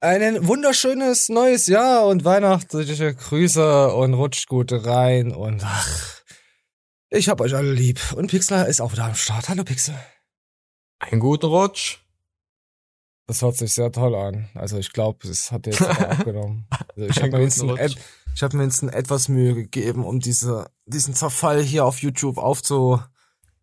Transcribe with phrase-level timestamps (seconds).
[0.00, 6.22] Ein wunderschönes neues Jahr und weihnachtliche Grüße und rutscht gut rein und ach,
[7.10, 8.12] ich hab euch alle lieb.
[8.12, 9.48] Und Pixel ist auch wieder am Start.
[9.48, 9.96] Hallo Pixel.
[11.00, 11.98] Einen guten Rutsch.
[13.26, 14.48] Das hört sich sehr toll an.
[14.54, 16.68] Also ich glaube, es hat jetzt abgenommen.
[16.94, 17.94] Also ich habe mir, jetzt ein,
[18.36, 22.38] ich hab mir jetzt ein etwas Mühe gegeben, um diese, diesen Zerfall hier auf YouTube
[22.38, 23.02] aufzu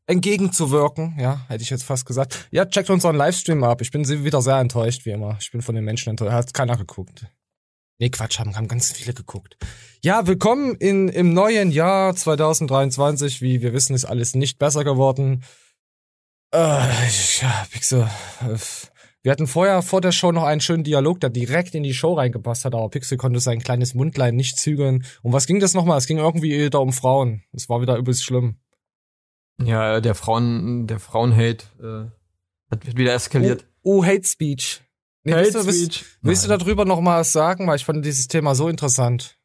[0.08, 2.48] entgegenzuwirken, ja, hätte ich jetzt fast gesagt.
[2.52, 3.82] Ja, checkt unseren Livestream ab.
[3.82, 5.38] Ich bin wieder sehr enttäuscht, wie immer.
[5.40, 6.34] Ich bin von den Menschen enttäuscht.
[6.34, 7.26] Hat keiner geguckt.
[7.98, 9.58] Nee, Quatsch, haben, haben ganz viele geguckt.
[10.04, 13.42] Ja, willkommen in, im neuen Jahr 2023.
[13.42, 15.44] Wie wir wissen, ist alles nicht besser geworden.
[16.54, 18.10] Äh, ja, Pixel.
[18.42, 18.58] Äh,
[19.24, 22.14] wir hatten vorher vor der Show noch einen schönen Dialog, der direkt in die Show
[22.14, 25.04] reingepasst hat, aber Pixel konnte sein kleines Mundlein nicht zügeln.
[25.24, 25.98] Um was ging das nochmal?
[25.98, 27.44] Es ging irgendwie wieder um Frauen.
[27.54, 28.60] Es war wieder übelst schlimm.
[29.62, 33.66] Ja, der Frauen, der Frauenhate äh, hat wieder eskaliert.
[33.84, 34.82] Oh, oh Hate Speech.
[35.24, 35.78] Nee, Hate willst, du, Speech.
[35.78, 37.68] Willst, willst du darüber noch mal was sagen?
[37.68, 39.38] Weil ich fand dieses Thema so interessant.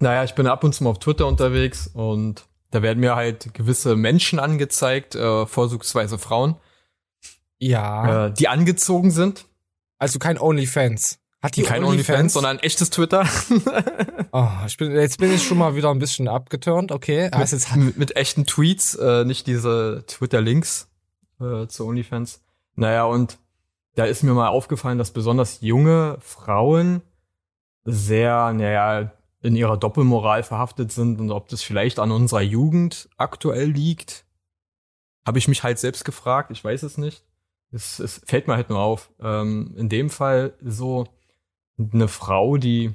[0.00, 3.52] Naja, ich bin ab und zu mal auf Twitter unterwegs und da werden mir halt
[3.52, 6.56] gewisse Menschen angezeigt, äh, vorzugsweise Frauen.
[7.58, 8.26] Ja.
[8.26, 9.46] Äh, die angezogen sind.
[9.98, 11.19] Also kein OnlyFans.
[11.42, 13.26] Hat die kein OnlyFans, Only sondern echtes Twitter.
[14.32, 17.30] oh, ich bin, jetzt bin ich schon mal wieder ein bisschen abgeturnt, okay.
[17.32, 20.88] Also mit, mit, mit, echten Tweets, äh, nicht diese Twitter-Links
[21.40, 22.42] äh, zu OnlyFans.
[22.74, 23.38] Naja, und
[23.94, 27.02] da ist mir mal aufgefallen, dass besonders junge Frauen
[27.84, 33.70] sehr, naja, in ihrer Doppelmoral verhaftet sind und ob das vielleicht an unserer Jugend aktuell
[33.70, 34.26] liegt,
[35.26, 36.50] habe ich mich halt selbst gefragt.
[36.50, 37.24] Ich weiß es nicht.
[37.72, 39.10] Es, es fällt mir halt nur auf.
[39.20, 41.06] Ähm, in dem Fall so,
[41.92, 42.94] eine Frau, die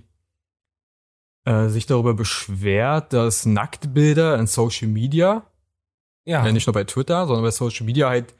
[1.45, 5.43] äh, sich darüber beschwert, dass Nacktbilder in Social Media,
[6.25, 6.45] ja.
[6.45, 8.33] Äh, nicht nur bei Twitter, sondern bei Social Media halt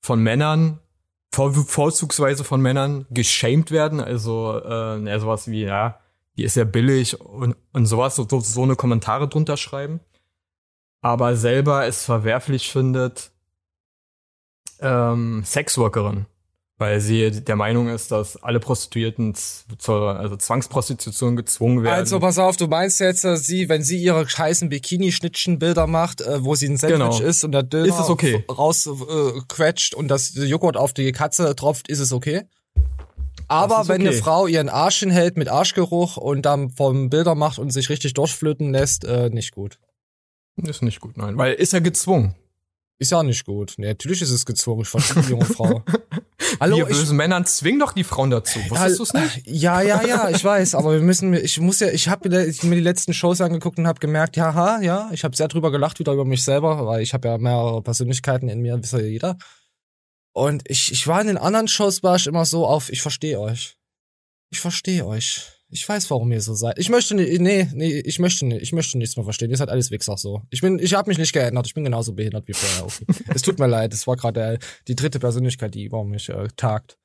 [0.00, 0.78] von Männern,
[1.32, 4.00] vor, vorzugsweise von Männern geschämt werden.
[4.00, 5.98] Also äh, ja, sowas wie, ja,
[6.36, 10.00] die ist ja billig und, und sowas, so, so eine Kommentare drunter schreiben.
[11.00, 13.32] Aber selber es verwerflich findet,
[14.80, 16.26] ähm, Sexworkerin
[16.82, 19.36] weil sie der Meinung ist, dass alle Prostituierten
[19.78, 21.94] zur also Zwangsprostitution gezwungen werden.
[21.94, 26.44] Also pass auf, du meinst jetzt, dass sie, wenn sie ihre heißen Bikini-Schnittchenbilder macht, äh,
[26.44, 27.20] wo sie ein Sandwich genau.
[27.20, 28.44] isst und der Döner ist es okay.
[28.50, 32.42] rausquetscht äh, und das Joghurt auf die Katze tropft, ist es okay?
[33.46, 34.10] Aber wenn okay.
[34.10, 38.14] eine Frau ihren Arsch hinhält mit Arschgeruch und dann vom Bilder macht und sich richtig
[38.14, 39.78] durchflöten lässt, äh, nicht gut.
[40.56, 41.38] Ist nicht gut, nein.
[41.38, 42.34] Weil ist ja gezwungen.
[42.98, 43.74] Ist ja nicht gut.
[43.76, 44.82] Nee, natürlich ist es gezwungen.
[44.82, 45.84] Ich verstehe die junge Frau.
[46.60, 48.58] Hallo, wir bösen Männern zwingen doch die Frauen dazu.
[48.68, 49.42] Wusstest du es nicht?
[49.46, 52.80] Ja, ja, ja, ich weiß, aber wir müssen, ich muss ja, ich habe mir die
[52.80, 56.12] letzten Shows angeguckt und habe gemerkt, ja, ha, ja, ich habe sehr drüber gelacht, wieder
[56.12, 59.36] über mich selber, weil ich habe ja mehrere Persönlichkeiten in mir, wisst ja jeder.
[60.32, 63.38] Und ich, ich war in den anderen Shows, war ich immer so auf, ich verstehe
[63.38, 63.76] euch.
[64.50, 65.61] Ich verstehe euch.
[65.72, 66.78] Ich weiß, warum ihr so seid.
[66.78, 69.50] Ich möchte nicht, nee, nee, ich möchte nicht, ich möchte nichts mehr verstehen.
[69.50, 70.42] Ihr seid alles Wichser so.
[70.50, 71.66] Ich bin, ich habe mich nicht geändert.
[71.66, 72.84] Ich bin genauso behindert wie vorher.
[72.84, 73.06] Okay.
[73.34, 73.94] es tut mir leid.
[73.94, 76.98] Es war gerade die dritte Persönlichkeit, die über mich äh, tagt.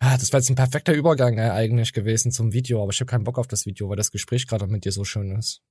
[0.00, 3.08] Ah, das wäre jetzt ein perfekter Übergang äh, eigentlich gewesen zum Video, aber ich habe
[3.08, 5.62] keinen Bock auf das Video, weil das Gespräch gerade mit dir so schön ist.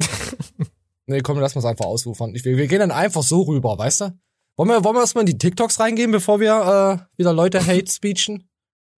[1.06, 2.34] nee, komm, lass mal einfach ausufern.
[2.34, 4.18] Ich, wir, wir gehen dann einfach so rüber, weißt du?
[4.56, 7.88] Wollen wir, wollen wir erstmal in die TikToks reingehen, bevor wir äh, wieder Leute hate
[7.88, 8.48] speechen?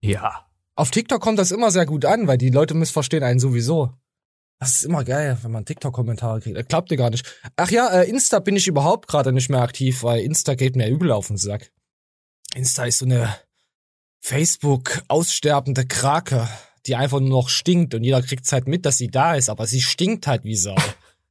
[0.01, 0.46] Ja.
[0.77, 3.95] Auf TikTok kommt das immer sehr gut an, weil die Leute missverstehen einen sowieso.
[4.59, 6.57] Das ist immer geil, wenn man TikTok-Kommentare kriegt.
[6.57, 7.27] Das glaubt ihr gar nicht.
[7.57, 10.89] Ach ja, äh, Insta bin ich überhaupt gerade nicht mehr aktiv, weil Insta geht mir
[10.89, 11.73] übel auf den Sack.
[12.55, 13.35] Insta ist so eine
[14.21, 16.49] Facebook aussterbende Krake,
[16.87, 19.67] die einfach nur noch stinkt und jeder kriegt halt mit, dass sie da ist, aber
[19.67, 20.77] sie stinkt halt wie Sau.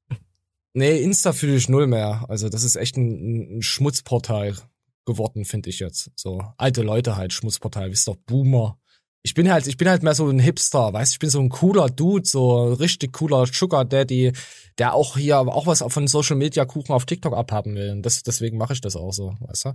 [0.73, 2.25] nee, Insta fühle ich null mehr.
[2.29, 4.55] Also das ist echt ein, ein Schmutzportal
[5.05, 6.11] geworden, finde ich jetzt.
[6.16, 8.79] So alte Leute halt, Schmutzportal, wisst doch, Boomer
[9.25, 11.49] ich bin halt, ich bin halt mehr so ein Hipster, weißt ich bin so ein
[11.49, 14.33] cooler Dude, so richtig cooler Sugar Daddy,
[14.77, 17.89] der auch hier auch was von Social Media Kuchen auf TikTok abhaben will.
[17.89, 19.71] Und das, deswegen mache ich das auch so, weißt du?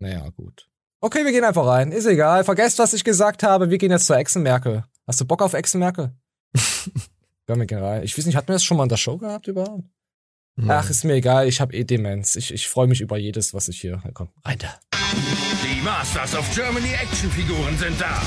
[0.00, 0.68] Naja, gut.
[1.00, 1.92] Okay, wir gehen einfach rein.
[1.92, 2.42] Ist egal.
[2.42, 3.70] Vergesst, was ich gesagt habe.
[3.70, 4.84] Wir gehen jetzt zur Echsenmerkel.
[5.06, 6.16] Hast du Bock auf Echsenmerkel?
[7.48, 8.02] ja, wir gehen rein.
[8.02, 9.84] Ich weiß nicht, hatten wir das schon mal in der Show gehabt überhaupt?
[10.66, 11.46] Ach, ist mir egal.
[11.46, 12.34] Ich habe eh Demenz.
[12.34, 14.02] Ich, ich freue mich über jedes, was ich hier.
[14.14, 14.93] Komm, rein da.
[15.62, 18.20] Die Masters of Germany Actionfiguren sind da.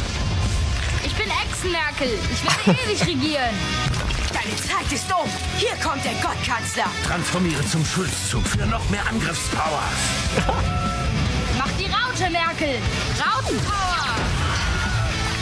[1.03, 2.17] Ich bin Echsenmerkel.
[2.31, 3.55] Ich werde ewig regieren.
[4.33, 5.29] Deine Zeit ist um.
[5.57, 6.85] Hier kommt der Gottkanzler.
[7.05, 9.83] Transformiere zum Schulzzug für noch mehr Angriffspower.
[11.57, 12.79] Mach die Raute, Merkel.
[13.19, 14.15] Rautenpower.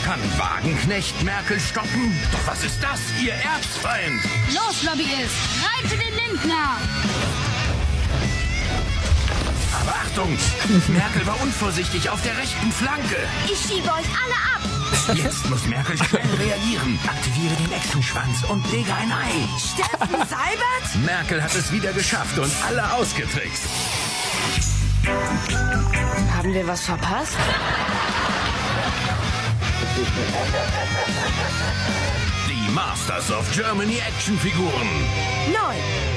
[0.04, 2.16] Kann Wagenknecht Merkel stoppen?
[2.30, 4.22] Doch was ist das, ihr Erzfeind?
[4.54, 5.34] Los, Lobbyist.
[5.62, 6.76] Reite den Lindner.
[9.72, 10.36] Aber Achtung,
[10.88, 13.16] Merkel war unvorsichtig auf der rechten Flanke.
[13.46, 14.62] Ich schiebe euch alle ab.
[15.14, 16.98] Jetzt muss Merkel schnell reagieren.
[17.06, 19.48] Aktiviere den Echsenschwanz und lege ein Ei.
[19.58, 21.04] Steffen Seibert?
[21.04, 23.64] Merkel hat es wieder geschafft und alle ausgetrickst.
[26.36, 27.36] Haben wir was verpasst?
[32.48, 34.88] Die Masters of Germany Actionfiguren.
[35.52, 35.76] Neu.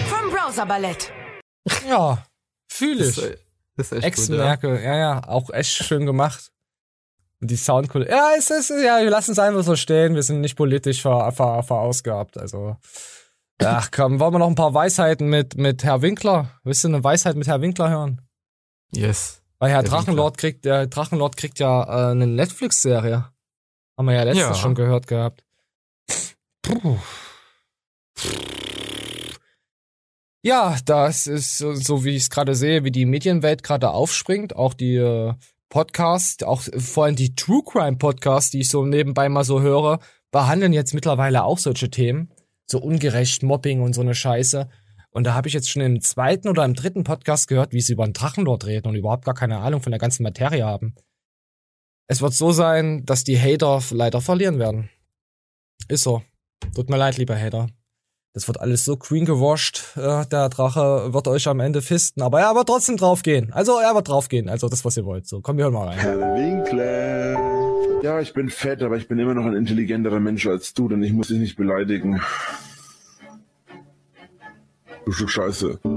[0.10, 1.12] Vom Browser Ballett.
[1.88, 2.18] Ja,
[2.70, 3.18] fühle ich.
[3.18, 3.38] ist,
[3.76, 4.36] das ist echt gut, ja.
[4.54, 6.52] Ex-Merkel, ja, ja, auch echt schön gemacht.
[7.42, 8.10] Und die Soundkultur.
[8.10, 10.16] Ja, es ist, ja, wir lassen es einfach so stehen.
[10.16, 12.38] Wir sind nicht politisch ver, ver, verausgabt.
[12.38, 12.76] Also,
[13.64, 16.60] ach komm, wollen wir noch ein paar Weisheiten mit, mit Herr Winkler?
[16.64, 18.22] Willst du eine Weisheit mit Herr Winkler hören?
[18.94, 19.42] Yes.
[19.60, 23.30] Weil Herr Herr Drachenlord kriegt, der Drachenlord kriegt ja äh, eine Netflix-Serie.
[23.98, 24.56] Haben wir ja letztens Ja.
[24.56, 25.44] schon gehört gehabt.
[26.62, 26.98] Puh.
[30.42, 34.74] Ja, das ist so, wie ich es gerade sehe, wie die Medienwelt gerade aufspringt, auch
[34.74, 35.34] die äh,
[35.68, 40.00] Podcasts, auch vor allem die True Crime Podcasts, die ich so nebenbei mal so höre,
[40.32, 42.32] behandeln jetzt mittlerweile auch solche Themen,
[42.66, 44.70] so ungerecht Mobbing und so eine Scheiße.
[45.12, 47.94] Und da habe ich jetzt schon im zweiten oder im dritten Podcast gehört, wie sie
[47.94, 50.94] über einen Drachenlord reden und überhaupt gar keine Ahnung von der ganzen Materie haben.
[52.08, 54.90] Es wird so sein, dass die Hater leider verlieren werden.
[55.88, 56.24] Ist so.
[56.76, 57.68] Tut mir leid, lieber Hater.
[58.34, 59.98] Das wird alles so green gewascht.
[59.98, 63.52] Äh, der Drache wird euch am Ende fisten, aber er wird trotzdem draufgehen.
[63.54, 64.50] Also er wird draufgehen.
[64.50, 65.28] Also das, was ihr wollt.
[65.28, 65.98] So, komm, wir hören mal rein.
[65.98, 68.04] Herr Winkler.
[68.04, 71.02] Ja, ich bin fett, aber ich bin immer noch ein intelligenterer Mensch als du, denn
[71.02, 72.22] ich muss dich nicht beleidigen.
[75.06, 75.80] Du Stück Scheiße.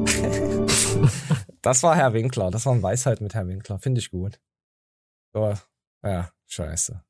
[1.63, 2.51] Das war Herr Winkler.
[2.51, 3.79] Das war eine Weisheit mit Herr Winkler.
[3.79, 4.41] Finde ich gut.
[5.33, 5.55] So,
[6.03, 7.05] ja, scheiße.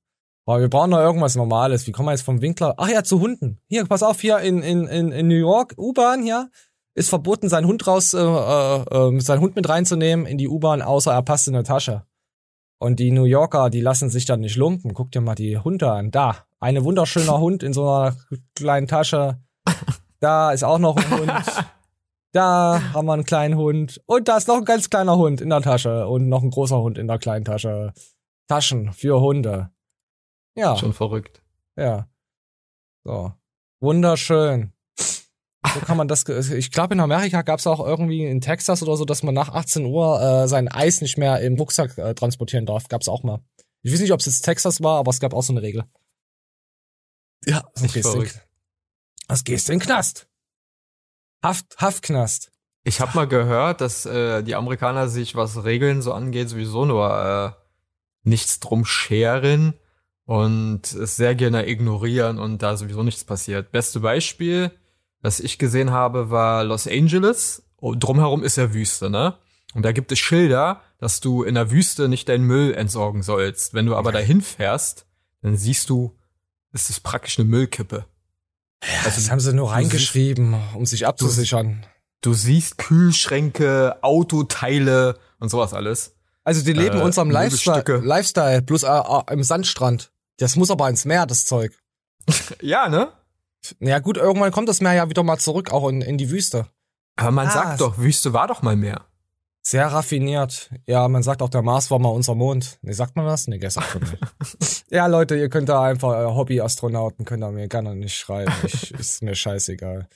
[0.44, 1.86] Aber wir brauchen noch irgendwas Normales.
[1.86, 2.74] Wie kommen wir jetzt vom Winkler?
[2.76, 3.60] Ach ja, zu Hunden.
[3.68, 6.50] Hier, pass auf, hier in, in, in, in New York, U-Bahn hier,
[6.94, 8.82] ist verboten, seinen Hund raus, äh, äh,
[9.16, 12.04] äh, seinen Hund mit reinzunehmen in die U-Bahn, außer er passt in eine Tasche.
[12.78, 14.92] Und die New Yorker, die lassen sich dann nicht lumpen.
[14.92, 16.10] Guck dir mal die Hunde an.
[16.10, 18.16] Da, eine wunderschöner Hund in so einer
[18.56, 19.38] kleinen Tasche.
[20.18, 21.32] Da ist auch noch ein Hund.
[22.34, 24.00] Da haben wir einen kleinen Hund.
[24.06, 26.06] Und da ist noch ein ganz kleiner Hund in der Tasche.
[26.08, 27.92] Und noch ein großer Hund in der kleinen Tasche.
[28.48, 29.70] Taschen für Hunde.
[30.54, 31.42] Ja, Schon verrückt.
[31.76, 32.08] ja.
[33.04, 33.32] So.
[33.80, 34.72] Wunderschön.
[34.98, 36.24] So kann man das.
[36.24, 39.34] ge- Ich glaube, in Amerika gab es auch irgendwie in Texas oder so, dass man
[39.34, 42.88] nach 18 Uhr äh, sein Eis nicht mehr im Rucksack äh, transportieren darf.
[42.88, 43.40] Gab's auch mal.
[43.82, 45.84] Ich weiß nicht, ob es jetzt Texas war, aber es gab auch so eine Regel.
[47.44, 48.46] Ja, Echt gehst du in, verrückt.
[49.28, 50.28] was gehst du in den Knast?
[51.42, 52.52] Haft, Haftknast.
[52.84, 57.56] Ich habe mal gehört, dass äh, die Amerikaner sich, was Regeln so angeht, sowieso nur
[57.56, 59.74] äh, nichts drum scheren
[60.24, 63.72] und es sehr gerne ignorieren und da sowieso nichts passiert.
[63.72, 64.70] Beste Beispiel,
[65.20, 67.62] was ich gesehen habe, war Los Angeles.
[67.76, 69.36] Und drumherum ist ja Wüste, ne?
[69.74, 73.74] Und da gibt es Schilder, dass du in der Wüste nicht deinen Müll entsorgen sollst.
[73.74, 75.06] Wenn du aber dahin fährst,
[75.40, 76.16] dann siehst du,
[76.72, 78.04] es ist praktisch eine Müllkippe.
[79.04, 81.86] Also, das haben sie nur du reingeschrieben, um sich abzusichern.
[82.20, 86.14] Du siehst Kühlschränke, Autoteile und sowas alles.
[86.44, 87.98] Also die leben Äh, unserem Lifestyle.
[87.98, 90.12] Lifestyle plus äh, äh, im Sandstrand.
[90.38, 91.76] Das muss aber ins Meer, das Zeug.
[92.60, 93.12] Ja, ne?
[93.80, 96.66] Ja gut, irgendwann kommt das Meer ja wieder mal zurück, auch in, in die Wüste.
[97.16, 99.02] Aber man Ah, sagt doch, Wüste war doch mal mehr.
[99.64, 100.70] Sehr raffiniert.
[100.86, 102.78] Ja, man sagt auch, der Mars war mal unser Mond.
[102.82, 103.46] Nee, sagt man das?
[103.46, 104.84] Nee, gestern schon nicht.
[104.90, 108.52] Ja, Leute, ihr könnt da einfach äh, Hobby-Astronauten, könnt ihr mir gerne nicht schreiben.
[108.64, 110.08] Ich, ist mir scheißegal.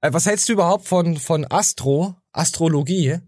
[0.00, 3.18] Äh, was hältst du überhaupt von, von Astro, Astrologie?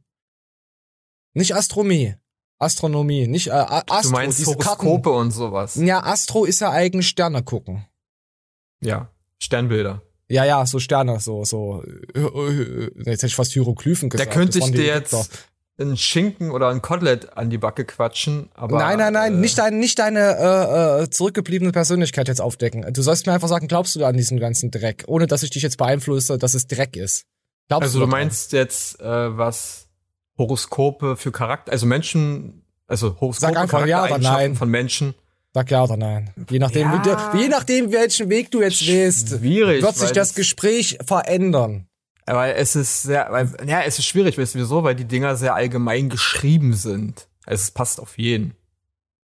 [1.34, 2.14] Nicht Astronomie.
[2.60, 5.74] Astronomie, nicht äh, Astro, du meinst diese Horoskope und sowas.
[5.76, 7.86] Ja, Astro ist ja eigentlich Sterne gucken.
[8.80, 10.02] Ja, Sternbilder.
[10.28, 11.82] Ja, ja, so Sterne, so, so.
[12.14, 14.32] Jetzt hätte ich fast Hieroglyphen Da gesagt.
[14.32, 15.46] könnte das ich dir jetzt
[15.78, 18.78] einen Schinken oder ein Kotelett an die Backe quatschen, aber.
[18.78, 22.92] nein, nein, nein, äh, nicht, dein, nicht deine äh, äh, zurückgebliebene Persönlichkeit jetzt aufdecken.
[22.92, 25.62] Du sollst mir einfach sagen, glaubst du an diesen ganzen Dreck, ohne dass ich dich
[25.62, 27.24] jetzt beeinflusse, dass es Dreck ist.
[27.68, 28.10] Glaubst Also du daran?
[28.20, 29.04] meinst jetzt, äh,
[29.38, 29.86] was
[30.40, 34.56] Horoskope für Charakter, also Menschen, also Horoskope, Sag einfach ja oder nein.
[34.56, 35.14] von Menschen.
[35.54, 36.30] Sag ja oder nein.
[36.50, 36.98] Je nachdem, Ja.
[37.32, 41.86] wie du, je nachdem, welchen Weg du jetzt wählst, wird sich das Gespräch verändern.
[42.26, 44.84] Aber es ist sehr, weil, ja, es ist schwierig, weißt du wieso?
[44.84, 47.28] Weil die Dinger sehr allgemein geschrieben sind.
[47.44, 48.54] Also es passt auf jeden.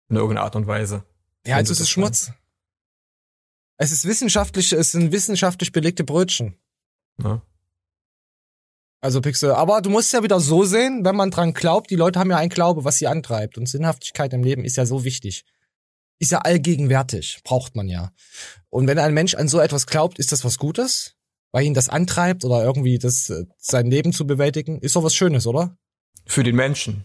[0.08, 1.04] In irgendeiner Art und Weise.
[1.46, 2.32] Ja, also es ist Schmutz.
[3.76, 6.56] Es ist wissenschaftlich, es sind wissenschaftlich belegte Brötchen.
[7.18, 7.42] Ne?
[9.04, 9.52] Also Pixel.
[9.52, 12.38] Aber du musst ja wieder so sehen, wenn man dran glaubt, die Leute haben ja
[12.38, 13.58] ein Glaube, was sie antreibt.
[13.58, 15.44] Und Sinnhaftigkeit im Leben ist ja so wichtig.
[16.18, 17.40] Ist ja allgegenwärtig.
[17.44, 18.12] Braucht man ja.
[18.70, 21.16] Und wenn ein Mensch an so etwas glaubt, ist das was Gutes?
[21.52, 25.14] Weil ihn das antreibt oder irgendwie das, äh, sein Leben zu bewältigen, ist doch was
[25.14, 25.76] Schönes, oder?
[26.24, 27.04] Für den Menschen.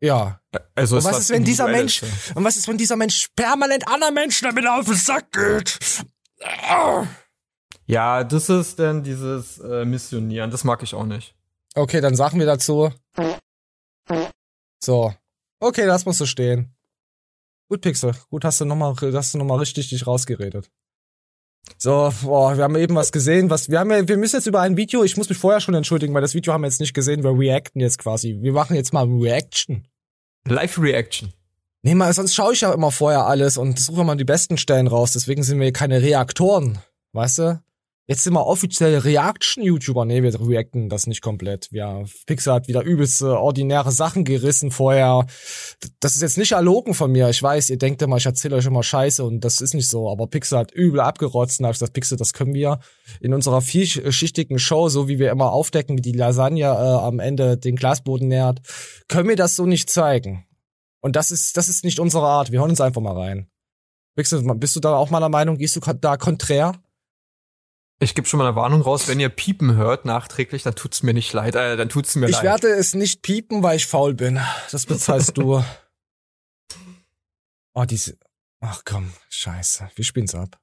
[0.00, 0.40] Ja.
[0.74, 2.02] Also Und was ist, wenn dieser Mensch,
[2.34, 5.78] und was ist, wenn dieser Mensch permanent anderen Menschen damit auf den Sack geht?
[6.68, 7.06] Ah.
[7.86, 10.50] Ja, das ist dann dieses äh, Missionieren.
[10.50, 11.35] Das mag ich auch nicht.
[11.76, 12.90] Okay, dann sagen wir dazu.
[14.82, 15.12] So.
[15.60, 16.74] Okay, lass mal so stehen.
[17.68, 18.14] Gut, Pixel.
[18.30, 20.70] Gut, hast du nochmal, hast du noch mal richtig dich rausgeredet.
[21.76, 24.60] So, boah, wir haben eben was gesehen, was, wir haben ja, wir müssen jetzt über
[24.60, 26.94] ein Video, ich muss mich vorher schon entschuldigen, weil das Video haben wir jetzt nicht
[26.94, 28.38] gesehen, wir reacten jetzt quasi.
[28.40, 29.86] Wir machen jetzt mal Reaction.
[30.46, 31.32] Live-Reaction.
[31.82, 34.86] Nee, mal, sonst schaue ich ja immer vorher alles und suche mal die besten Stellen
[34.86, 36.78] raus, deswegen sind wir keine Reaktoren,
[37.12, 37.62] weißt du?
[38.08, 40.04] Jetzt sind wir offiziell Reaction-YouTuber.
[40.04, 41.68] Nee, wir reacten das nicht komplett.
[41.72, 45.26] Ja, Pixar hat wieder übelst äh, ordinäre Sachen gerissen vorher.
[45.98, 47.28] Das ist jetzt nicht erlogen von mir.
[47.30, 50.08] Ich weiß, ihr denkt immer, ich erzähle euch immer Scheiße und das ist nicht so.
[50.08, 52.78] Aber Pixar hat übel abgerotzt und da hab ich gesagt, Pixar, das können wir
[53.20, 57.58] in unserer vielschichtigen Show, so wie wir immer aufdecken, wie die Lasagne äh, am Ende
[57.58, 58.60] den Glasboden nährt,
[59.08, 60.46] können wir das so nicht zeigen.
[61.00, 62.52] Und das ist, das ist nicht unsere Art.
[62.52, 63.48] Wir hören uns einfach mal rein.
[64.14, 65.58] Pixar, bist du da auch meiner Meinung?
[65.58, 66.72] Gehst du da konträr?
[67.98, 71.14] Ich gebe schon mal eine Warnung raus, wenn ihr Piepen hört nachträglich, dann tut's mir
[71.14, 72.42] nicht leid, äh, dann tut's mir Ich leid.
[72.44, 74.38] werde es nicht piepen, weil ich faul bin.
[74.70, 75.62] Das bezahlst du.
[77.78, 78.16] Oh, diese.
[78.60, 79.90] Ach komm, scheiße.
[79.96, 80.58] Wir spielen's ab.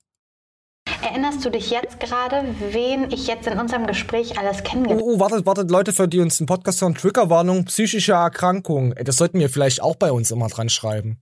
[1.03, 5.19] Erinnerst du dich jetzt gerade, wen ich jetzt in unserem Gespräch alles Oh, kennengelernt oh,
[5.19, 6.95] wartet, wartet, Leute, für die uns einen Podcast hören.
[6.95, 8.93] Triggerwarnung, psychische Erkrankung.
[8.93, 11.21] Ey, das sollten wir vielleicht auch bei uns immer dran schreiben.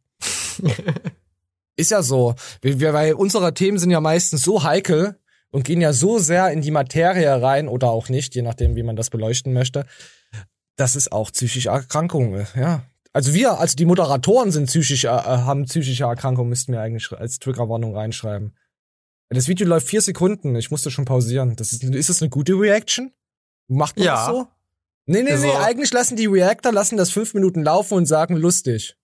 [1.75, 2.35] Ist ja so.
[2.61, 5.19] Wir, wir, weil unsere Themen sind ja meistens so heikel
[5.51, 8.83] und gehen ja so sehr in die Materie rein oder auch nicht, je nachdem, wie
[8.83, 9.85] man das beleuchten möchte.
[10.77, 12.83] Das ist auch psychische Erkrankungen, ja.
[13.13, 17.39] Also wir, also die Moderatoren sind psychisch, äh, haben psychische Erkrankungen, müssten wir eigentlich als
[17.39, 18.55] Triggerwarnung reinschreiben.
[19.29, 20.55] Das Video läuft vier Sekunden.
[20.55, 21.55] Ich musste schon pausieren.
[21.57, 23.13] Das ist, ist das eine gute Reaction?
[23.67, 24.15] Macht man Ja.
[24.15, 24.47] das so?
[25.05, 25.53] Nee, nee, Also- nee.
[25.55, 28.95] Eigentlich lassen die Reactor lassen das fünf Minuten laufen und sagen lustig.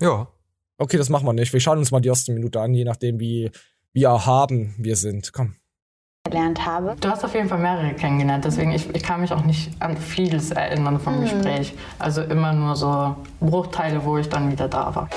[0.00, 0.28] ja.
[0.78, 1.52] Okay, das machen wir nicht.
[1.52, 3.50] Wir schauen uns mal die erste Minute an, je nachdem, wie,
[3.92, 5.32] wie erhaben wir sind.
[5.32, 5.56] Komm.
[6.32, 6.96] habe?
[7.00, 9.96] Du hast auf jeden Fall mehrere kennengelernt, deswegen ich, ich kann mich auch nicht an
[9.96, 11.74] vieles erinnern vom Gespräch.
[11.98, 15.08] Also immer nur so Bruchteile, wo ich dann wieder da war.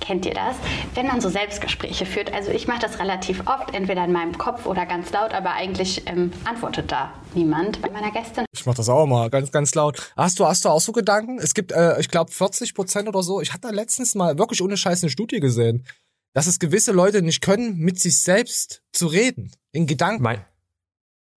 [0.00, 0.56] Kennt ihr das?
[0.94, 4.66] Wenn man so Selbstgespräche führt, also ich mache das relativ oft, entweder in meinem Kopf
[4.66, 7.82] oder ganz laut, aber eigentlich ähm, antwortet da niemand.
[7.82, 10.12] Bei meiner Gästin Ich mach das auch mal ganz, ganz laut.
[10.16, 11.38] Hast du, hast du auch so Gedanken?
[11.38, 13.40] Es gibt, äh, ich glaube, 40 Prozent oder so.
[13.40, 15.84] Ich hatte da letztens mal wirklich ohne Scheiß eine Studie gesehen,
[16.32, 19.50] dass es gewisse Leute nicht können, mit sich selbst zu reden.
[19.72, 20.22] In Gedanken.
[20.22, 20.44] Mein.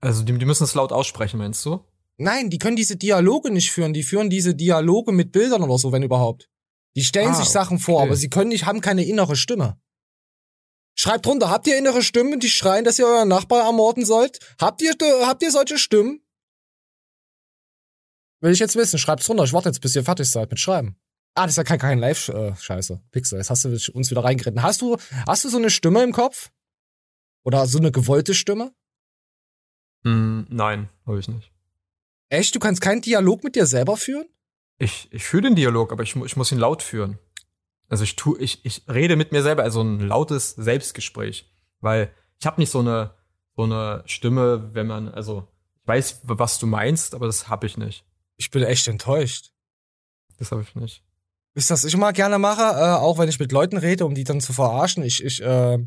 [0.01, 1.83] Also die, die müssen es laut aussprechen, meinst du?
[2.17, 3.93] Nein, die können diese Dialoge nicht führen.
[3.93, 6.49] Die führen diese Dialoge mit Bildern oder so, wenn überhaupt.
[6.95, 8.07] Die stellen Ah, sich Sachen vor, okay.
[8.07, 9.79] aber sie können nicht, haben keine innere Stimme.
[10.95, 14.37] Schreibt drunter, habt ihr innere Stimmen, die schreien, dass ihr euren Nachbar ermorden sollt?
[14.59, 14.93] Habt ihr,
[15.25, 16.21] habt ihr solche Stimmen?
[18.41, 19.43] Will ich jetzt wissen, schreibt's drunter.
[19.45, 20.97] Ich warte jetzt, bis ihr fertig seid mit Schreiben.
[21.35, 23.01] Ah, das ist ja kein, kein Live-Scheiße.
[23.11, 24.61] Pixel, jetzt hast du uns wieder reingeritten.
[24.61, 24.97] Hast du,
[25.27, 26.51] hast du so eine Stimme im Kopf?
[27.43, 28.73] Oder so eine gewollte Stimme?
[30.03, 31.51] Hm, nein, habe ich nicht.
[32.29, 32.53] Echt?
[32.53, 34.27] Du kannst keinen Dialog mit dir selber führen?
[34.77, 37.17] Ich, ich führe den Dialog, aber ich, ich muss ihn laut führen.
[37.89, 41.51] Also ich tu, ich, ich rede mit mir selber, also ein lautes Selbstgespräch.
[41.79, 43.13] Weil ich habe nicht so eine,
[43.55, 45.47] so eine Stimme, wenn man, also
[45.81, 48.05] ich weiß, was du meinst, aber das habe ich nicht.
[48.37, 49.51] Ich bin echt enttäuscht.
[50.37, 51.03] Das habe ich nicht.
[51.55, 54.23] Ihr, was ich immer gerne mache, äh, auch wenn ich mit Leuten rede, um die
[54.23, 55.03] dann zu verarschen?
[55.03, 55.77] Ich, ich, äh,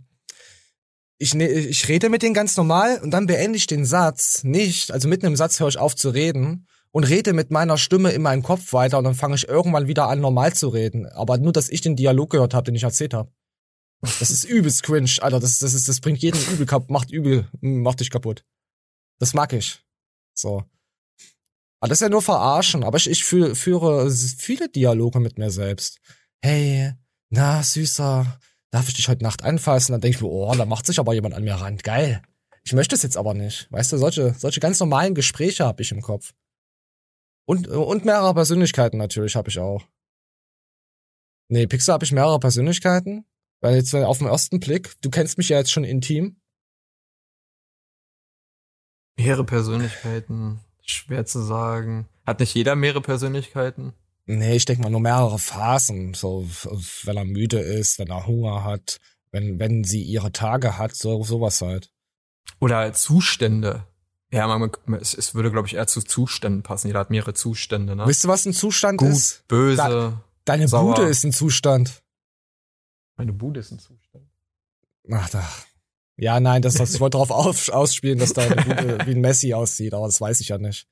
[1.18, 4.92] ich, ne, ich rede mit denen ganz normal und dann beende ich den Satz nicht.
[4.92, 8.22] Also mitten im Satz höre ich auf zu reden und rede mit meiner Stimme in
[8.22, 11.06] meinem Kopf weiter und dann fange ich irgendwann wieder an, normal zu reden.
[11.06, 13.30] Aber nur, dass ich den Dialog gehört habe, den ich erzählt habe.
[14.02, 15.40] Das ist übelst cringe, Alter.
[15.40, 18.44] Das, das, ist, das bringt jeden übel kaputt, macht übel, macht dich kaputt.
[19.18, 19.82] Das mag ich.
[20.34, 20.64] So.
[21.86, 22.82] Aber das ist ja nur verarschen.
[22.82, 26.00] Aber ich, ich fühl, führe viele Dialoge mit mir selbst.
[26.42, 26.92] Hey,
[27.30, 28.40] na, Süßer,
[28.72, 29.92] darf ich dich heute Nacht anfassen?
[29.92, 31.78] Dann denke ich mir, oh, da macht sich aber jemand an mir ran.
[31.78, 32.22] Geil.
[32.64, 33.70] Ich möchte es jetzt aber nicht.
[33.70, 36.34] Weißt du, solche, solche ganz normalen Gespräche habe ich im Kopf.
[37.46, 39.84] Und, und mehrere Persönlichkeiten natürlich habe ich auch.
[41.48, 43.24] Nee, Pixar habe ich mehrere Persönlichkeiten.
[43.60, 46.40] Weil jetzt auf den ersten Blick, du kennst mich ja jetzt schon intim.
[49.16, 52.08] Mehrere Persönlichkeiten, schwer zu sagen.
[52.26, 53.92] Hat nicht jeder mehrere Persönlichkeiten?
[54.26, 56.14] Nee, ich denke mal nur mehrere Phasen.
[56.14, 56.48] So,
[57.04, 58.98] wenn er müde ist, wenn er Hunger hat,
[59.30, 61.92] wenn, wenn sie ihre Tage hat, so, sowas halt.
[62.58, 63.86] Oder Zustände.
[64.32, 66.88] Ja, man, man, es, es würde, glaube ich, eher zu Zuständen passen.
[66.88, 68.06] Jeder hat mehrere Zustände, ne?
[68.06, 69.46] Wisst ihr, was ein Zustand Gut, ist?
[69.46, 69.76] böse.
[69.76, 70.94] Da- Deine sauer.
[70.94, 72.02] Bude ist ein Zustand.
[73.16, 74.28] Meine Bude ist ein Zustand.
[75.12, 75.48] Ach, da.
[76.18, 79.52] Ja, nein, das, das ich wollte darauf auf, ausspielen, dass deine Bude wie ein Messi
[79.52, 80.86] aussieht, aber das weiß ich ja nicht.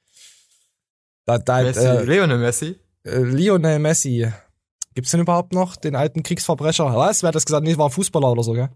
[1.25, 2.79] Da, da, Messi, äh, Lionel Messi?
[3.05, 4.31] Äh, Lionel Messi.
[4.95, 6.95] Gibt's denn überhaupt noch den alten Kriegsverbrecher?
[6.95, 7.23] Was?
[7.23, 7.65] Wer hat das gesagt?
[7.65, 8.69] Nee, war ein Fußballer oder so, gell?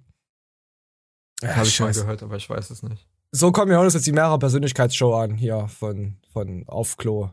[1.42, 2.00] Ja, Habe ich scheiße.
[2.00, 3.06] gehört, aber ich weiß es nicht.
[3.30, 7.30] So kommen wir uns jetzt die mehrere Persönlichkeitsshow an, hier von, von Auf Klo.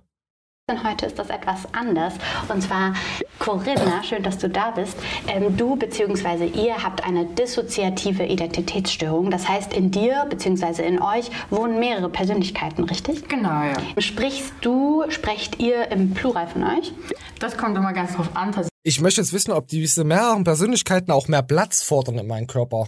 [0.68, 2.16] Denn heute ist das etwas anders.
[2.50, 2.96] Und zwar,
[3.38, 4.98] Corinna, schön, dass du da bist.
[5.28, 6.48] Ähm, du bzw.
[6.48, 9.30] ihr habt eine dissoziative Identitätsstörung.
[9.30, 10.82] Das heißt, in dir bzw.
[10.88, 13.30] in euch wohnen mehrere Persönlichkeiten, richtig?
[13.30, 13.76] Genau, ja.
[14.00, 16.92] Sprichst du, sprecht ihr im Plural von euch?
[17.38, 18.52] Das kommt immer ganz drauf an.
[18.82, 22.88] Ich möchte jetzt wissen, ob diese mehreren Persönlichkeiten auch mehr Platz fordern in meinem Körper.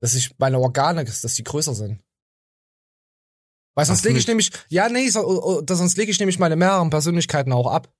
[0.00, 2.03] Dass ich meine Organe, dass die größer sind.
[3.74, 6.56] Weil sonst lege ich nämlich, ja, nee, so, oh, oh, sonst lege ich nämlich meine
[6.56, 7.92] mehreren Persönlichkeiten auch ab.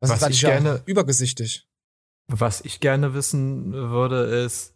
[0.00, 1.68] Das Was ist ich ja gerne- übergesichtig.
[2.26, 4.74] Was ich gerne wissen würde, ist,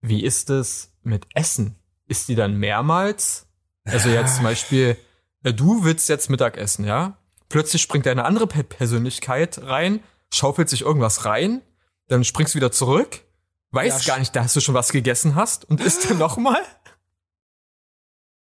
[0.00, 1.76] wie ist es mit Essen?
[2.06, 3.46] Ist die dann mehrmals?
[3.84, 4.96] Also jetzt zum Beispiel,
[5.42, 7.18] äh, du willst jetzt Mittag essen, ja?
[7.48, 10.00] Plötzlich springt eine andere Pe- Persönlichkeit rein,
[10.32, 11.62] schaufelt sich irgendwas rein,
[12.08, 13.22] dann springst du wieder zurück,
[13.70, 16.62] weißt Ja, gar nicht, dass du schon was gegessen hast und isst dann nochmal?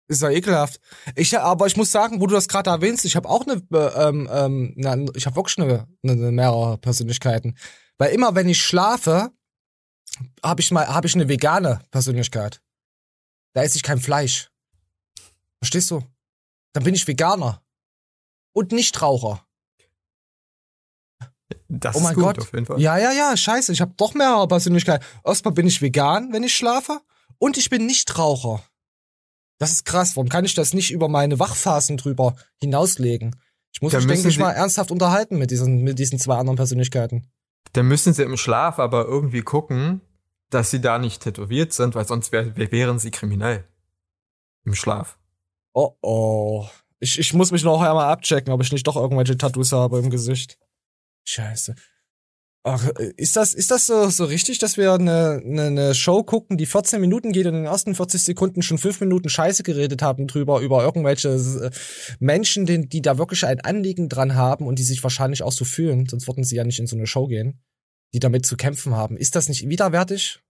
[0.09, 0.81] Ist ja ekelhaft.
[1.17, 4.09] Ich, aber ich muss sagen, wo du das gerade erwähnst, ich habe auch eine, äh,
[4.09, 7.57] ähm, ähm, ich habe wirklich eine, eine, mehrere Persönlichkeiten.
[7.99, 9.31] Weil immer wenn ich schlafe,
[10.43, 12.61] habe ich mal, habe ich eine vegane Persönlichkeit.
[13.55, 14.51] Da esse ich kein Fleisch.
[15.61, 16.03] Verstehst du?
[16.73, 17.63] Dann bin ich Veganer.
[18.53, 19.47] Und Nichtraucher.
[21.69, 22.39] Das oh mein ist gut, Gott.
[22.41, 22.81] auf jeden Fall.
[22.81, 23.73] Ja, ja, ja, scheiße.
[23.73, 25.05] Ich habe doch mehrere Persönlichkeiten.
[25.25, 27.01] Erstmal bin ich vegan, wenn ich schlafe.
[27.39, 28.63] Und ich bin Nichtraucher.
[29.63, 30.17] Das ist krass.
[30.17, 33.37] Warum kann ich das nicht über meine Wachphasen drüber hinauslegen?
[33.73, 36.57] Ich muss Da mich, denke ich, mal ernsthaft unterhalten mit diesen, mit diesen zwei anderen
[36.57, 37.31] Persönlichkeiten.
[37.73, 40.01] Dann müssen sie im Schlaf aber irgendwie gucken,
[40.51, 43.63] dass sie da nicht tätowiert sind, weil sonst wär, wären sie kriminell.
[44.65, 45.17] Im Schlaf.
[45.75, 46.67] Oh oh.
[46.99, 50.11] Ich, ich muss mich noch einmal abchecken, ob ich nicht doch irgendwelche Tattoos habe im
[50.11, 50.59] Gesicht.
[51.23, 51.77] Scheiße.
[52.65, 56.23] Ach, äh, ist das, ist das so, so richtig, dass wir eine, eine, eine Show
[56.23, 59.63] gucken, die 14 Minuten geht und in den ersten 40 Sekunden schon 5 Minuten Scheiße
[59.65, 61.71] geredet haben drüber, über irgendwelche äh,
[62.21, 65.65] Menschen, die, die da wirklich ein Anliegen dran haben und die sich wahrscheinlich auch so
[65.65, 67.61] fühlen, sonst würden sie ja nicht in so eine Show gehen,
[68.15, 69.17] die damit zu kämpfen haben.
[69.17, 70.41] Ist das nicht widerwärtig?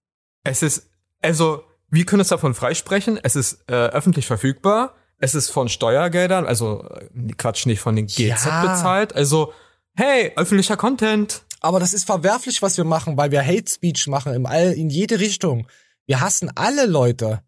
[0.45, 0.91] Es ist,
[1.23, 3.19] also, wir können uns davon freisprechen.
[3.23, 4.97] Es ist äh, öffentlich verfügbar.
[5.19, 8.63] Es ist von Steuergeldern, also äh, Quatsch, nicht von den GZ Ja.
[8.75, 9.15] bezahlt.
[9.15, 9.53] Also,
[9.95, 11.43] hey, öffentlicher Content.
[11.63, 14.91] Aber das ist verwerflich, was wir machen, weil wir Hate Speech machen im All, in
[14.91, 15.69] jede Richtung.
[16.07, 17.43] Wir hassen alle Leute.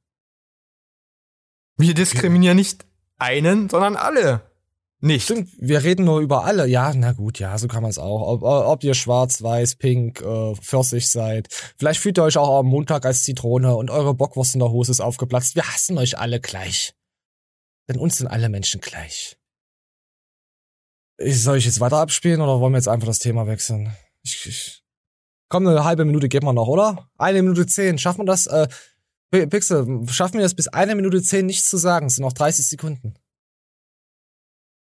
[1.77, 2.87] Wir diskriminieren nicht
[3.19, 4.49] einen, sondern alle.
[5.01, 5.25] Nicht.
[5.25, 6.67] Stimmt, wir reden nur über alle.
[6.67, 8.23] Ja, na gut, ja, so kann man es auch.
[8.23, 11.49] Ob, ob ihr schwarz, weiß, pink, äh, Pfirsich seid.
[11.77, 14.93] Vielleicht fühlt ihr euch auch am Montag als Zitrone und eure Bockwurst in der Hose
[14.93, 15.57] ist aufgeplatzt.
[15.57, 16.95] Wir hassen euch alle gleich.
[17.89, 19.37] Denn uns sind alle Menschen gleich.
[21.19, 23.95] Ich, soll ich jetzt weiter abspielen oder wollen wir jetzt einfach das Thema wechseln?
[24.25, 24.85] Ich, ich,
[25.49, 27.09] komm, eine halbe Minute geben wir noch, oder?
[27.19, 27.99] Eine Minute zehn.
[27.99, 28.47] Schaffen wir das?
[28.47, 28.69] Äh,
[29.31, 32.07] Pixel, schaffen wir das bis eine Minute zehn nichts zu sagen?
[32.07, 33.15] Es sind noch 30 Sekunden.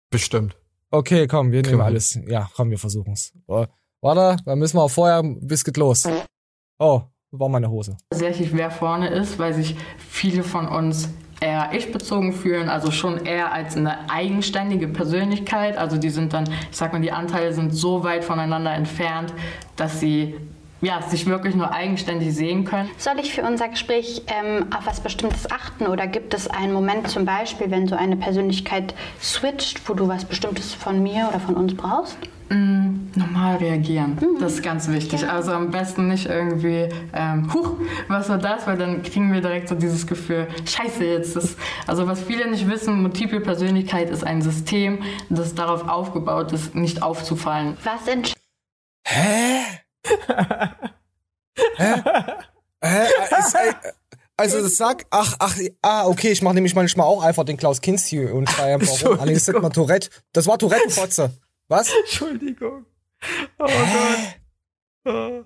[0.09, 0.57] Bestimmt.
[0.89, 2.19] Okay, komm, wir Kriegen nehmen alles.
[2.27, 3.33] Ja, komm, wir versuchen's.
[3.47, 3.67] Äh,
[4.01, 6.07] Warte, dann müssen wir auch vorher, bis geht los.
[6.79, 7.97] Oh, war meine Hose.
[8.09, 11.07] tatsächlich, wer vorne ist, weil sich viele von uns
[11.41, 15.75] eher ich-bezogen fühlen, also schon eher als eine eigenständige Persönlichkeit.
[15.75, 19.33] Also die sind dann, ich sag mal, die Anteile sind so weit voneinander entfernt,
[19.75, 20.35] dass sie
[20.81, 22.89] ja, sich wirklich nur eigenständig sehen können.
[22.97, 27.07] Soll ich für unser Gespräch ähm, auf was Bestimmtes achten oder gibt es einen Moment
[27.09, 31.55] zum Beispiel, wenn so eine Persönlichkeit switcht, wo du was Bestimmtes von mir oder von
[31.55, 32.17] uns brauchst?
[32.53, 35.25] Normal reagieren, das ist ganz wichtig.
[35.25, 37.77] Also am besten nicht irgendwie, ähm, huch,
[38.09, 38.67] was war das?
[38.67, 41.37] Weil dann kriegen wir direkt so dieses Gefühl, scheiße jetzt.
[41.37, 41.55] Das,
[41.87, 47.01] also was viele nicht wissen, multiple Persönlichkeit ist ein System, das darauf aufgebaut ist, nicht
[47.01, 47.77] aufzufallen.
[47.83, 48.33] Was entsch
[49.07, 49.61] Hä?
[51.77, 52.03] Hä?
[52.83, 53.07] Hä?
[53.39, 53.73] Ist, äh,
[54.35, 57.79] also das sag, ach, ach, ah, okay, ich mache nämlich manchmal auch einfach den Klaus
[57.79, 59.17] Kinski und schreie einfach rum.
[59.19, 60.09] Ah, nee, das man Tourette.
[60.33, 61.31] Das war Tourette-Fotze.
[61.71, 61.89] Was?
[62.01, 62.85] Entschuldigung.
[63.57, 63.65] Oh
[65.05, 65.45] Gott.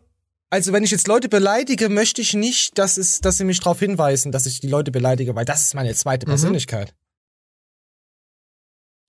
[0.49, 3.79] Also wenn ich jetzt Leute beleidige, möchte ich nicht, dass, es, dass sie mich darauf
[3.79, 6.95] hinweisen, dass ich die Leute beleidige, weil das ist meine zweite Persönlichkeit.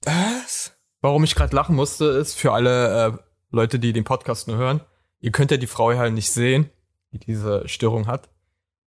[0.03, 0.73] Was?
[1.01, 3.19] Warum ich gerade lachen musste, ist für alle äh,
[3.51, 4.83] Leute, die den Podcast nur hören,
[5.21, 6.69] ihr könnt ja die Frau halt nicht sehen,
[7.13, 8.29] die diese Störung hat.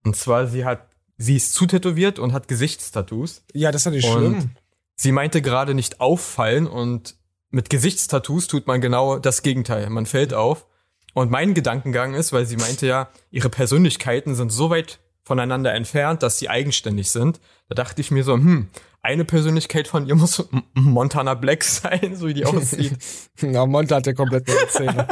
[0.06, 0.88] Und zwar, sie hat,
[1.18, 3.44] sie ist zutätowiert und hat Gesichtstattoos.
[3.54, 4.52] Ja, das ist Und schlimm.
[4.96, 7.19] sie meinte gerade nicht auffallen und
[7.52, 9.90] mit Gesichtstattoos tut man genau das Gegenteil.
[9.90, 10.66] Man fällt auf.
[11.14, 16.24] Und mein Gedankengang ist, weil sie meinte ja, ihre Persönlichkeiten sind so weit voneinander entfernt,
[16.24, 17.40] dass sie eigenständig sind.
[17.68, 18.70] Da dachte ich mir so, hm,
[19.02, 22.98] eine Persönlichkeit von ihr muss Montana Black sein, so wie die aussieht.
[23.42, 25.08] Na, Monte hat ja komplett neue Zähne.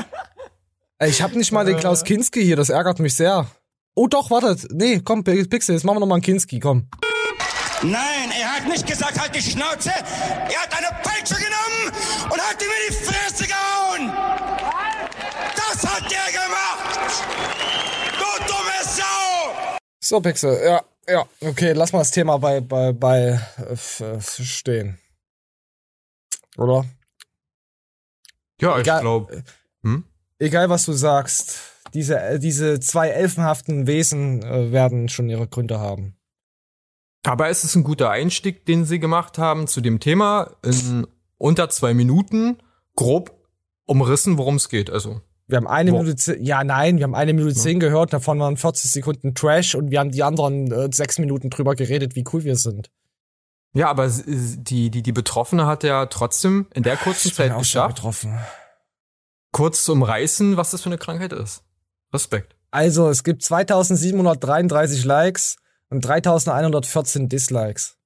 [1.00, 3.48] Ey, ich hab nicht mal den Klaus Kinski hier, das ärgert mich sehr.
[3.94, 4.68] Oh doch, wartet.
[4.72, 6.88] Nee, komm, Pixel, jetzt machen wir noch mal einen Kinski, komm.
[7.84, 8.17] Nein,
[8.58, 9.90] er hat nicht gesagt, halt die Schnauze.
[9.90, 14.12] Er hat eine Peitsche genommen und hat ihm in die Fresse gehauen.
[15.56, 17.24] Das hat er gemacht.
[18.18, 19.78] Du dumme Sau.
[20.00, 24.98] So, Pixel, ja, ja, okay, lass mal das Thema bei, bei, bei äh, stehen.
[26.58, 26.86] Oder?
[28.60, 29.02] Ja, ich Egal.
[29.02, 29.44] glaube.
[29.84, 30.04] Hm?
[30.40, 31.60] Egal, was du sagst,
[31.94, 36.17] diese, äh, diese zwei elfenhaften Wesen äh, werden schon ihre Gründe haben.
[37.28, 40.52] Aber es ist ein guter Einstieg, den sie gemacht haben zu dem Thema.
[40.64, 41.06] In
[41.38, 42.58] unter zwei Minuten
[42.96, 43.32] grob
[43.86, 44.90] umrissen, worum es geht.
[44.90, 48.40] Also, Wir haben eine Minute, zehn, ja, nein, wir haben eine Minute zehn gehört, davon
[48.40, 52.24] waren 40 Sekunden Trash und wir haben die anderen äh, sechs Minuten drüber geredet, wie
[52.34, 52.90] cool wir sind.
[53.74, 57.60] ja, aber die, die, die Betroffene hat ja trotzdem in der kurzen Ich Zeit auch
[57.60, 58.38] geschafft, betroffen.
[59.52, 61.64] kurz zu umreißen, was das für eine Krankheit ist.
[62.14, 62.56] Respekt.
[62.72, 65.58] Also, es gibt 2733 Likes
[65.90, 67.98] und 3114 Dislikes.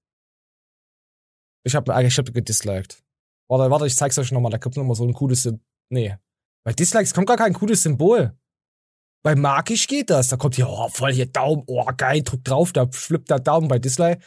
[1.64, 3.04] Ich habe eigentlich hab gedisliked.
[3.48, 4.52] Warte, warte, ich zeig's euch nochmal.
[4.52, 5.64] Da kommt nochmal so ein cooles Symbol.
[5.90, 6.16] Nee.
[6.64, 8.38] Bei Dislikes kommt gar kein cooles Symbol.
[9.24, 10.30] Bei magisch geht das.
[10.30, 13.68] Da kommt hier, oh, voll hier Daumen, oh, geil, drück drauf, da flippt der Daumen
[13.68, 14.22] bei Dislike.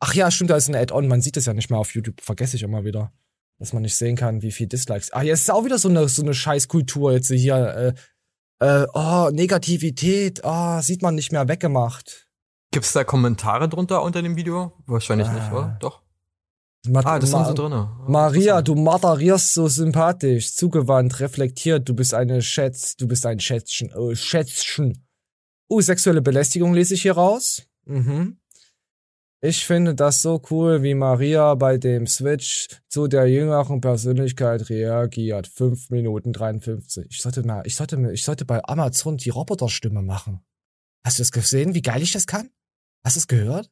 [0.00, 1.08] Ach ja, stimmt, da ist ein Add-on.
[1.08, 2.20] Man sieht das ja nicht mehr auf YouTube.
[2.20, 3.12] Vergesse ich immer wieder.
[3.58, 5.12] Dass man nicht sehen kann, wie viel Dislikes.
[5.12, 7.94] Ah, jetzt ist auch wieder so eine, so eine Scheißkultur jetzt hier.
[8.60, 12.27] Äh, äh, oh, Negativität, oh, sieht man nicht mehr weggemacht.
[12.70, 14.72] Gibt's da Kommentare drunter unter dem Video?
[14.86, 15.32] Wahrscheinlich Ah.
[15.32, 15.76] nicht, oder?
[15.80, 16.02] Doch.
[16.86, 17.90] Ma Ah, das Ma sind sie drinne.
[18.06, 23.92] Maria, du moderierst so sympathisch, zugewandt, reflektiert, du bist eine Schätz, du bist ein Schätzchen,
[23.94, 25.04] oh, Schätzchen.
[25.70, 27.62] Uh, sexuelle Belästigung lese ich hier raus.
[27.84, 28.38] Mhm.
[29.40, 35.46] Ich finde das so cool, wie Maria bei dem Switch zu der jüngeren Persönlichkeit reagiert.
[35.46, 37.06] 5 Minuten 53.
[37.10, 40.40] Ich sollte mal, ich sollte mir, ich sollte bei Amazon die Roboterstimme machen.
[41.04, 42.50] Hast du es gesehen, wie geil ich das kann?
[43.08, 43.70] Hast du es gehört?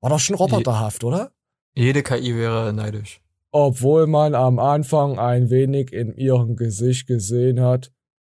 [0.00, 1.30] War doch schon roboterhaft, oder?
[1.76, 3.20] Jede KI wäre neidisch.
[3.52, 7.92] Obwohl man am Anfang ein wenig in ihrem Gesicht gesehen hat,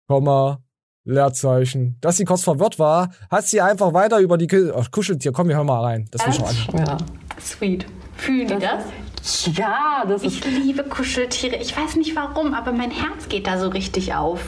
[0.07, 0.61] Komma,
[1.05, 1.97] Leerzeichen.
[2.01, 5.31] Dass sie kurz verwirrt war, hat sie einfach weiter über die Kü Ach, Kuscheltier.
[5.31, 6.07] Komm, wir hören mal rein.
[6.11, 6.85] Das will ich noch an.
[6.85, 6.97] Ja.
[7.41, 7.87] Sweet.
[8.15, 9.57] Fühlen die das?
[9.57, 10.45] Ja, das ist.
[10.45, 11.55] Ich liebe Kuscheltiere.
[11.55, 14.39] Ich weiß nicht warum, aber mein Herz geht da so richtig auf.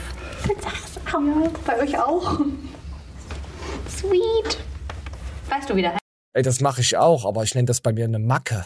[0.46, 1.50] Sag's auch.
[1.66, 2.42] Bei euch auch.
[3.88, 4.58] Sweet.
[5.48, 5.96] Weißt du wieder?
[6.34, 8.64] Ey, das mache ich auch, aber ich nenne das bei mir eine Macke.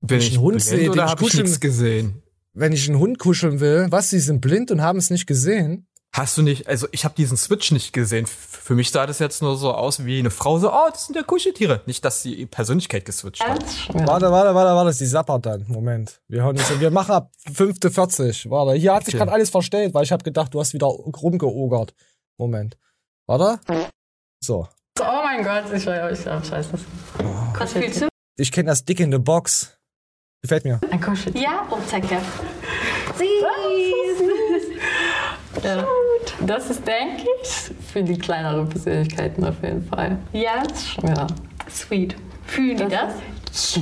[0.00, 2.22] Bin ich ich einen Hund blind sehe, den oder ich habe ich nichts gesehen?
[2.52, 5.88] Wenn ich einen Hund kuscheln will, was, sie sind blind und haben es nicht gesehen?
[6.12, 8.26] Hast du nicht, also ich habe diesen Switch nicht gesehen.
[8.26, 11.14] Für mich sah das jetzt nur so aus wie eine Frau, so, oh, das sind
[11.16, 11.82] ja Kuscheltiere.
[11.84, 13.62] Nicht, dass die Persönlichkeit geswitcht hat.
[13.92, 15.66] Warte, warte, warte, warte, sie sappert dann.
[15.68, 16.22] Moment.
[16.28, 18.48] Wir hören uns, wir machen ab 5.40.
[18.48, 19.18] Warte, hier hat sich Okay.
[19.18, 21.92] gerade alles verstellt, weil ich habe gedacht, du hast wieder rumgeogert.
[22.38, 22.78] Moment.
[23.26, 23.60] Warte.
[24.40, 24.68] So.
[25.00, 26.70] Oh mein Gott, ich war ich ja, scheiße.
[27.58, 28.08] Was fühlst du?
[28.38, 29.76] Ich kenne das Dick in the Box.
[30.42, 30.80] Gefällt mir.
[30.90, 31.42] Ein Kuscheltier.
[31.42, 31.66] Ja?
[31.70, 32.20] Oh, zeig dir.
[35.62, 35.84] Ja.
[36.40, 40.18] Das ist, denke ich, für die kleineren Persönlichkeiten auf jeden Fall.
[40.32, 40.62] Ja?
[41.02, 41.26] Ja.
[41.70, 42.16] Sweet.
[42.46, 43.14] Fühlen die das?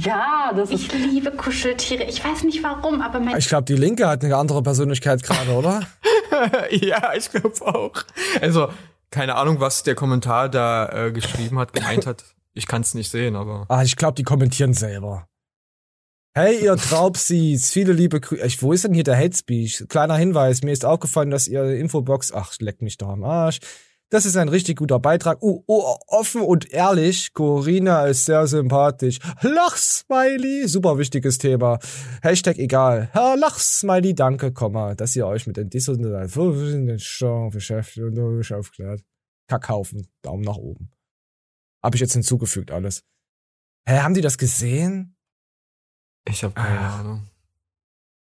[0.05, 0.85] Ja, das ist.
[0.85, 2.05] Ich liebe Kuscheltiere.
[2.05, 5.51] Ich weiß nicht warum, aber mein Ich glaube, die Linke hat eine andere Persönlichkeit gerade,
[5.51, 5.83] oder?
[6.71, 7.93] ja, ich glaube auch.
[8.41, 8.69] Also,
[9.15, 12.25] keine Ahnung, was der Kommentar da äh, geschrieben hat, gemeint hat.
[12.53, 13.65] Ich kann es nicht sehen, aber.
[13.69, 15.29] Ah, ich glaube, die kommentieren selber.
[16.37, 18.61] Hey, ihr Traubsies, viele liebe Grüße.
[18.61, 19.85] Wo ist denn hier der Hate Speech?
[19.89, 23.61] Kleiner Hinweis, mir ist aufgefallen, dass ihr Infobox, ach, leck mich doch am Arsch.
[24.11, 25.43] Das ist ein richtig guter Beitrag.
[25.43, 29.19] Uh, oh, offen und ehrlich, Corinna ist sehr sympathisch.
[29.41, 31.79] Lachsmiley, super wichtiges Thema.
[32.23, 33.09] Hashtag egal.
[33.13, 38.19] Herr Lachsmiley, danke, Komma, dass ihr euch mit den Dis und den Steuerung beschäftigt und
[38.19, 39.03] euch aufklärt.
[39.49, 40.91] Kackhaufen, Daumen nach oben.
[41.83, 43.03] Hab ich jetzt hinzugefügt alles.
[43.87, 45.17] Hä, haben die das gesehen?
[46.27, 47.01] Ich habe keine Ah.
[47.01, 47.29] Ahnung.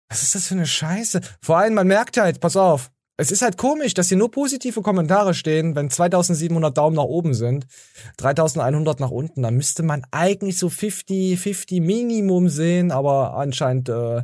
[0.10, 1.22] Was ist das für eine Scheiße?
[1.42, 4.82] Vor allem, man merkt halt, pass auf, es ist halt komisch, dass hier nur positive
[4.82, 7.68] Kommentare stehen, wenn 2700 Daumen nach oben sind,
[8.16, 9.42] 3100 nach unten.
[9.42, 14.24] Dann müsste man eigentlich so 50-50 Minimum sehen, aber anscheinend äh,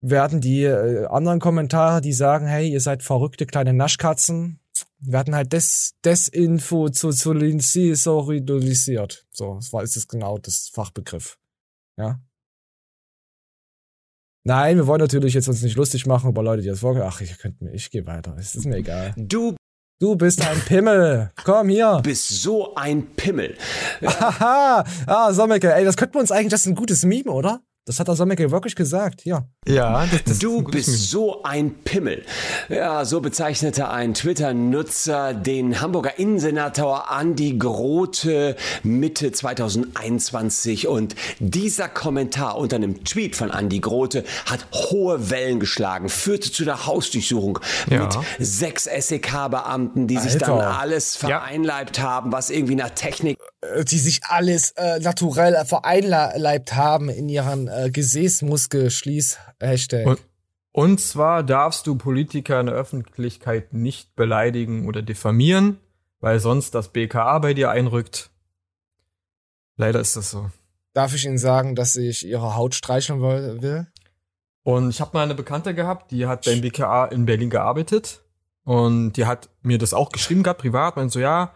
[0.00, 4.60] werden die äh, anderen Kommentare, die sagen, hey, ihr seid verrückte kleine Naschkatzen,
[5.00, 7.32] werden halt des, Desinfo zu, zu
[7.96, 9.26] solidarisiert.
[9.32, 11.40] So, das war, ist das genau das Fachbegriff.
[11.96, 12.20] Ja.
[14.44, 17.04] Nein, wir wollen natürlich jetzt uns nicht lustig machen über Leute, die das vorgehen.
[17.06, 18.34] Ach, ich könnt mir, ich gehe weiter.
[18.38, 19.14] Es ist mir egal.
[19.16, 19.54] Du
[20.00, 21.32] Du bist ein Pimmel.
[21.42, 22.00] Komm hier.
[22.04, 23.56] bist so ein Pimmel.
[24.04, 24.84] Haha.
[25.06, 27.62] Ah, Sommeke, ey, das könnten wir uns eigentlich, das ist ein gutes Meme, oder?
[27.88, 29.48] Das hat der Sommeke wirklich gesagt, hier.
[29.66, 32.22] Ja, das, das Du bist so ein Pimmel.
[32.68, 40.86] Ja, so bezeichnete ein Twitter-Nutzer den Hamburger Innensenator Andi Grote Mitte 2021.
[40.86, 46.66] Und dieser Kommentar unter einem Tweet von Andi Grote hat hohe Wellen geschlagen, führte zu
[46.66, 48.02] der Hausdurchsuchung Ja.
[48.04, 50.78] mit sechs SEK-Beamten, die sich dann Alter.
[50.78, 51.28] alles Ja.
[51.28, 57.28] vereinleibt haben, was irgendwie nach Technik Die sich alles äh, naturell äh, vereinleibt haben in
[57.28, 60.06] ihren äh, Gesäßmuskelschließ-Hashtag.
[60.06, 60.20] Und,
[60.70, 65.80] und zwar darfst du Politiker in der Öffentlichkeit nicht beleidigen oder diffamieren,
[66.20, 68.30] weil sonst das BKA bei dir einrückt.
[69.76, 70.52] Leider ist das so.
[70.92, 73.88] Darf ich Ihnen sagen, dass ich Ihre Haut streicheln will?
[74.62, 78.22] Und ich habe mal eine Bekannte gehabt, die hat beim BKA in Berlin gearbeitet.
[78.64, 81.54] Und die hat mir das auch geschrieben gehabt, privat, meint so, ja,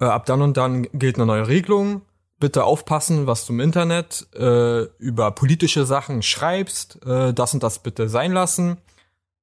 [0.00, 2.02] äh, ab dann und dann gilt eine neue Regelung.
[2.38, 7.02] Bitte aufpassen, was du im Internet äh, über politische Sachen schreibst.
[7.06, 8.76] Äh, das und das bitte sein lassen,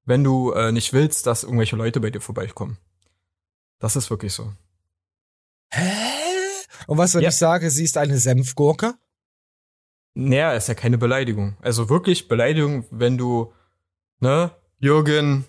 [0.05, 2.77] wenn du äh, nicht willst, dass irgendwelche Leute bei dir vorbeikommen.
[3.79, 4.53] Das ist wirklich so.
[5.71, 5.91] Hä?
[6.87, 7.29] Und was, wenn Ja.
[7.29, 8.93] ich sage, sie ist eine Senfgurke?
[10.13, 11.57] Naja, ist ja keine Beleidigung.
[11.61, 13.51] Also wirklich Beleidigung, wenn du,
[14.19, 15.45] ne, Jürgen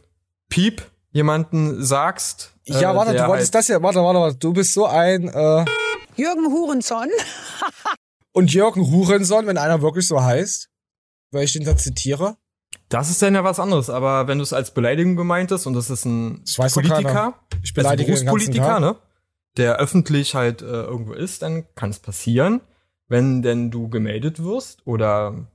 [0.49, 0.83] Piep
[1.15, 2.53] jemanden sagst.
[2.65, 4.85] Ja, äh, warte, der du wolltest halt- das ja, warte, warte, warte, du bist so
[4.85, 5.65] ein, äh,
[6.17, 7.09] Jürgen Hurenson.
[8.33, 10.69] und Jürgen Hurenson, wenn einer wirklich so heißt,
[11.31, 12.37] weil ich den da zitiere.
[12.89, 15.75] Das ist dann ja was anderes, aber wenn du es als Beleidigung gemeint ist und
[15.75, 17.35] das ist ein Das Politiker.
[17.63, 18.97] Ich beleidige also Berufspolitiker, ne,
[19.57, 22.61] der öffentlich halt äh, irgendwo ist, dann kann es passieren,
[23.09, 25.47] wenn denn du gemeldet wirst oder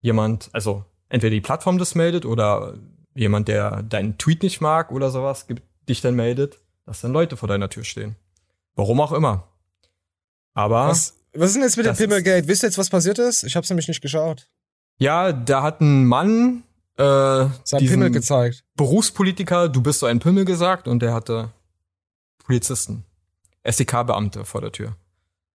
[0.00, 2.74] jemand, also entweder die Plattform das meldet oder
[3.20, 7.36] jemand, der deinen Tweet nicht mag oder sowas, gibt, dich dann meldet, dass dann Leute
[7.36, 8.16] vor deiner Tür stehen.
[8.74, 9.46] Warum auch immer.
[10.54, 12.48] Aber Was, was ist denn jetzt mit dem Pimmelgate?
[12.48, 13.44] Wisst ihr jetzt, was passiert ist?
[13.44, 14.48] Ich hab's nämlich nicht geschaut.
[14.98, 16.62] ja, da hat ein Mann
[16.96, 17.02] äh,
[17.64, 18.64] Sein Pimmel gezeigt.
[18.76, 21.50] Berufspolitiker, du bist so ein Pimmel gesagt und der hatte
[22.44, 23.04] Polizisten,
[23.64, 24.96] SEK-Beamte vor der Tür.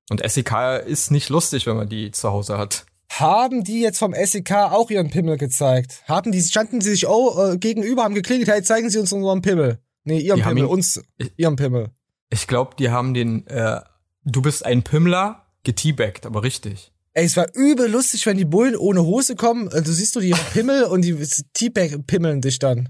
[0.10, 2.86] Und SEK ist nicht lustig, wenn man die zu Hause hat.
[3.20, 6.04] Haben die jetzt vom SEK auch ihren Pimmel gezeigt?
[6.08, 9.42] Haben die, standen sie sich oh, äh, gegenüber, haben geklingelt, hey, zeigen sie uns unseren
[9.42, 9.80] Pimmel.
[10.04, 11.02] Nee, ihren Die Pimmel, ihn- uns,
[11.38, 11.92] ihren Pimmel.
[12.30, 13.80] Ich glaube, die haben den, äh,
[14.24, 16.92] du bist ein Pimmler, geteabagt, aber richtig.
[17.14, 19.70] Ey, es war übel lustig, wenn die Bullen ohne Hose kommen.
[19.72, 21.16] äh, Du siehst du die Pimmel und die
[21.54, 22.90] Teabag pimmeln dich dann.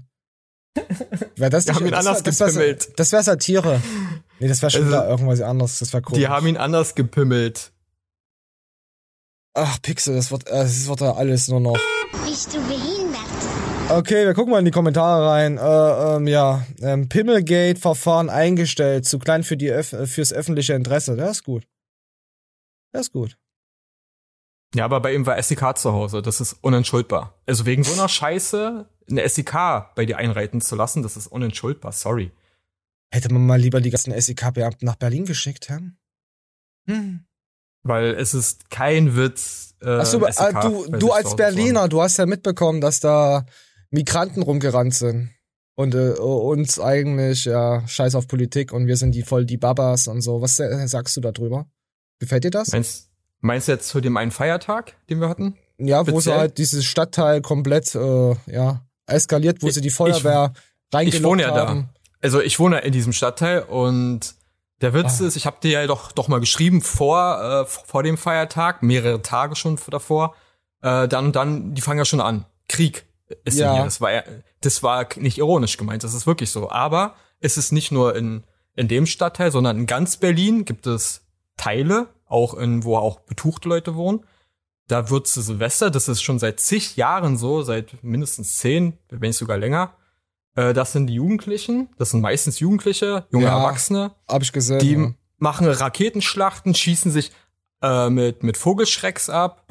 [1.36, 2.88] Wär das Die nicht, haben ihn das anders das wär, gepimmelt.
[2.98, 3.80] das wär Satire.
[4.40, 5.78] Nee, das wäre schon Also, wieder irgendwas anderes.
[5.78, 6.18] Das wäre komisch.
[6.20, 7.72] Die haben ihn anders gepimmelt.
[9.58, 11.78] Ach, Pixel, das wird, äh, das wird ja alles nur noch.
[12.26, 13.22] Bist du behindert?
[13.88, 15.56] Okay, wir gucken mal in die Kommentare rein.
[15.56, 21.16] Äh, ähm, ja, ähm, Pimmelgate-Verfahren eingestellt, zu klein für die Öff äh, fürs öffentliche Interesse.
[21.16, 21.66] Das ist gut.
[22.92, 23.38] Das ist gut.
[24.74, 26.20] Ja, aber bei ihm war SEK zu Hause.
[26.20, 27.40] Das ist unentschuldbar.
[27.46, 31.92] Also wegen so einer Scheiße eine SEK bei dir einreiten zu lassen, das ist unentschuldbar.
[31.92, 32.30] Sorry.
[33.10, 35.96] Hätte man mal lieber die ganzen SEK-Beamten nach Berlin geschickt, Herrn?
[36.88, 37.25] Hm.
[37.88, 39.74] Weil es ist kein Witz.
[39.82, 43.44] Äh, Achso, SEK äh, du, du als Berliner, du hast ja mitbekommen, dass da
[43.90, 45.30] Migranten rumgerannt sind.
[45.74, 50.08] Und äh, uns eigentlich, ja, scheiß auf Politik und wir sind die voll die Babas
[50.08, 50.40] und so.
[50.40, 51.66] Was äh, sagst du da drüber?
[52.18, 52.68] Gefällt dir das?
[52.68, 52.78] haben.
[52.78, 55.54] Meinst, meinst du jetzt zu dem einen Feiertag, den wir hatten?
[55.78, 60.54] Ja, wo sie halt dieses Stadtteil komplett, äh, ja, eskaliert, wo Ich- sie die Feuerwehr
[60.94, 61.88] reingelockt Ich wohne ja haben.
[61.92, 62.00] da.
[62.22, 64.34] Also ich wohne in diesem Stadtteil und
[64.80, 65.26] der Witz Ah.
[65.26, 69.22] ist, ich habe dir ja doch, doch mal geschrieben vor, äh, vor dem Feiertag, mehrere
[69.22, 70.34] Tage schon davor.
[70.82, 72.44] Äh, dann und dann, die fangen ja schon an.
[72.68, 73.06] Krieg
[73.44, 73.72] ist ja.
[73.74, 73.84] Hier.
[73.84, 74.10] Das war,
[74.60, 76.70] das war nicht ironisch gemeint, das ist wirklich so.
[76.70, 81.22] Aber es ist nicht nur in, in dem Stadtteil, sondern in ganz Berlin gibt es
[81.56, 84.24] Teile, auch in, wo auch betuchte Leute wohnen.
[84.88, 89.20] Da wird zu Silvester, das ist schon seit zig Jahren so, seit mindestens zehn, wenn
[89.20, 89.94] nicht sogar länger.
[90.56, 93.58] Äh, das sind die Jugendlichen, das sind meistens Jugendliche, junge Ja.
[93.58, 94.78] Erwachsene, Hab ich gesehen.
[94.80, 95.12] die ja.
[95.38, 97.30] machen Raketenschlachten, schießen sich
[97.82, 99.64] äh, mit, mit Vogelschrecks ab.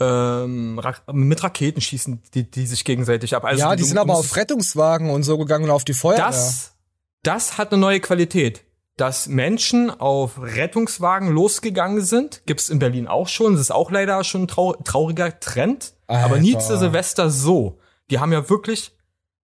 [0.00, 3.44] Ähm, Ra mit Raketen schießen die, die sich gegenseitig ab.
[3.44, 6.26] Also ja, die du sind aber auf Rettungswagen und so gegangen und auf die Feuerwehr.
[6.26, 6.74] das,
[7.22, 8.64] das hat eine neue Qualität.
[8.96, 13.52] Dass Menschen auf Rettungswagen losgegangen sind, gibt's in Berlin auch schon.
[13.52, 15.94] Das ist auch leider schon ein trau trauriger Trend.
[16.08, 16.66] Aber nie Alter.
[16.66, 17.78] zu Silvester so.
[18.10, 18.94] Die haben ja wirklich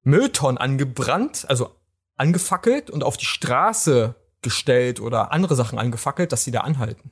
[0.06, 1.70] Mülltonnen angebrannt, also
[2.16, 7.10] angefackelt und auf die Straße gestellt oder andere Sachen angefackelt, dass sie da anhalten.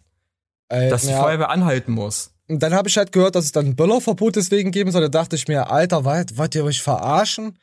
[0.69, 1.21] Äh, Dass die ja.
[1.21, 2.31] Feuerwehr anhalten muss.
[2.49, 5.03] Und dann habe ich halt gehört, dass es dann ein Böllerverbot deswegen geben soll.
[5.03, 7.59] Da dachte ich mir, Alter, wollt, wollt ihr euch verarschen?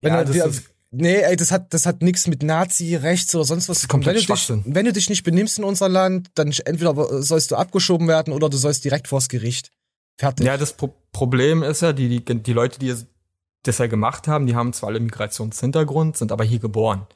[0.00, 3.32] Wenn Ja, das wir, ist- Nee, ey, das hat, das hat nichts mit Nazi, rechts
[3.34, 4.04] oder sonst was zu tun.
[4.04, 7.56] Wenn du, dich, wenn du dich nicht benimmst in unser Land, dann entweder sollst du
[7.56, 9.70] abgeschoben werden oder du sollst direkt vors Gericht.
[10.18, 10.46] Fertig.
[10.46, 12.94] Ja, das Pro Problem ist ja, die, die, die Leute, die
[13.62, 17.06] das ja gemacht haben, die haben zwar alle Migrationshintergrund, sind aber hier geboren.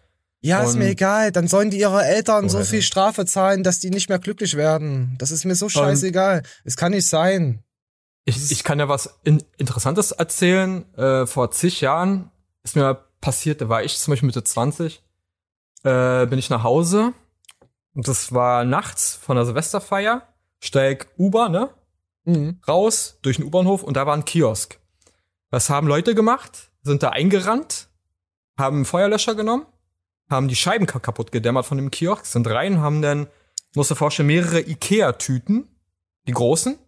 [0.40, 1.32] Ja, ist Und- mir egal.
[1.32, 5.14] Dann sollen die ihre Eltern so viel Strafe zahlen, dass die nicht mehr glücklich werden.
[5.18, 6.42] Das ist mir so scheißegal.
[6.64, 7.62] Es kann nicht sein.
[8.26, 10.84] Ich, ich kann ja was in, Interessantes erzählen.
[10.96, 12.30] Äh, vor zig Jahren
[12.62, 15.02] ist mir passiert, da war ich zum Beispiel Mitte 20,
[15.82, 17.14] äh, bin ich nach Hause
[17.94, 20.28] und das war nachts von der Silvesterfeier,
[20.60, 21.70] steig Uber, ne?
[22.24, 22.60] Mhm.
[22.68, 24.78] Raus durch den U-Bahnhof und da war ein Kiosk.
[25.50, 26.70] Was haben Leute gemacht?
[26.82, 27.88] Sind da eingerannt,
[28.58, 29.66] haben einen Feuerlöscher genommen,
[30.28, 33.26] haben die Scheiben ka- kaputt gedämmert von dem Kiosk, sind rein, haben dann,
[33.74, 35.68] musst du vorstellen, mehrere Ikea-Tüten,
[36.26, 36.78] die großen,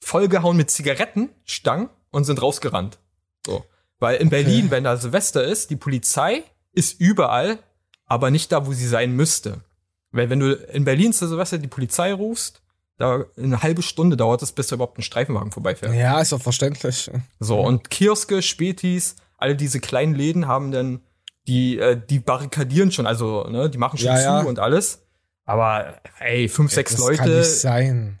[0.00, 2.98] vollgehauen mit Zigarettenstangen und sind rausgerannt.
[3.46, 3.64] So.
[3.98, 7.58] Weil in Berlin, wenn da Silvester ist, die Polizei ist überall,
[8.04, 9.62] aber nicht da, wo sie sein müsste.
[10.10, 12.62] Weil wenn du in Berlin zu Silvester die Polizei rufst,
[12.98, 15.94] da eine halbe Stunde dauert es, bis da überhaupt ein Streifenwagen vorbeifährt.
[15.94, 17.10] Ja, ist doch verständlich.
[17.40, 21.00] So, und Kioske, Spätis, alle diese kleinen Läden haben dann,
[21.46, 24.40] die, äh, die barrikadieren schon, also, ne, die machen schon Ja, zu ja.
[24.40, 25.06] und alles.
[25.44, 28.20] Aber, ey, fünf, sechs das kann Leute, nicht sein.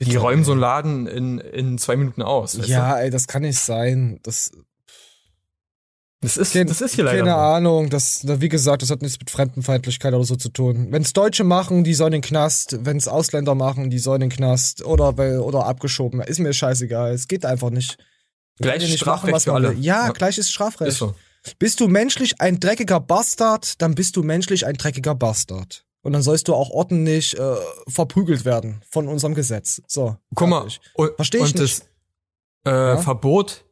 [0.00, 0.44] die Bitte, räumen ey.
[0.44, 2.56] so einen Laden in, in zwei Minuten aus.
[2.68, 4.20] Ja, ey, das kann nicht sein.
[4.22, 4.62] Das, du?
[6.22, 7.18] Das ist, Kein- das ist hier leider.
[7.18, 7.34] Keine.
[7.34, 10.86] Ahnung, das, wie gesagt, das hat nichts mit Fremdenfeindlichkeit oder so zu tun.
[10.90, 12.78] Wenn's Deutsche machen, die sollen in den Knast.
[12.84, 14.84] Wenn's Ausländer machen, die sollen in den Knast.
[14.84, 16.20] Oder, oder abgeschoben.
[16.20, 17.12] Ist mir scheißegal.
[17.12, 17.98] Es geht einfach nicht.
[17.98, 18.06] Man
[18.68, 19.74] Gleich kann ja nicht Strafrecht was für man alle.
[19.74, 20.12] Ja, Ja.
[20.12, 20.88] gleich ist Strafrecht.
[20.92, 21.14] Ist so.
[21.58, 25.84] Bist du menschlich ein dreckiger Bastard, dann bist du menschlich ein dreckiger Bastard.
[26.02, 27.54] Und dann sollst du auch ordentlich äh,
[27.88, 29.82] verprügelt werden von unserem Gesetz.
[29.88, 30.16] So.
[30.36, 30.80] Guck mal, fertig.
[30.94, 31.80] und, Versteh ich und das
[32.64, 32.96] äh, Ja.
[32.98, 33.64] Verbot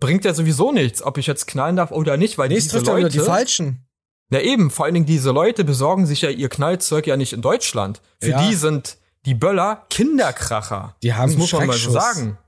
[0.00, 2.76] bringt ja sowieso nichts, ob ich jetzt knallen darf oder nicht, weil Nee, es diese
[2.78, 3.86] trifft Leute, die Falschen.
[4.30, 7.42] Na eben, vor allen Dingen diese Leute besorgen sich ja ihr Knallzeug ja nicht in
[7.42, 8.00] Deutschland.
[8.20, 8.48] Für Ja.
[8.48, 10.96] die sind die Böller Kinderkracher.
[11.02, 12.38] Die haben das muss man mal so sagen.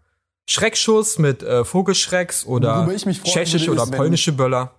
[0.48, 2.88] Schreckschuss mit äh, Vogelschrecks oder
[3.24, 4.74] tschechische oder polnische Böller.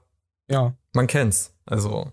[0.49, 0.73] Ja.
[0.93, 1.51] Man kennt's.
[1.65, 2.11] Also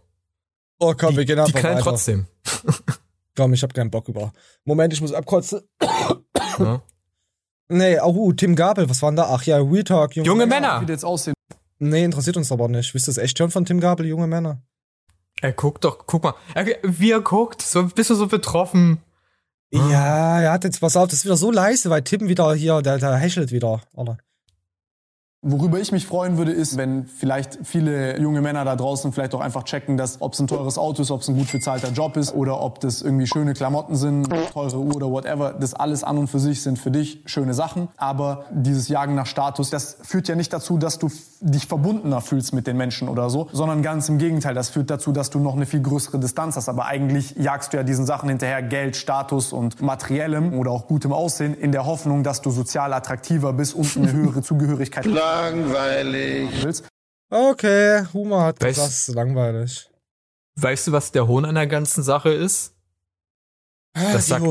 [0.81, 1.91] Oh komm, die, wir gehen die einfach knallen weiter.
[1.91, 2.27] trotzdem.
[3.37, 4.33] Komm, ich hab keinen Bock über.
[4.65, 5.63] Moment, ich muss abkotzen.
[6.59, 6.83] Ja.
[7.69, 9.29] Nee, oh, uh, Tim Gabel, was war denn da?
[9.31, 10.69] Ach ja, Real Talk, junge, Junge Männer.
[10.69, 10.81] Männer.
[10.83, 11.35] Wie die jetzt aussehen.
[11.79, 12.95] Nee, interessiert uns aber nicht.
[12.95, 14.63] Wisst ihr das echt hören von Tim Gabel, junge Männer?
[15.41, 16.35] Er guckt doch, guck mal.
[16.55, 18.99] Er, wie er guckt, so bist du so betroffen.
[19.73, 22.81] Ja, er hat jetzt, pass auf, das ist wieder so leise, weil Tim wieder hier,
[22.81, 23.81] der, der hechelt wieder.
[23.95, 24.19] Oder?
[25.47, 29.43] Worüber ich mich freuen würde, ist, wenn vielleicht viele junge Männer da draußen vielleicht auch
[29.43, 32.17] einfach checken, dass ob es ein teures Auto ist, ob es ein gut bezahlter Job
[32.17, 35.53] ist oder ob das irgendwie schöne Klamotten sind, teure Uhr oder whatever.
[35.53, 37.89] Das alles an und für sich sind für dich schöne Sachen.
[37.99, 42.55] Aber dieses Jagen nach Status, das führt ja nicht dazu, dass du dich verbundener fühlst
[42.55, 44.55] mit den Menschen oder so, sondern ganz im Gegenteil.
[44.55, 46.71] Das führt dazu, dass du noch eine viel größere Distanz hast.
[46.71, 51.13] Aber eigentlich jagst du ja diesen Sachen hinterher Geld, Status und materiellem oder auch gutem
[51.13, 56.83] Aussehen in der Hoffnung, dass du sozial attraktiver bist und eine höhere Zugehörigkeit Langweilig.
[57.31, 59.91] Okay, Humor hat Weißt- gesagt, es ist langweilig.
[60.57, 62.75] Weißt du, was der Hohn an der ganzen Sache ist?
[63.95, 64.47] Das sagt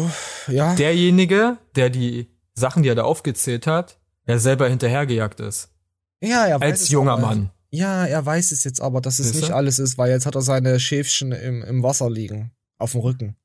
[0.48, 0.76] ja.
[0.76, 5.70] derjenige, der die Sachen, die er da aufgezählt hat, ja selber hinterhergejagt ist.
[6.22, 7.22] ja, er weiß Als es junger aber.
[7.22, 7.52] Mann.
[7.70, 9.42] Ja, er weiß es jetzt aber, dass es Siehste?
[9.42, 12.52] nicht alles ist, weil jetzt hat er seine Schäfchen im, im Wasser liegen.
[12.78, 13.36] Auf dem Rücken.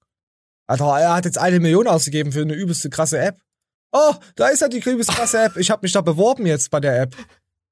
[0.66, 3.40] Alter, er hat jetzt eine Million ausgegeben für eine übelste krasse App.
[3.92, 5.56] Oh, da ist ja die übelst krasse App.
[5.56, 7.16] Ich habe mich da beworben jetzt bei der App.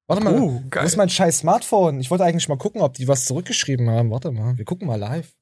[0.08, 2.00] Warte mal, Oh, wo ist mein scheiß Smartphone?
[2.00, 4.10] Ich wollte eigentlich mal gucken, ob die was zurückgeschrieben haben.
[4.10, 5.34] Warte mal, wir gucken mal live.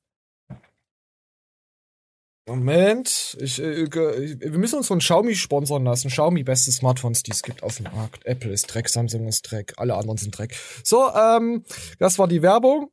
[2.47, 6.09] Moment, ich, äh, wir müssen uns von Xiaomi sponsern lassen.
[6.11, 8.27] Xiaomi, beste Smartphones, die es gibt auf dem Markt.
[8.27, 10.55] Apple ist Dreck, Samsung ist Dreck, alle anderen sind Dreck.
[10.83, 11.65] So, ähm,
[11.99, 12.91] das war die Werbung.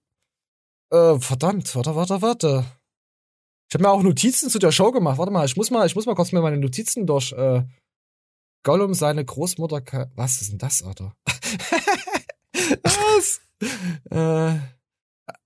[0.90, 2.66] Äh, verdammt, warte, warte, warte.
[3.72, 5.18] Ich habe mir auch Notizen zu der Show gemacht.
[5.18, 7.32] Warte mal, ich muss mal, ich muss mal kurz mir meine Notizen durch.
[7.32, 7.64] Äh,
[8.64, 9.82] Gollum, seine Großmutter.
[10.14, 11.14] Was ist denn das, Alter?
[12.84, 13.40] was?
[14.12, 14.60] äh,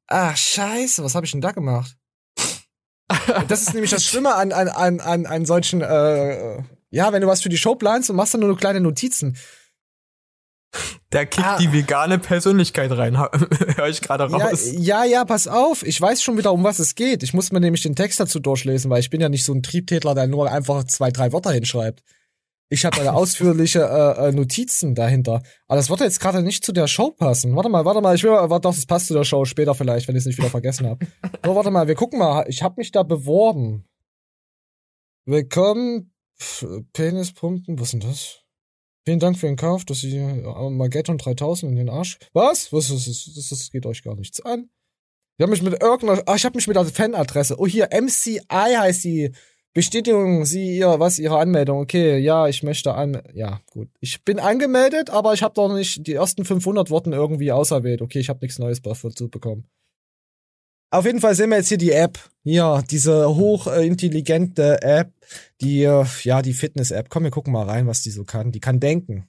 [0.07, 1.95] ah, scheiße, was habe ich denn da gemacht?
[3.47, 7.27] Das ist nämlich das Schlimme an, an, an, an, an solchen, äh, ja, wenn du
[7.27, 9.37] was für die Show planst und machst dann nur kleine Notizen.
[11.13, 11.57] Der kickt Ah.
[11.57, 13.17] die vegane Persönlichkeit rein.
[13.77, 14.69] Hör ich gerade Ja, raus.
[14.73, 15.83] ja, ja, pass auf.
[15.85, 17.23] Ich weiß schon wieder, um was es geht.
[17.23, 19.63] Ich muss mir nämlich den Text dazu durchlesen, weil ich bin ja nicht so ein
[19.63, 22.01] Triebtätler, der nur einfach zwei, drei Wörter hinschreibt.
[22.69, 25.43] Ich habe da ausführliche äh, äh, Notizen dahinter.
[25.67, 27.55] Aber das wird jetzt gerade nicht zu der Show passen.
[27.55, 28.15] Warte mal, warte mal.
[28.15, 30.37] Ich will, warte, doch, das passt zu der Show später vielleicht, wenn ich es nicht
[30.39, 31.05] wieder vergessen habe.
[31.45, 32.45] So, warte mal, wir gucken mal.
[32.47, 33.85] Ich habe mich da beworben.
[35.25, 36.11] Willkommen,
[36.93, 38.41] Penispumpen, was ist denn das?
[39.05, 42.17] Vielen Dank für den Kauf, dass Sie äh, Mageddon 3000 in den Arsch.
[42.33, 42.73] Was?
[42.73, 44.69] Was, was, das, das geht euch gar nichts an.
[45.37, 47.59] Ich habe mich mit irgendeiner, ah, ich habe mich mit der Fanadresse.
[47.59, 49.31] Oh, hier, MCI heißt die.
[49.75, 51.79] Bestätigung, Sie, ihr, was, Ihre Anmeldung.
[51.79, 53.89] Okay, ja, ich möchte an, ja, gut.
[53.99, 58.01] Ich bin angemeldet, aber ich habe doch nicht, die ersten 500 wurden irgendwie auserwählt.
[58.01, 59.67] Okay, ich habe nichts Neues dazu bekommen.
[60.95, 62.17] Auf jeden Fall sehen wir jetzt hier die App.
[62.45, 65.11] Hier, diese hochintelligente App,
[65.59, 67.09] die, ja, die Fitness-App.
[67.09, 68.53] Komm, wir gucken mal rein, was die so kann.
[68.53, 69.27] Die kann denken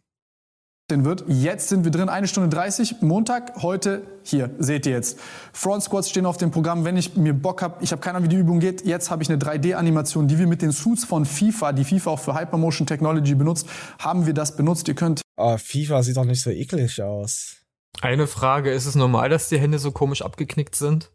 [0.89, 1.25] wird.
[1.27, 5.19] Jetzt sind wir drin, eine Stunde 30, Montag, heute hier, seht ihr jetzt.
[5.53, 8.31] Front Squats stehen auf dem Programm, wenn ich mir Bock habe, ich habe keine Ahnung,
[8.31, 11.27] wie die Übung geht, jetzt habe ich eine 3D-Animation, die wir mit den Suits von
[11.27, 13.67] FIFA, die FIFA auch für Hypermotion Technology benutzt,
[13.99, 14.87] haben wir das benutzt.
[14.87, 15.23] Ihr könnt...
[15.37, 17.57] Oh, FIFA sieht doch nicht so eklig aus.
[18.01, 21.11] Eine Frage, ist es normal, dass die Hände so komisch abgeknickt sind?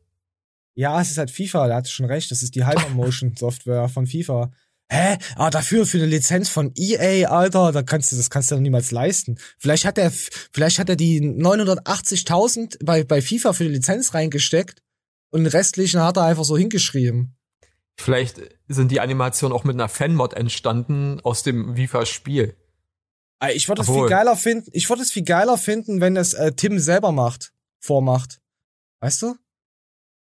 [0.75, 4.07] Ja, es ist halt FIFA, da hat schon recht, das ist die Hypermotion Software von
[4.07, 4.51] FIFA.
[4.89, 5.17] Hä?
[5.35, 8.61] Ah, dafür für eine Lizenz von EA, Alter, da kannst du, das kannst du doch
[8.61, 9.37] niemals leisten.
[9.57, 14.81] Vielleicht hat er, vielleicht hat er die 980.000 bei, bei FIFA für die Lizenz reingesteckt
[15.29, 17.37] und den restlichen hat er einfach so hingeschrieben.
[17.97, 22.57] Vielleicht sind die Animationen auch mit einer Fanmod entstanden aus dem FIFA-Spiel.
[23.53, 26.51] Ich würde es viel geiler finden, ich würde es viel geiler finden, wenn es äh,
[26.51, 28.39] Tim selber macht, vormacht.
[28.99, 29.35] Weißt du?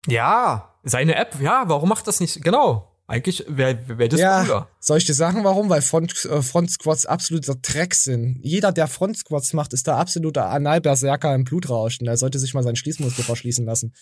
[0.06, 2.42] Ja, seine App, ja, warum macht das nicht?
[2.42, 2.88] Genau.
[3.06, 4.68] Eigentlich wäre wär das ja, cooler.
[4.80, 5.68] Soll ich dir sagen, warum?
[5.68, 8.38] Weil Front, äh, Front Squats absoluter Dreck sind.
[8.42, 12.00] Jeder, der Front Squats macht, ist der absolute Analberserker im Blutrausch.
[12.00, 13.92] Und er sollte sich mal seinen Schließmuskel verschließen lassen.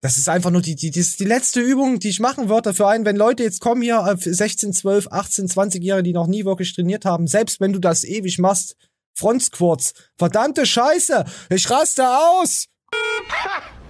[0.00, 2.88] Das ist einfach nur die, die, die, die letzte Übung, die ich machen würde für
[2.88, 7.04] einen, wenn Leute jetzt kommen hier, 16, 12, 18, 20-Jährige, die noch nie wirklich trainiert
[7.04, 8.74] haben, selbst wenn du das ewig machst,
[9.14, 12.66] Front Squats, verdammte Scheiße, ich raste aus!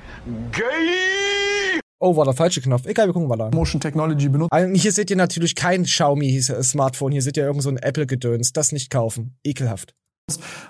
[0.52, 1.80] Gay!
[1.98, 2.86] Oh, war der falsche Knopf.
[2.86, 3.50] Egal, wir gucken mal da.
[3.52, 4.52] Motion Technology benutzt.
[4.52, 7.12] Also, hier seht ihr natürlich kein Xiaomi-Smartphone.
[7.12, 8.52] Hier seht ihr irgend so ein Apple-Gedöns.
[8.52, 9.36] Das nicht kaufen.
[9.42, 9.94] Ekelhaft.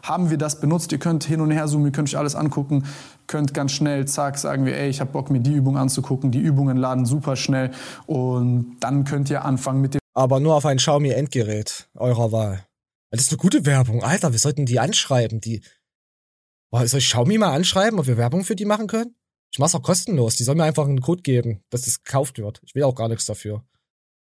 [0.03, 0.91] Haben wir das benutzt?
[0.93, 2.87] Ihr könnt hin und her zoomen, ihr könnt euch alles angucken,
[3.27, 6.31] könnt ganz schnell, zack, sagen wir, ey, ich habe Bock, mir die Übung anzugucken.
[6.33, 7.71] Die Übungen laden super schnell
[8.07, 10.01] und dann könnt ihr anfangen mit dem.
[10.15, 12.67] Aber nur auf ein Xiaomi-Endgerät eurer Wahl.
[13.11, 14.03] Das ist eine gute Werbung.
[14.03, 15.41] Alter, wir sollten die anschreiben.
[15.41, 15.63] Die.
[16.71, 19.15] Boah, soll ich Xiaomi mal anschreiben, ob wir Werbung für die machen können?
[19.53, 20.37] Ich mach's auch kostenlos.
[20.37, 22.61] Die sollen mir einfach einen Code geben, dass das gekauft wird.
[22.65, 23.63] Ich will auch gar nichts dafür.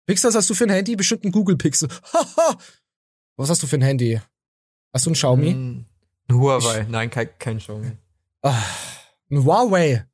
[0.07, 0.95] Pixel, was hast du für ein Handy?
[0.95, 1.89] Bestimmt ein Google Pixel.
[2.13, 2.57] Haha!
[3.36, 4.20] was hast du für ein Handy?
[4.93, 5.53] Hast du ein Xiaomi?
[5.53, 5.86] Mm,
[6.30, 6.82] ein Huawei.
[6.82, 7.91] Ich, Nein, kein, kein Xiaomi.
[8.41, 8.63] Ah,
[9.30, 10.05] ein Huawei.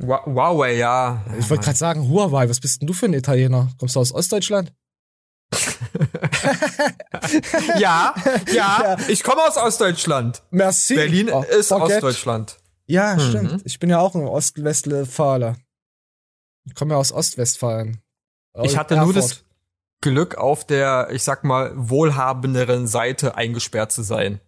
[0.00, 1.24] Huawei, ja.
[1.38, 3.70] Ich wollte gerade sagen, Huawei, was bist denn du für ein Italiener?
[3.78, 4.72] Kommst du aus Ostdeutschland?
[7.78, 10.42] ja, ja, ja, ich komme aus Ostdeutschland.
[10.50, 10.94] Merci.
[10.94, 11.96] Berlin oh, ist forget.
[12.02, 12.58] Ostdeutschland.
[12.86, 13.20] Ja, mhm.
[13.20, 13.62] stimmt.
[13.64, 15.56] Ich bin ja auch ein Ostwestfahler.
[16.64, 18.02] Ich komme ja aus Ostwestfalen.
[18.62, 19.14] Ich hatte Erfurt.
[19.14, 19.44] nur das
[20.00, 24.40] Glück, auf der, ich sag mal, wohlhabenderen Seite eingesperrt zu sein.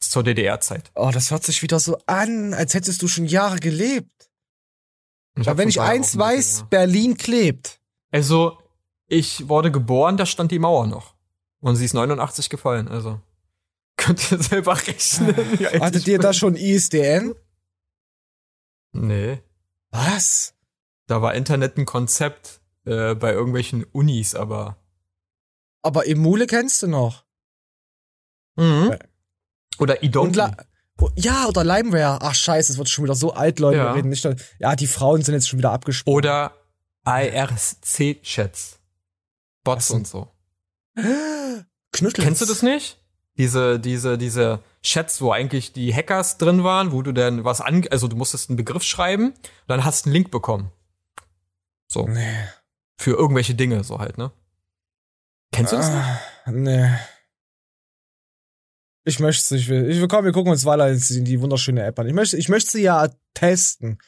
[0.00, 0.90] Zur DDR-Zeit.
[0.94, 4.30] Oh, das hört sich wieder so an, als hättest du schon Jahre gelebt.
[5.38, 6.66] Ich Aber wenn ich eins weiß, ja.
[6.66, 7.80] Berlin klebt.
[8.10, 8.58] Also,
[9.06, 11.14] ich wurde geboren, da stand die Mauer noch.
[11.60, 13.20] Und sie ist 89 gefallen, also.
[13.96, 15.34] Könnt ihr selber rechnen.
[15.80, 17.34] Hattet ihr da schon ISDN?
[18.92, 19.42] Nee.
[19.90, 20.54] Was?
[21.06, 24.76] Da war Internet ein Konzept äh, bei irgendwelchen Unis, aber.
[25.82, 27.24] Aber Emule kennst du noch.
[28.56, 28.96] Mhm.
[29.78, 30.40] Oder Idonki.
[30.98, 32.18] Oh, ja, oder Limeware.
[32.22, 33.78] Ach scheiße, es wird schon wieder so alt, Leute.
[33.78, 33.92] Ja.
[33.92, 34.26] reden nicht.
[34.58, 36.16] Ja, die Frauen sind jetzt schon wieder abgesprungen.
[36.16, 36.52] Oder
[37.04, 38.78] IRC-Chats.
[39.62, 40.32] Bots und so.
[41.92, 42.24] Knüttel.
[42.24, 42.98] Kennst du das nicht?
[43.36, 47.84] Diese, diese, diese Chats, wo eigentlich die Hackers drin waren, wo du dann was an,
[47.90, 49.34] also du musstest einen Begriff schreiben,
[49.66, 50.70] dann hast du einen Link bekommen.
[51.88, 52.06] So.
[52.06, 52.46] Nee.
[52.96, 54.30] Für irgendwelche Dinge, so halt, ne?
[55.52, 55.98] Kennst du das nicht?
[55.98, 56.90] Ah, nee.
[59.04, 59.68] Ich möchte es nicht.
[59.68, 62.06] Ich will, komm, wir gucken uns weiter in die wunderschöne App an.
[62.06, 63.98] Ich möchte, ich möchte sie ja testen.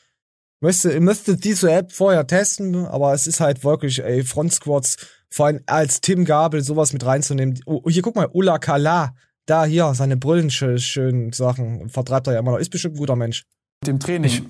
[0.57, 4.55] Ich möchte, ich müsste diese App vorher testen, aber es ist halt wirklich, ey, Front
[4.55, 4.97] Squads,
[5.29, 7.61] vor allem als Tim Gabel sowas mit reinzunehmen.
[7.67, 9.15] Oh, hier, guck mal, Ula Kala
[9.49, 12.59] da hier, seine Brüllen schönen Sachen vertreibt er ja immer noch.
[12.59, 13.45] Ist bestimmt ein guter Mensch.
[13.87, 14.47] Dem Training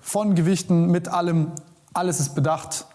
[0.00, 1.52] von Gewichten mit allem,
[1.94, 2.86] alles ist bedacht.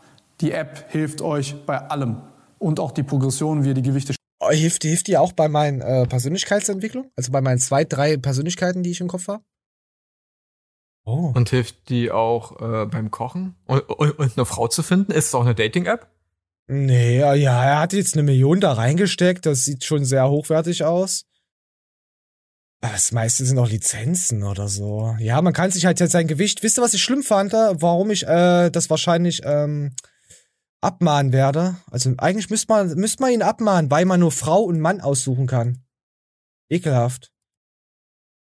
[0.41, 2.22] Die App hilft euch bei allem.
[2.60, 5.82] Und auch die Progression, wie ihr die Gewichte oh, hilft, hilft die auch bei meinen
[5.82, 7.12] äh, Persönlichkeitsentwicklung?
[7.16, 9.43] Also bei meinen zwei, drei Persönlichkeiten, die ich im Kopf habe?
[11.05, 11.32] Oh.
[11.34, 13.55] Und hilft die auch äh, beim Kochen?
[13.66, 15.12] Und, und, und, eine Frau zu finden?
[15.12, 16.08] Ist es auch eine Dating-App?
[16.68, 19.45] Nee, ja, er hat jetzt eine Million da reingesteckt.
[19.45, 21.24] Das sieht schon sehr hochwertig aus.
[22.80, 25.16] Das meiste sind auch Lizenzen oder so.
[25.20, 26.62] Ja, man kann sich halt jetzt sein Gewicht.
[26.62, 27.54] Wisst ihr, was ich schlimm fand?
[27.54, 29.96] Warum ich äh, das wahrscheinlich ähm,
[30.82, 31.78] abmahnen werde?
[31.90, 35.48] Also eigentlich müsste man, müsste man ihn abmahnen, weil man nur Frau und Mann aussuchen
[35.48, 35.84] kann.
[36.70, 37.32] Ekelhaft.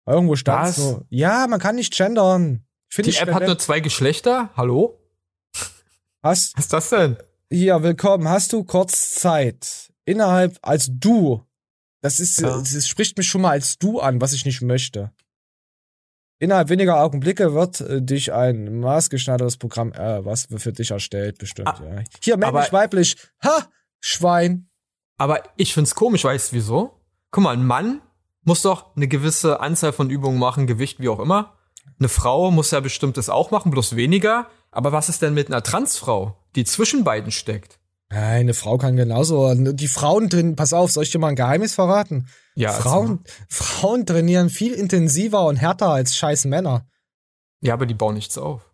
[0.06, 1.06] Irgendwo stand so.
[1.08, 2.66] Ja, man kann nicht gendern.
[2.88, 4.50] Finde Die ich App hat nur zwei Geschlechter?
[4.56, 4.98] Hallo?
[6.22, 7.16] Hast, Was ist das denn?
[7.50, 8.28] hier, willkommen.
[8.28, 9.90] Hast du kurz Zeit?
[10.04, 11.42] Innerhalb, als du.
[12.00, 12.56] Das ist, Ja.
[12.58, 15.12] das spricht mich schon mal als du an, was ich nicht möchte.
[16.38, 21.68] Innerhalb weniger Augenblicke wird äh, dich ein maßgeschneidertes Programm, äh, was für dich erstellt, bestimmt,
[21.68, 22.02] Ah, ja.
[22.22, 23.16] Hier, männlich, weiblich.
[23.44, 23.66] Ha!
[24.00, 24.70] Schwein.
[25.18, 27.00] Aber ich find's komisch, weißt du wieso?
[27.30, 28.00] Guck mal, ein Mann
[28.42, 31.58] muss doch eine gewisse Anzahl von Übungen machen, Gewicht, wie auch immer.
[31.98, 34.48] Eine Frau muss ja bestimmtes auch machen, bloß weniger.
[34.70, 37.79] Aber was ist denn mit einer Transfrau, die zwischen beiden steckt?
[38.12, 39.54] Nein, eine Frau kann genauso.
[39.54, 42.26] Die Frauen drin, pass auf, soll ich dir mal ein Geheimnis verraten?
[42.56, 46.88] Ja, Frauen, Frauen trainieren viel intensiver und härter als scheiß Männer.
[47.60, 48.70] Ja, aber die bauen nichts auf.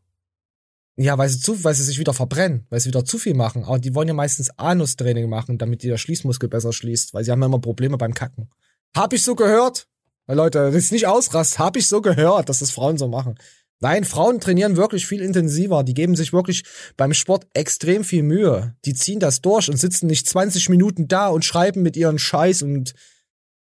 [0.99, 3.65] Ja, weil sie, zu, weil sie sich wieder verbrennen, weil sie wieder zu viel machen.
[3.65, 7.41] Aber die wollen ja meistens Anustraining machen, damit der Schließmuskel besser schließt, weil sie haben
[7.41, 8.49] ja immer Probleme beim Kacken.
[8.97, 9.89] Hab ich so gehört?
[10.27, 11.59] Leute, das ist nicht ausrast.
[11.59, 13.35] Hab ich so gehört, dass das Frauen so machen.
[13.81, 15.85] Nein, Frauen trainieren wirklich viel intensiver.
[15.85, 16.65] Die geben sich wirklich
[16.97, 18.75] beim Sport extrem viel Mühe.
[18.85, 22.63] Die ziehen das durch und sitzen nicht 20 Minuten da und schreiben mit ihren Scheiß
[22.63, 22.95] und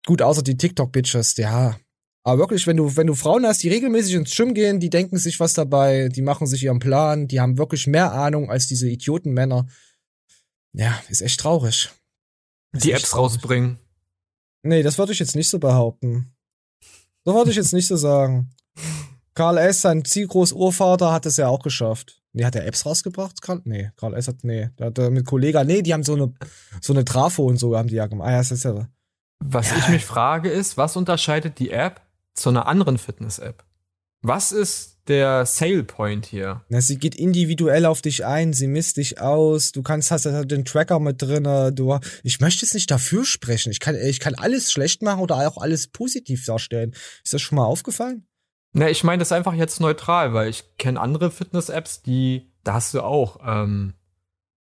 [0.06, 1.78] gut, außer die TikTok-Bitches, ja.
[2.22, 5.18] Aber wirklich, wenn du, wenn du Frauen hast, die regelmäßig ins Gym gehen, die denken
[5.18, 8.88] sich was dabei, die machen sich ihren Plan, die haben wirklich mehr Ahnung als diese
[8.88, 9.66] Idiotenmänner.
[10.72, 11.90] Ja, ist echt traurig.
[12.72, 13.32] Ist Die echt Apps traurig.
[13.34, 13.78] rausbringen.
[14.62, 16.34] Nee, das würde ich jetzt nicht so behaupten.
[17.24, 18.50] So würde ich jetzt nicht so sagen.
[19.34, 22.20] Karl S., sein Zielgroß-Urvater, hat es ja auch geschafft.
[22.32, 23.42] Nee, hat er Apps rausgebracht?
[23.42, 23.60] Karl?
[23.64, 24.28] Nee, Karl S.
[24.28, 24.70] hat, nee.
[24.78, 26.32] Der hat äh, mit Kollega, nee, die haben so eine,
[26.80, 28.28] so eine Trafo und so haben die ja gemacht.
[28.28, 28.88] Ah, ja, das ist ja,
[29.40, 29.76] Was Ja.
[29.78, 32.00] ich mich frage ist, was unterscheidet die App
[32.34, 33.64] zu einer anderen Fitness-App?
[34.22, 36.62] Was ist der Sale Point hier?
[36.70, 40.64] Na, sie geht individuell auf dich ein, sie misst dich aus, du kannst, hast den
[40.64, 44.72] Tracker mit drinne, du, ich möchte jetzt nicht dafür sprechen, ich kann, ich kann alles
[44.72, 46.94] schlecht machen oder auch alles positiv darstellen.
[47.22, 48.26] Ist das schon mal aufgefallen?
[48.74, 52.92] Na, ich meine das einfach jetzt neutral, weil ich kenne andere Fitness-Apps, die, da hast
[52.92, 53.94] du auch ähm,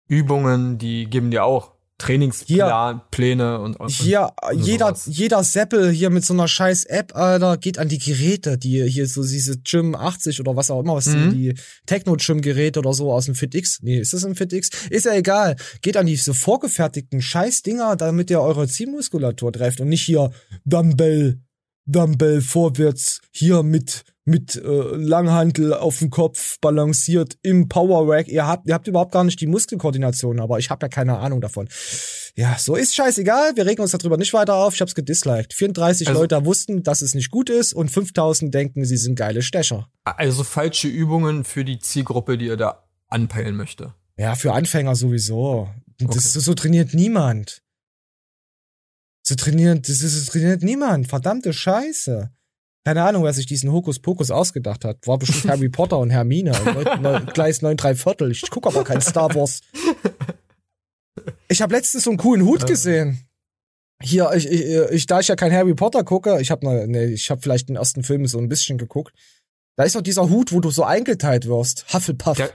[0.08, 5.06] Übungen, die geben dir auch Trainingspläne und, und Hier, und jeder, sowas.
[5.10, 9.08] jeder Seppel hier mit so einer scheiß App, Alter, geht an die Geräte, die hier
[9.08, 11.32] so diese Gym 80 oder was auch immer, was Mhm.
[11.32, 13.80] die, die Techno-Gym-Geräte oder so aus dem FitX.
[13.82, 14.70] Nee, ist das ein FitX?
[14.90, 15.56] Ist ja egal.
[15.82, 20.32] Geht an diese vorgefertigten Scheiß-Dinger, damit ihr eure Zielmuskulatur trefft und nicht hier
[20.66, 21.42] Dumbbell,
[21.86, 24.62] Dumbbell vorwärts, hier mit, mit äh,
[24.96, 28.28] Langhantel auf dem Kopf balanciert im Power Rack.
[28.28, 31.42] Ihr habt, ihr habt überhaupt gar nicht die Muskelkoordination, aber ich habe ja keine Ahnung
[31.42, 31.68] davon.
[32.36, 33.56] Ja, so ist scheißegal.
[33.56, 34.74] Wir regen uns darüber nicht weiter auf.
[34.76, 35.54] Ich hab's gedisliked.
[35.54, 39.42] 34 Also- Leute wussten, dass es nicht gut ist und 5000 denken, sie sind geile
[39.42, 39.88] Stecher.
[40.04, 43.94] Also falsche Übungen für die Zielgruppe, die ihr da anpeilen möchte.
[44.18, 45.70] Ja, für Anfänger sowieso.
[46.02, 46.12] Okay.
[46.14, 47.63] Das, so trainiert niemand.
[49.26, 51.08] So trainiert, das ist, so trainiert niemand.
[51.08, 52.32] Verdammte Scheiße.
[52.86, 55.08] Keine Ahnung, wer sich diesen Hokuspokus ausgedacht hat.
[55.08, 56.52] War bestimmt Harry Potter und Hermine.
[56.52, 58.32] Neun- neun- Gleis 9 3 Viertel.
[58.32, 59.62] Ich gucke aber kein Star Wars.
[61.48, 63.26] Ich habe letztens so einen coolen Hut gesehen.
[64.02, 67.06] Hier, ich, ich, ich, da ich ja kein Harry Potter gucke, ich habe ne, nee,
[67.06, 69.14] ich habe vielleicht den ersten Film so ein bisschen geguckt.
[69.78, 71.86] Da ist doch dieser Hut, wo du so eingeteilt wirst.
[71.94, 72.36] Hufflepuff.
[72.36, 72.52] Der,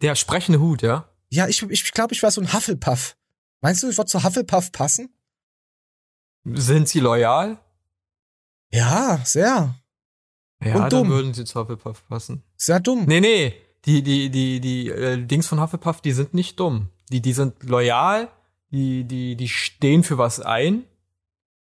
[0.00, 1.08] der sprechende Hut, ja?
[1.30, 3.16] Ja, ich glaube, ich, glaub, ich wäre so ein Hufflepuff.
[3.62, 5.08] Meinst du, ich würde zu Hufflepuff passen?
[6.44, 7.58] Sind sie loyal?
[8.72, 9.74] Ja, sehr.
[10.64, 11.08] Ja, Und dann dumm.
[11.10, 12.42] würden sie zu Hufflepuff passen.
[12.56, 13.04] Sehr dumm.
[13.06, 13.54] Nee, nee.
[13.84, 16.88] Die, die, die, die äh, Dings von Hufflepuff, die sind nicht dumm.
[17.10, 18.28] Die, die sind loyal,
[18.70, 20.84] die, die, die stehen für was ein.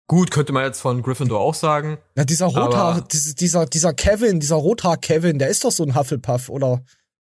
[0.06, 1.98] Gut, könnte man jetzt von Gryffindor auch sagen.
[2.16, 6.84] Ja, dieser Rothaar, dieser, dieser Kevin, dieser Rothaar-Kevin, der ist doch so ein Hufflepuff, oder?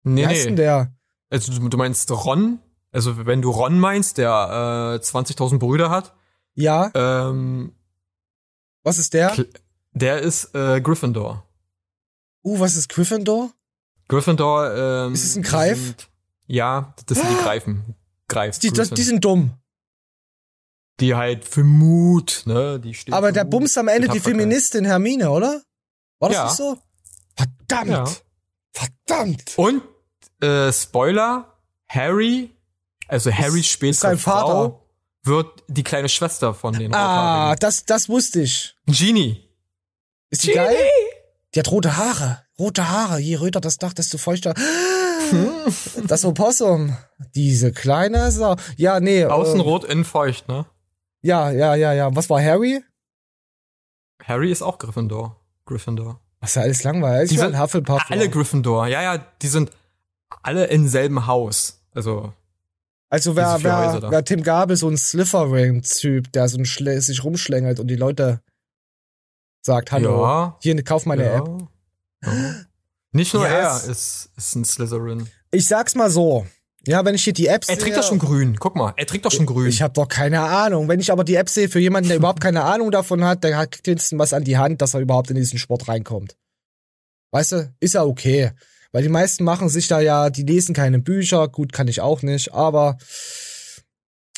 [0.02, 0.92] Nee, Wie heißt denn der?
[1.30, 2.58] Also du, du meinst Ron?
[2.90, 6.14] Also wenn du Ron meinst, der äh, 20.000 Brüder hat,
[6.54, 7.74] Ja, ähm,
[8.82, 9.34] was ist der?
[9.92, 11.44] Der ist äh, Gryffindor.
[12.42, 13.50] Uh, was ist Gryffindor?
[14.08, 15.78] Gryffindor, ähm, Ist es ein Greif?
[15.78, 16.08] Sind,
[16.46, 17.94] ja, das sind die Greifen.
[18.28, 18.58] Greif.
[18.58, 19.52] Die, das, die sind dumm.
[21.00, 22.78] die halt für Mut, ne?
[22.80, 24.20] Die stehen Aber der Mut, Bums am Ende die.
[24.20, 25.62] Feministin Hermine, oder?
[26.20, 26.44] War das Ja.
[26.44, 26.78] nicht so?
[27.36, 27.90] Verdammt!
[27.90, 28.06] Ja.
[28.72, 29.52] Verdammt!
[29.56, 29.82] Und
[30.40, 32.50] äh, Spoiler, Harry,
[33.08, 34.46] also Harrys spätere sein Vater.
[34.46, 34.83] Frau,
[35.24, 38.76] wird die kleine Schwester von den Ah, das, das wusste ich.
[38.86, 39.42] Genie.
[40.30, 40.76] Ist die geil?
[41.54, 42.42] Die hat rote Haare.
[42.58, 43.18] Rote Haare.
[43.18, 44.54] Je röter das Dach, desto feuchter.
[46.06, 46.96] Das Opossum.
[47.34, 48.56] Diese kleine Sau.
[48.76, 49.24] Ja, nee.
[49.24, 50.66] Außen äh, rot, innen feucht, ne?
[51.22, 52.14] Ja, ja, ja, ja.
[52.14, 52.82] Was war Harry?
[54.22, 55.40] Harry ist auch Gryffindor.
[55.64, 56.20] Gryffindor.
[56.40, 57.30] Was ist ja alles langweilig.
[57.30, 58.02] Die Ich sind Hufflepuff.
[58.10, 58.86] Alle Gryffindor.
[58.86, 59.70] Ja, ja, die sind
[60.42, 61.82] alle im selben Haus.
[61.94, 62.34] Also,
[63.10, 67.22] also wer, Häuser wer, wer Tim Gabel so ein Slytherin-Typ, der so ein Schle sich
[67.24, 68.40] rumschlängelt und die Leute
[69.62, 70.58] sagt, hallo, Ja.
[70.62, 71.36] hier, kauf meine Ja.
[71.38, 71.48] App.
[72.24, 72.54] Ja.
[73.12, 75.28] Nicht nur Ja, er ist, ist ein Slytherin.
[75.52, 76.46] Ich sag's mal so.
[76.86, 78.56] Ja, wenn ich hier die App Er trägt sehe- doch schon grün.
[78.58, 79.68] Guck mal, er trägt doch schon grün.
[79.68, 80.86] Ich habe doch keine Ahnung.
[80.88, 83.56] Wenn ich aber die App sehe für jemanden, der überhaupt keine Ahnung davon hat, der
[83.56, 86.36] hat du was an die Hand, dass er überhaupt in diesen Sport reinkommt.
[87.30, 88.50] Weißt du, ist ja okay.
[88.94, 92.22] Weil die meisten machen sich da ja, die lesen keine Bücher, gut, kann ich auch
[92.22, 92.96] nicht, aber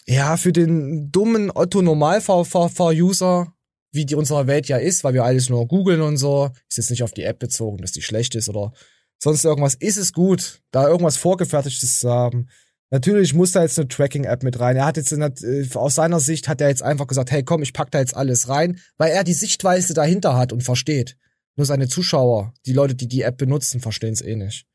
[0.06, 3.52] ja, für den dummen Otto Normal-User,
[3.92, 6.88] wie die unsere Welt ja ist, weil wir alles nur googeln und so, ist jetzt
[6.88, 8.72] nicht auf die App bezogen, dass die schlecht ist oder
[9.18, 12.48] sonst irgendwas, ist es gut, da irgendwas vorgefertigtes zu haben.
[12.88, 14.76] Natürlich muss da jetzt eine Tracking-App mit rein.
[14.76, 17.74] Er hat jetzt äh, aus seiner Sicht hat er jetzt einfach gesagt, hey komm, ich
[17.74, 21.18] pack da jetzt alles rein, weil er die Sichtweise dahinter hat und versteht.
[21.56, 24.66] Nur seine Zuschauer, die Leute, die die App benutzen, verstehen es eh nicht.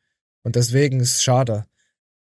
[0.43, 1.65] Und deswegen ist es schade.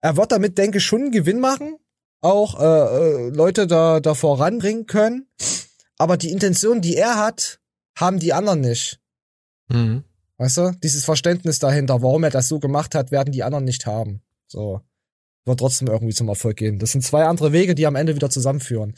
[0.01, 1.77] Er wird damit, denke ich, schon einen Gewinn machen,
[2.21, 5.27] auch äh, äh, Leute da, da voranbringen können.
[5.99, 7.61] Aber die Intention, die er hat,
[7.97, 9.01] haben die anderen nicht.
[9.69, 10.05] Mhm.
[10.37, 10.73] Weißt du?
[10.83, 14.23] Dieses Verständnis dahinter, warum er das so gemacht hat, werden die anderen nicht haben.
[14.47, 14.81] So.
[15.45, 16.79] Wird trotzdem irgendwie zum Erfolg gehen.
[16.79, 18.95] Das sind zwei andere Wege, die am Ende wieder zusammenführen.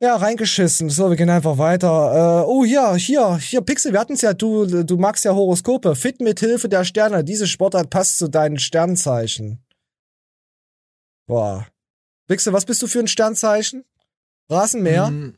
[0.00, 0.90] Ja, reingeschissen.
[0.90, 2.42] So, wir gehen einfach weiter.
[2.42, 5.96] Äh, oh, ja, hier, hier, Pixel, wir hatten's ja, du, du magst ja Horoskope.
[5.96, 7.24] Fit mit Hilfe der Sterne.
[7.24, 9.60] Diese Sportart passt zu deinen Sternzeichen.
[11.26, 11.66] Boah.
[12.28, 13.84] Pixel, was bist du für ein Sternzeichen?
[14.48, 15.10] Rasenmäher?
[15.10, 15.36] Mhm.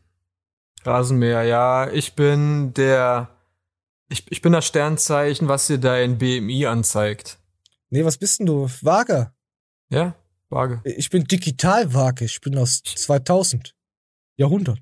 [0.84, 1.90] Rasenmäher, ja.
[1.90, 3.30] Ich bin der.
[4.10, 7.38] Ich, ich bin das Sternzeichen, was dir dein BMI anzeigt.
[7.88, 8.68] Nee, was bist denn du?
[8.82, 9.32] Waage?
[9.88, 10.16] Ja,
[10.50, 10.80] Waage.
[10.84, 12.24] Ich bin Digitalwaage.
[12.24, 13.74] Ich bin aus 2000.
[14.40, 14.78] Jahrhundert.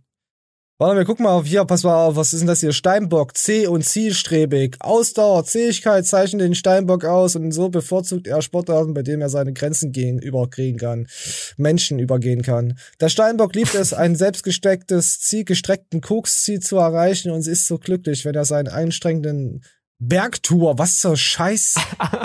[0.81, 2.73] Warte, wir gucken mal auf hier, pass mal auf, was ist denn das hier?
[2.73, 4.77] Steinbock, zäh und zielstrebig.
[4.79, 9.53] Ausdauer, Zähigkeit zeichnen den Steinbock aus und so bevorzugt er Sportarten, bei denen er seine
[9.53, 11.09] Grenzen gehen, überkriegen kann,
[11.57, 12.79] Menschen übergehen kann.
[13.01, 18.25] Der Steinbock liebt es, ein selbstgestecktes Ziel, gestreckten Koksziel zu erreichen und ist so glücklich,
[18.25, 19.65] wenn er seinen anstrengenden
[19.99, 21.75] Bergtour, was zur Scheiß.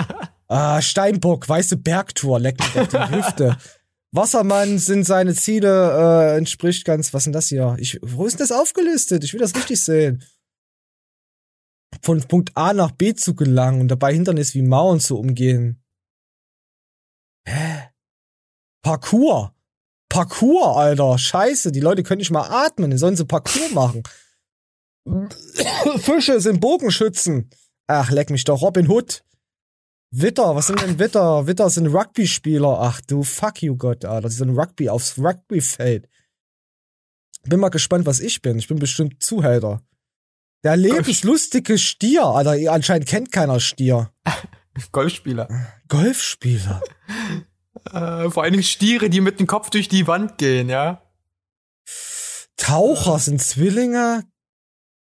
[0.46, 3.56] ah, Steinbock, weiße Bergtour, leck mich auf die Hüfte.
[4.14, 7.76] Wassermann sind seine Ziele, äh, entspricht ganz, was denn das hier?
[7.78, 9.24] Ich, wo ist denn das aufgelistet?
[9.24, 10.22] Ich will das richtig sehen.
[12.00, 15.82] Von Punkt A nach B zu gelangen und dabei Hindernis wie Mauern zu umgehen.
[17.46, 17.90] Hä?
[18.82, 19.54] Parkour.
[20.08, 21.18] Parkour, Alter.
[21.18, 24.04] Scheiße, die Leute können nicht mal atmen, die sollen sie Parkour machen.
[25.98, 27.50] Fische sind Bogenschützen.
[27.88, 29.24] Ach, leck mich doch, Robin Hood.
[30.16, 31.48] Witter, was sind denn Witter?
[31.48, 32.78] Witter sind Rugby-Spieler.
[32.80, 34.28] Ach du fuck you Gott, Alter.
[34.28, 36.08] Die sind Rugby aufs Rugby-Feld.
[37.42, 38.56] Bin mal gespannt, was ich bin.
[38.56, 39.82] Ich bin bestimmt Zuhälter.
[40.62, 42.72] Der lebenslustige Stier, Alter.
[42.72, 44.12] Anscheinend kennt keiner Stier.
[44.92, 45.48] Golfspieler.
[45.88, 46.80] Golfspieler.
[47.90, 51.02] Äh, vor allen Dingen Stiere, die mit dem Kopf durch die Wand gehen, ja.
[52.56, 54.22] Taucher sind Zwillinge.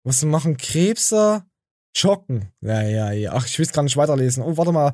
[0.04, 1.44] Was machen Krebse?
[1.96, 2.52] Joggen.
[2.62, 3.34] Ja, ja, ja.
[3.34, 4.44] Ach, ich will gar nicht weiterlesen.
[4.44, 4.94] Oh, warte mal.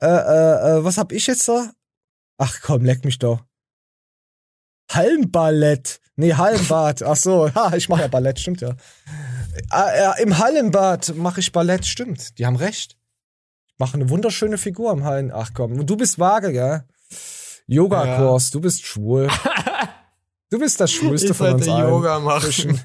[0.00, 1.70] Äh, äh, äh, was hab ich jetzt da?
[2.38, 3.44] Ach komm, leck mich doch.
[4.90, 6.00] Hallenballett.
[6.16, 7.02] Nee, Hallenbad.
[7.02, 8.74] Ach so, ha, ich mache ja Ballett, stimmt ja.
[9.72, 12.38] Äh, äh, Im Hallenbad mache ich Ballett, stimmt.
[12.38, 12.96] Die haben recht.
[13.68, 15.30] Ich mache eine wunderschöne Figur im Hallen.
[15.32, 16.84] Ach komm, und du bist vage, gell?
[17.66, 19.28] Yoga-Kurs, du bist schwul.
[20.50, 21.88] Du bist das Schwulste Ich von uns allen.
[21.88, 22.80] Yoga machen.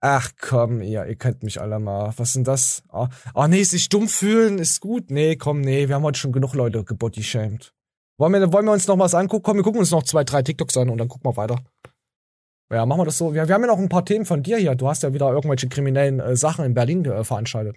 [0.00, 2.12] Ach komm, ihr, ihr könnt mich alle mal.
[2.16, 2.84] Was sind das?
[2.88, 5.10] Ah, oh, nee, sich dumm fühlen ist gut.
[5.10, 7.74] Nee, komm, nee, wir haben heute schon genug Leute gebodyshamed.
[8.16, 9.42] Wollen wir, wollen wir uns noch was angucken?
[9.42, 11.58] Komm, wir gucken uns noch zwei, drei TikToks an und dann gucken wir weiter.
[12.70, 13.34] Ja, machen wir das so.
[13.34, 14.74] Wir, wir haben ja noch ein paar Themen von dir hier.
[14.74, 17.76] Du hast ja wieder irgendwelche kriminellen äh, Sachen in Berlin äh, veranstaltet.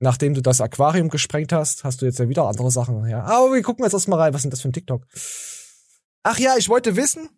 [0.00, 3.06] Nachdem du das Aquarium gesprengt hast, hast du jetzt ja wieder andere Sachen.
[3.08, 3.22] Ja.
[3.24, 4.34] Aber wir gucken jetzt erstmal rein.
[4.34, 5.06] Was sind das für ein TikTok?
[6.22, 7.28] Ach ja, ich wollte wissen,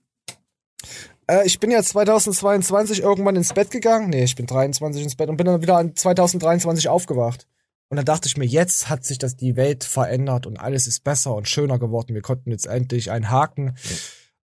[1.31, 4.11] äh, ich bin ja 2022 irgendwann ins Bett gegangen.
[4.11, 7.47] Nee, ich bin 23 ins Bett und bin dann wieder an 2023 aufgewacht.
[7.89, 11.03] Und dann dachte ich mir, jetzt hat sich das die Welt verändert und alles ist
[11.03, 12.14] besser und schöner geworden.
[12.14, 13.76] Wir konnten jetzt endlich einen Haken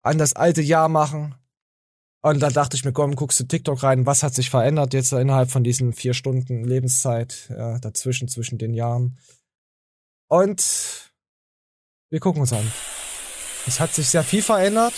[0.01, 1.35] an das alte Jahr machen.
[2.21, 5.13] Und dann dachte ich mir, komm, guckst du TikTok rein, was hat sich verändert jetzt
[5.13, 9.17] innerhalb von diesen vier Stunden Lebenszeit ja, dazwischen, zwischen den Jahren.
[10.27, 11.13] Und
[12.09, 12.69] wir gucken uns an.
[13.65, 14.93] Es hat sich sehr viel verändert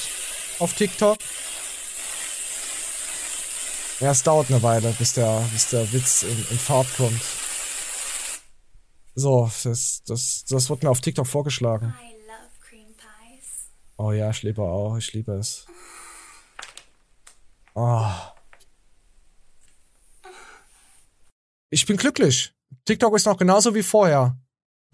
[0.57, 1.17] auf TikTok.
[3.99, 7.21] Ja, es dauert eine Weile, bis der, bis der Witz in, in Fahrt kommt.
[9.13, 11.93] So, das, das, das wird mir auf TikTok vorgeschlagen.
[13.97, 15.65] Oh ja, ich liebe auch, ich liebe es.
[17.73, 18.09] Oh.
[21.69, 22.53] Ich bin glücklich.
[22.85, 24.37] TikTok ist noch genauso wie vorher.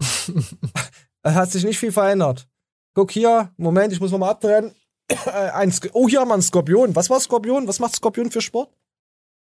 [0.00, 2.48] es hat sich nicht viel verändert.
[2.94, 4.74] Guck hier, Moment, ich muss noch mal abdrehen.
[5.08, 6.96] Äh, Ein Sk oh, hier haben wir einen Skorpion.
[6.96, 7.68] Was war Skorpion?
[7.68, 8.74] Was macht Skorpion für Sport?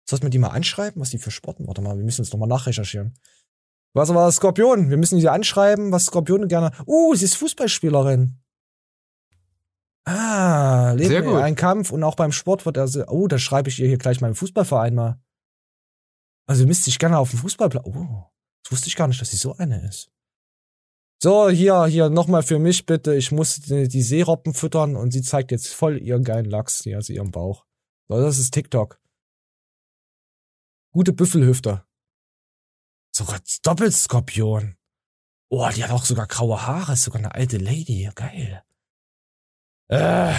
[0.09, 1.67] Sollten wir die mal anschreiben, was die für Sporten?
[1.67, 3.17] Warte mal, wir müssen uns nochmal nachrecherchieren.
[3.93, 4.89] Was war Skorpion?
[4.89, 6.71] Wir müssen sie anschreiben, was Skorpion gerne.
[6.85, 8.39] Uh, sie ist Fußballspielerin.
[10.05, 11.35] Ah, lebt Sehr gut.
[11.41, 12.87] ein Kampf und auch beim Sport wird er.
[12.87, 15.21] so- Oh, da schreibe ich ihr hier gleich meinen Fußballverein mal.
[16.45, 17.85] Also misst sich gerne auf den Fußballplatz.
[17.85, 18.25] Oh,
[18.63, 20.09] das wusste ich gar nicht, dass sie so eine ist.
[21.21, 23.15] So, hier, hier, nochmal für mich bitte.
[23.15, 26.97] Ich muss die, die Seerobben füttern und sie zeigt jetzt voll ihren geilen Lachs, hier,
[26.97, 27.65] also ihren Bauch.
[28.09, 28.99] So, das ist TikTok.
[30.93, 31.83] Gute Büffelhüfte.
[33.11, 34.75] Sogar Doppelskorpion.
[35.49, 38.09] Oh, die hat auch sogar graue Haare, ist sogar eine alte Lady.
[38.15, 38.63] Geil.
[39.89, 40.33] Äh.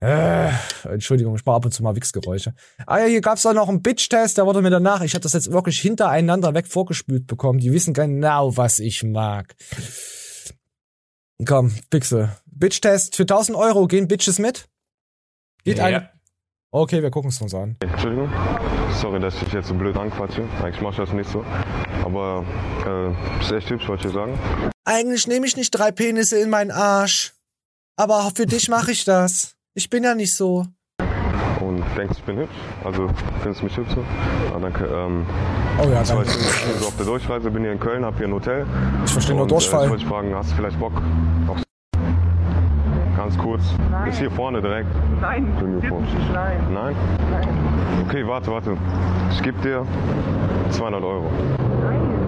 [0.00, 0.50] Äh,
[0.84, 2.54] Entschuldigung, ich mache ab und zu mal Wichsgeräusche.
[2.86, 5.32] Ah ja, hier gab's auch noch einen Bitch-Test, der wurde mir danach, ich habe das
[5.32, 7.58] jetzt wirklich hintereinander weg vorgespült bekommen.
[7.58, 9.54] Die wissen genau, was ich mag.
[11.46, 12.36] Komm, Pixel.
[12.46, 14.68] Bitch-Test für 1000 Euro, gehen Bitches mit?
[15.64, 15.84] Geht Ja.
[15.84, 16.08] ein.
[16.76, 17.76] Okay, wir gucken es uns an.
[17.78, 18.28] Entschuldigung,
[19.00, 20.42] sorry, dass ich dich jetzt so blöd anquatsche.
[20.60, 21.44] Eigentlich mache ich das nicht so.
[22.04, 22.44] Aber
[22.84, 24.36] äh, ist echt hübsch, wollte ich sagen.
[24.84, 27.32] Eigentlich nehme ich nicht drei Penisse in meinen Arsch.
[27.96, 29.54] Aber für dich mache ich das.
[29.74, 30.66] Ich bin ja nicht so.
[31.60, 32.56] Und denkst, ich bin hübsch?
[32.82, 33.08] Also
[33.40, 34.04] findest du mich hübsch so?
[34.52, 34.84] Ah, danke.
[34.84, 35.24] Ähm,
[35.80, 36.24] Oh ja, danke.
[36.28, 38.66] ich bin so auf der Durchreise, bin hier in Köln, hab hier ein Hotel.
[39.04, 39.82] Ich verstehe nur Und, Durchfall.
[39.82, 41.00] Äh, ich wollte fragen, hast du vielleicht Bock
[41.46, 41.58] auf
[43.34, 43.62] Ganz kurz.
[44.08, 44.88] Ist hier vorne direkt.
[45.20, 45.52] Nein,
[45.88, 46.02] vor.
[46.32, 46.56] nein.
[46.72, 46.96] Nein?
[48.06, 48.76] Okay, warte, warte.
[49.32, 49.84] Ich gebe dir
[50.70, 51.30] 200 Euro.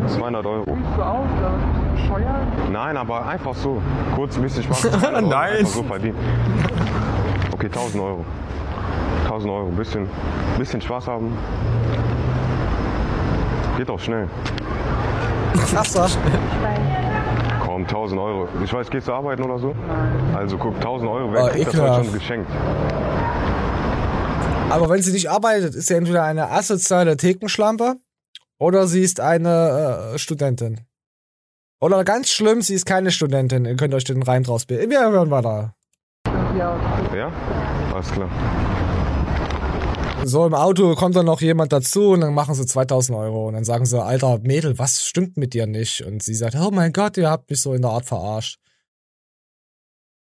[0.08, 0.64] 200 Euro.
[0.64, 1.26] Siehst du aus,
[1.94, 2.70] bescheuert?
[2.72, 3.80] Nein, aber einfach so.
[4.16, 4.90] Kurz ein bisschen Spaß.
[5.22, 5.64] Nein.
[5.66, 6.16] So verdient.
[7.52, 8.24] Okay, 1000 Euro.
[9.24, 9.66] 1000 Euro.
[9.68, 10.08] Bisschen,
[10.58, 11.36] bisschen Spaß haben.
[13.76, 14.26] Geht auch schnell.
[15.76, 15.84] Ach
[17.76, 18.48] Komm, 1000 Euro.
[18.64, 19.74] Ich weiß, gehst du arbeiten oder so?
[20.34, 22.50] Also guck, 1000 Euro, wer Oh, kriegt das heute schon geschenkt?
[24.70, 27.96] Aber wenn sie nicht arbeitet, ist sie entweder eine asoziale Thekenschlampe
[28.58, 30.86] oder sie ist eine äh, Studentin.
[31.78, 33.66] Oder ganz schlimm, sie ist keine Studentin.
[33.66, 34.90] Ihr könnt euch den Reim draus bilden.
[34.90, 35.74] Wir hören weiter.
[37.14, 37.30] Ja?
[37.92, 38.30] Alles klar.
[40.28, 43.46] So, im Auto kommt dann noch jemand dazu und dann machen sie 2000 Euro.
[43.46, 46.00] Und dann sagen sie, alter Mädel, was stimmt mit dir nicht?
[46.04, 48.58] Und sie sagt, oh mein Gott, ihr habt mich so in der Art verarscht.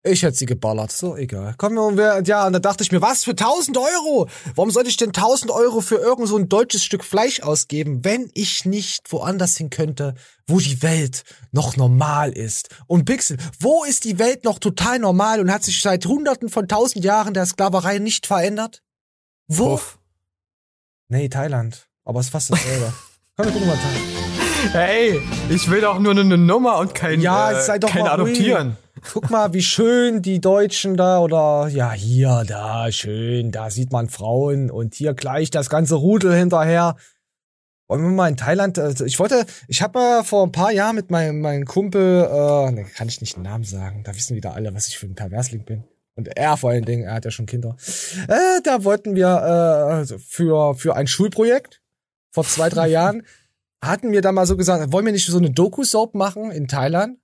[0.03, 0.93] Ich hätte sie geballert.
[0.93, 1.57] So, egal.
[1.59, 4.29] Wir, und wir, ja, und da dachte ich mir, was für 1000 Euro?
[4.55, 8.31] Warum sollte ich denn 1000 Euro für irgend so ein deutsches Stück Fleisch ausgeben, wenn
[8.35, 12.69] ich nicht woanders hin könnte, wo die Welt noch normal ist?
[12.87, 16.69] Und Pixel, wo ist die Welt noch total normal und hat sich seit hunderten von
[16.69, 18.84] tausend Jahren der Sklaverei nicht verändert?
[19.49, 19.70] Wo?
[19.70, 19.99] Puff.
[21.09, 21.88] Nee, Thailand.
[22.05, 22.92] Aber es ist fast dasselbe.
[23.36, 24.24] Komm, wir gucken mal Thailand.
[24.72, 25.20] Hey,
[25.51, 28.34] ich will doch nur eine Nummer und kein, Ja, äh, sei doch kein mal ruhig.
[28.34, 28.76] Adoptieren.
[29.12, 34.09] Guck mal, wie schön die Deutschen da oder ja, hier, da, schön, da sieht man
[34.09, 36.97] Frauen und hier gleich das ganze Rudel hinterher.
[37.86, 40.97] Wollen wir mal in Thailand, also ich wollte, ich habe mal vor ein paar Jahren
[40.97, 44.55] mit meinem, meinem Kumpel, äh, ne, kann ich nicht den Namen sagen, da wissen wieder
[44.55, 45.84] alle, was ich für ein Perversling bin.
[46.17, 47.77] Und er vor allen Dingen, er hat ja schon Kinder.
[48.29, 51.83] Äh, da wollten wir äh, also für, für ein Schulprojekt
[52.31, 53.25] vor zwei, drei Jahren,
[53.83, 57.19] hatten wir da mal so gesagt, wollen wir nicht so eine Doku-Soap machen in Thailand?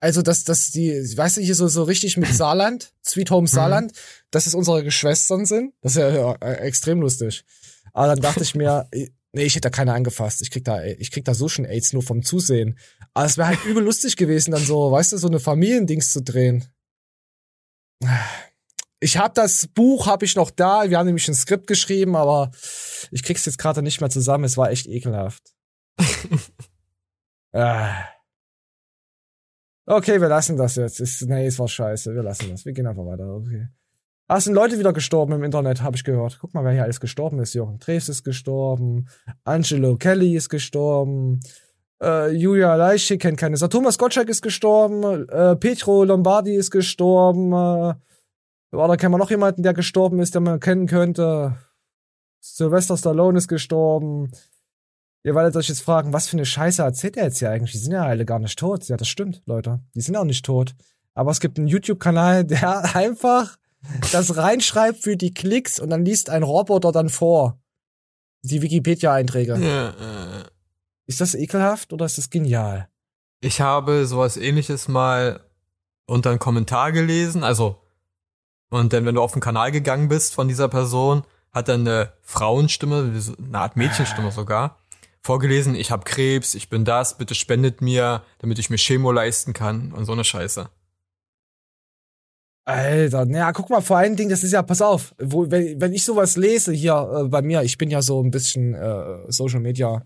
[0.00, 3.92] Also, dass, dass die, weißt du, hier so, so richtig mit Saarland, Sweet Home Saarland,
[4.30, 5.72] dass es unsere Geschwistern sind.
[5.80, 7.44] Das ist ja äh, extrem lustig.
[7.92, 10.42] Aber dann dachte ich mir, eh, nee, ich hätte da keine angefasst.
[10.42, 12.78] Ich krieg da, ich krieg da so schon AIDS nur vom Zusehen.
[13.14, 16.22] Aber es wäre halt übel lustig gewesen, dann so, weißt du, so eine Familiendings zu
[16.22, 16.64] drehen.
[19.00, 20.88] Ich habe das Buch, habe ich noch da.
[20.88, 22.50] Wir haben nämlich ein Skript geschrieben, aber
[23.10, 24.44] ich krieg's jetzt gerade nicht mehr zusammen.
[24.44, 25.54] Es war echt ekelhaft.
[27.52, 28.04] ah.
[29.86, 31.00] Okay, wir lassen das jetzt.
[31.00, 32.14] Ist, nee, es war scheiße.
[32.14, 32.64] Wir lassen das.
[32.64, 33.28] Wir gehen einfach weiter.
[33.34, 33.68] Okay.
[34.28, 36.38] Ah, es sind Leute wieder gestorben im Internet, habe ich gehört.
[36.40, 37.54] Guck mal, wer hier alles gestorben ist.
[37.54, 39.08] Jochen Dreves ist gestorben.
[39.44, 41.40] Angelo Kelly ist gestorben.
[42.02, 43.68] Äh, Julia Leischig kennt keine Sau.
[43.68, 45.28] Thomas Gottschalk ist gestorben.
[45.28, 47.52] Äh, Petro Lombardi ist gestorben.
[47.52, 47.94] Äh,
[48.76, 51.56] oder kennen wir noch jemanden, der gestorben ist, den man kennen könnte?
[52.40, 54.30] Sylvester Stallone ist gestorben.
[55.24, 57.72] Ihr werdet euch jetzt fragen, was für eine Scheiße erzählt er jetzt hier eigentlich?
[57.72, 58.84] Die sind ja alle gar nicht tot.
[58.88, 59.80] Ja, das stimmt, Leute.
[59.94, 60.74] Die sind auch nicht tot.
[61.14, 63.56] Aber es gibt einen YouTube-Kanal, der einfach
[64.12, 67.58] das reinschreibt für die Klicks und dann liest ein Roboter dann vor.
[68.42, 69.56] Die Wikipedia-Einträge.
[69.56, 70.44] Ja, äh,
[71.06, 72.88] Ist das ekelhaft oder ist das genial?
[73.40, 75.40] Ich habe sowas ähnliches mal
[76.06, 77.82] unter einen Kommentar gelesen, also
[78.68, 82.12] und dann, wenn du auf den Kanal gegangen bist von dieser Person, hat dann eine
[82.22, 84.78] Frauenstimme, eine Art Mädchenstimme sogar,
[85.22, 89.52] vorgelesen, ich habe Krebs, ich bin das, bitte spendet mir, damit ich mir Chemo leisten
[89.52, 90.68] kann und so eine Scheiße.
[92.68, 95.92] Alter, naja, guck mal, vor allen Dingen, das ist ja, pass auf, wo, wenn, wenn
[95.92, 96.94] ich sowas lese hier
[97.24, 100.02] äh, bei mir, ich bin ja so ein bisschen äh, Social Media,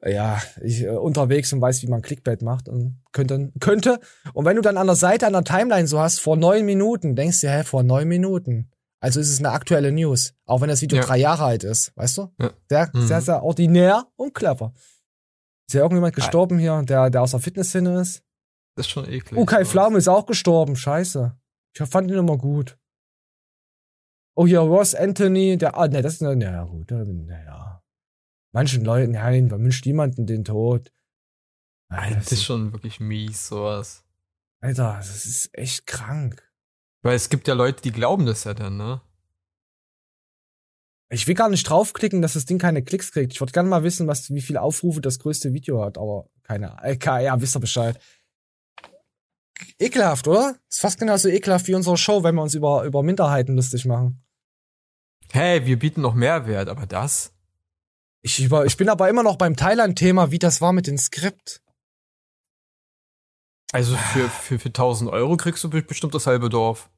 [0.00, 4.00] äh, ja, ich, äh, unterwegs und weiß, wie man Clickbait macht und könnte, könnte.
[4.32, 7.14] Und wenn du dann an der Seite, an der Timeline so hast, vor neun Minuten,
[7.14, 8.70] denkst du, hä, vor neun Minuten.
[8.98, 11.04] Also ist es eine aktuelle News, auch wenn das Video Ja.
[11.04, 12.32] drei Jahre alt ist, weißt du?
[12.40, 12.50] Ja.
[12.68, 13.06] Sehr, Mhm.
[13.06, 14.72] sehr, sehr ordinär und clever.
[15.68, 18.22] Ist ja irgendjemand gestorben hier, der, der aus der Fitnessszene ist?
[18.74, 19.38] Das ist schon eklig.
[19.40, 20.74] Oh, Kai Pflaume ist auch gestorben.
[20.74, 21.36] Scheiße.
[21.76, 22.78] Ich fand ihn immer gut.
[24.36, 27.82] Oh, hier Ross Anthony, der, ah, ne, das ist, naja, gut, naja.
[28.52, 30.92] Manchen Leuten, nein, man wünscht niemanden den Tod.
[31.88, 34.04] Alter, das ist schon wirklich mies, sowas.
[34.60, 36.48] Alter, das ist echt krank.
[37.02, 39.02] Weil es gibt ja Leute, die glauben das ja dann, ne?
[41.10, 43.32] Ich will gar nicht draufklicken, dass das Ding keine Klicks kriegt.
[43.32, 46.76] Ich würde gerne mal wissen, was, wie viele Aufrufe das größte Video hat, aber keine,
[46.82, 48.00] äh, ja, wisst ihr Bescheid.
[49.78, 50.56] Ekelhaft, oder?
[50.68, 54.24] Ist fast genauso ekelhaft wie unsere Show, wenn wir uns über, über Minderheiten lustig machen.
[55.32, 57.32] Hey, wir bieten noch Mehrwert, aber das?
[58.22, 61.60] Ich, über, ich bin aber immer noch beim Thailand-Thema, wie das war mit dem Skript.
[63.72, 66.90] Also für, für, für 1000 Euro kriegst du be- bestimmt das halbe Dorf.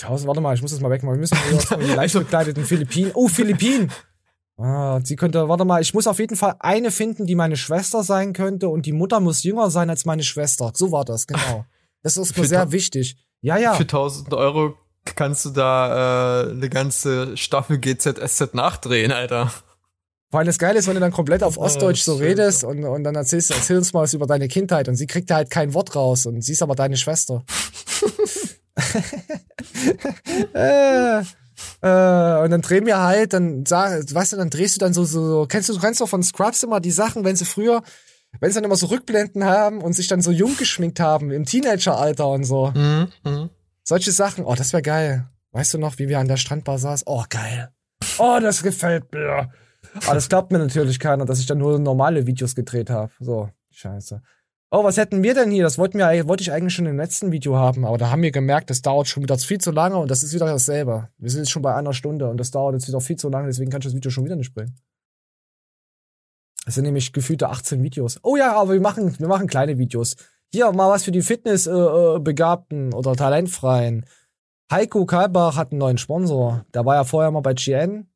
[0.00, 1.16] 1000, warte mal, ich muss das mal wegmachen.
[1.16, 3.10] Wir müssen die leicht bekleideten Philippinen.
[3.14, 3.90] Oh, Philippinen!
[4.60, 8.02] Ah, sie könnte, warte mal, ich muss auf jeden Fall eine finden, die meine Schwester
[8.02, 10.70] sein könnte und die Mutter muss jünger sein als meine Schwester.
[10.74, 11.64] So war das, genau.
[12.02, 13.16] Das ist mir sehr wichtig.
[13.42, 13.74] Ja, ja.
[13.74, 14.74] Für 1000 Euro
[15.16, 19.52] kannst du da äh, eine ganze Staffel GZSZ nachdrehen, Alter.
[20.30, 22.26] Vor allem das Geile ist, wenn du dann komplett auf Oh, Ostdeutsch so schön.
[22.28, 25.28] redest und, und dann erzählst, erzähl uns mal was über deine Kindheit und sie kriegt
[25.28, 27.44] da halt kein Wort raus und sie ist aber deine Schwester.
[30.54, 31.22] äh,
[31.82, 35.04] äh, und dann drehen wir halt, dann sag, weißt du, dann drehst du dann so,
[35.04, 37.82] so, so kennst du, du kennst doch von Scrubs immer die Sachen, wenn sie früher,
[38.40, 41.44] wenn sie dann immer so Rückblenden haben und sich dann so jung geschminkt haben, im
[41.44, 42.72] Teenageralter und so.
[42.74, 43.50] Mhm, mhm.
[43.82, 45.28] Solche Sachen, oh, das wäre geil.
[45.52, 47.04] Weißt du noch, wie wir an der Strandbar saßen?
[47.06, 47.70] Oh, geil.
[48.18, 49.50] Oh, das gefällt mir.
[50.04, 53.10] Aber das glaubt mir natürlich keiner, dass ich dann nur normale Videos gedreht habe.
[53.18, 54.22] So, scheiße.
[54.72, 55.64] Oh, was hätten wir denn hier?
[55.64, 58.30] Das wollten wir, wollte ich eigentlich schon im letzten Video haben, aber da haben wir
[58.30, 61.08] gemerkt, das dauert schon wieder viel zu lange und das ist wieder dasselbe.
[61.18, 63.48] Wir sind jetzt schon bei einer Stunde und das dauert jetzt wieder viel zu lange,
[63.48, 64.78] deswegen kann ich das Video schon wieder nicht bringen.
[66.66, 68.20] Es sind nämlich gefühlte 18 Videos.
[68.22, 70.14] Oh ja, aber wir machen, wir machen kleine Videos.
[70.52, 74.06] Hier mal was für die Fitnessbegabten äh, Begabten oder Talentfreien.
[74.70, 76.64] Heiko Kalbach hat einen neuen Sponsor.
[76.74, 78.06] Der war ja vorher mal bei GN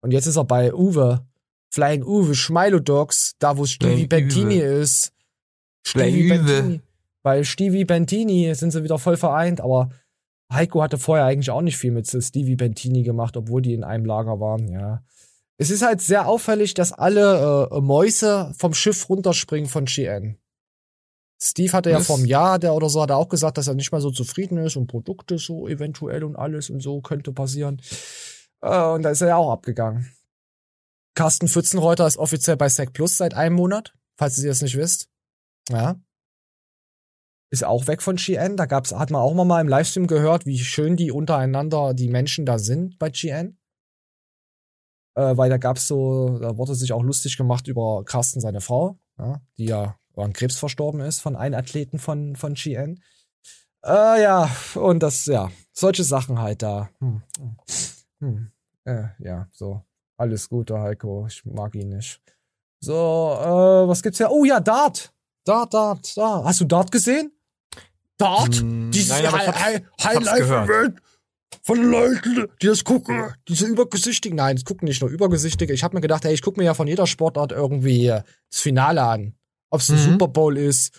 [0.00, 1.24] und jetzt ist er bei Uwe.
[1.72, 4.54] Flying Uwe, Schmeilo Dogs, da wo Stevie Uwe.
[4.54, 5.12] ist.
[5.86, 6.28] Uwe.
[6.28, 6.80] Bentini.
[7.22, 9.90] Bei Stevie Bentini sind sie wieder voll vereint, aber
[10.52, 14.04] Heiko hatte vorher eigentlich auch nicht viel mit Stevie Bentini gemacht, obwohl die in einem
[14.04, 15.02] Lager waren, ja.
[15.58, 20.38] Es ist halt sehr auffällig, dass alle äh, Mäuse vom Schiff runterspringen von GN.
[21.42, 23.68] Steve hatte ja Das- vor einem Jahr der oder so hat er auch gesagt, dass
[23.68, 27.32] er nicht mehr so zufrieden ist und Produkte so eventuell und alles und so könnte
[27.32, 27.80] passieren.
[28.62, 30.10] Äh, und da ist er ja auch abgegangen.
[31.14, 35.08] Carsten Pfützenreuter ist offiziell bei Sec Plus seit einem Monat, falls ihr das nicht wisst.
[35.70, 36.00] Ja.
[37.52, 38.56] Ist auch weg von GN.
[38.56, 42.46] Da gab's, hat man auch mal im Livestream gehört, wie schön die untereinander, die Menschen
[42.46, 43.58] da sind bei GN.
[45.16, 48.98] Äh, weil da gab's so, da wurde sich auch lustig gemacht über Carsten, seine Frau,
[49.18, 53.02] ja, die ja an Krebs verstorben ist von einem Athleten von, von GN.
[53.84, 56.90] Äh, ja, und das, ja, solche Sachen halt da.
[57.00, 57.56] Hm, hm,
[58.20, 58.52] hm,
[58.84, 59.82] äh, ja, so.
[60.16, 61.26] Alles Gute, Heiko.
[61.26, 62.20] Ich mag ihn nicht.
[62.80, 64.28] So, äh, was gibt's ja?
[64.28, 65.14] Oh ja, Dart.
[65.50, 66.44] Dart, Dart, Dart.
[66.44, 67.32] Hast du Dart gesehen?
[68.18, 68.54] Dart?
[68.56, 71.00] Hm, Dieses nein, High- hab's Highlife-Event
[71.62, 73.34] von Leuten, die das gucken.
[73.48, 74.36] Diese übergesichtigen.
[74.36, 75.72] Nein, das gucken nicht nur übergesichtige.
[75.72, 78.60] Ich habe mir gedacht, ey, ich gucke mir ja von jeder Sportart irgendwie äh, das
[78.60, 79.34] Finale an.
[79.70, 80.12] Ob's ein Mhm.
[80.12, 80.92] Super Bowl ist,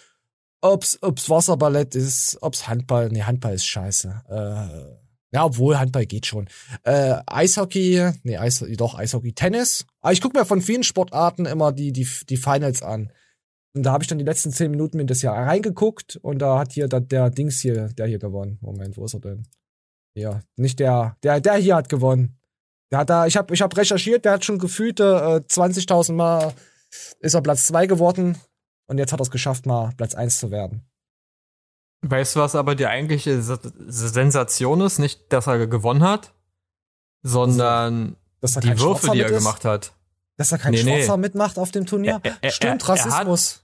[0.62, 3.10] ob's, ob's Wasserballett ist, ob's Handball.
[3.10, 4.24] Nee, Handball ist scheiße.
[4.30, 4.98] Äh,
[5.34, 6.50] ja, obwohl Handball geht schon.
[6.84, 9.86] Äh, Eishockey, nee, Eis, doch, Eishockey, Tennis.
[10.02, 13.12] Aber ich gucke mir von vielen Sportarten immer die, die, die Finals an.
[13.74, 16.60] Und da habe ich dann die letzten zehn Minuten mir das Jahr reingeguckt und da
[16.60, 18.58] hat hier der, der Dings hier, der hier gewonnen.
[18.62, 19.48] Moment, wo ist er denn?
[20.14, 22.38] Ja, nicht der, der, der hier hat gewonnen.
[22.92, 26.54] Der hat da, ich habe ich hab recherchiert, der hat schon gefühlte äh, 20.000 Mal
[27.22, 28.38] ist er Platz zwei geworden
[28.88, 30.86] und jetzt hat er es geschafft, mal Platz eins zu werden.
[32.02, 35.00] Weißt du, was aber die eigentliche S- Sensation ist?
[35.00, 36.34] Nicht, dass er gewonnen hat,
[37.24, 39.38] sondern Dass er die Würfe, die er ist?
[39.38, 39.94] gemacht hat.
[40.42, 40.98] Dass er kein Nee, nee.
[41.04, 42.20] Schwarzer mitmacht auf dem Turnier?
[42.24, 43.64] Er- er- Stimmt, er- Rassismus.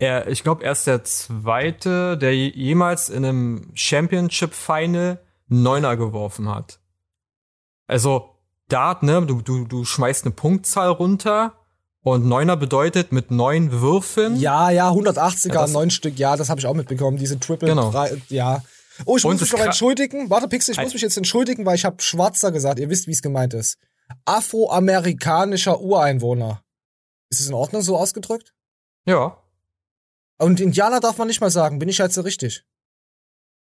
[0.00, 5.18] Er, ich glaube, er ist der zweite, der je- jemals in einem Championship Final
[5.48, 6.78] Neuner geworfen hat.
[7.86, 8.30] Also
[8.68, 11.54] Dart, ne, du, du, du schmeißt eine Punktzahl runter
[12.02, 14.36] und Neuner bedeutet mit neun Würfen.
[14.36, 17.16] Ja, ja, 180er, Ja, neun Stück, ja, das habe ich auch mitbekommen.
[17.16, 17.90] Diese Triple, Genau.
[17.90, 18.62] drei, ja.
[19.04, 20.28] Oh, ich Und muss mich noch entschuldigen.
[20.28, 22.78] Warte, Pixel, ich muss mich jetzt entschuldigen, weil ich habe Schwarzer gesagt.
[22.78, 23.78] Ihr wisst, wie es gemeint ist.
[24.24, 26.62] Afroamerikanischer Ureinwohner.
[27.30, 28.54] Ist es in Ordnung so ausgedrückt?
[29.06, 29.42] Ja.
[30.38, 31.78] Und Indianer darf man nicht mal sagen.
[31.78, 32.64] Bin ich jetzt so richtig?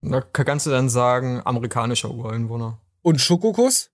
[0.02, 2.82] Da kannst du dann sagen, amerikanischer Ureinwohner.
[3.02, 3.92] Und Schokokuss?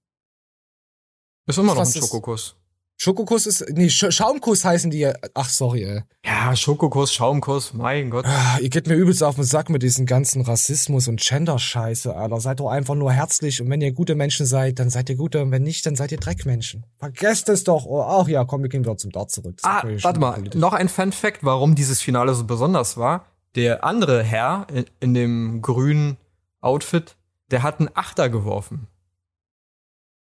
[1.46, 2.56] Ist immer noch Was ein Schokokuss.
[3.02, 5.10] Schokokuss ist, nee, Sch Schaumkuss heißen die.
[5.34, 6.02] Ach, sorry, ey.
[6.26, 8.26] Ja, Schokokuss, Schaumkuss, mein Gott.
[8.28, 12.42] Ah, Ihr geht mir übelst auf den Sack mit diesem ganzen Rassismus und Gender-Scheiße, Alter.
[12.42, 15.42] Seid doch einfach nur herzlich und wenn ihr gute Menschen seid, dann seid ihr gute
[15.42, 16.86] und wenn nicht, dann seid ihr Dreckmenschen.
[16.98, 17.86] Vergesst es doch.
[17.86, 19.56] Oh, ach ja, komm, wir gehen wieder zum Dart zurück.
[19.62, 20.60] Das Ah, warte mal, politisch.
[20.60, 23.26] noch ein Fun Fact, warum dieses Finale so besonders war.
[23.56, 26.18] Der andere Herr in, in dem grünen
[26.60, 27.16] Outfit,
[27.50, 28.88] der hat einen Achter geworfen.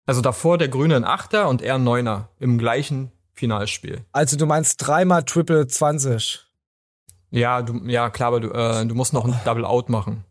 [0.05, 4.03] Also davor der Grüne ein Achter und er ein Neuner im gleichen Finalspiel.
[4.11, 6.45] Also du meinst dreimal Triple 20.
[7.29, 10.25] Ja, du, ja klar, aber du, äh, du musst noch ein Double Out machen.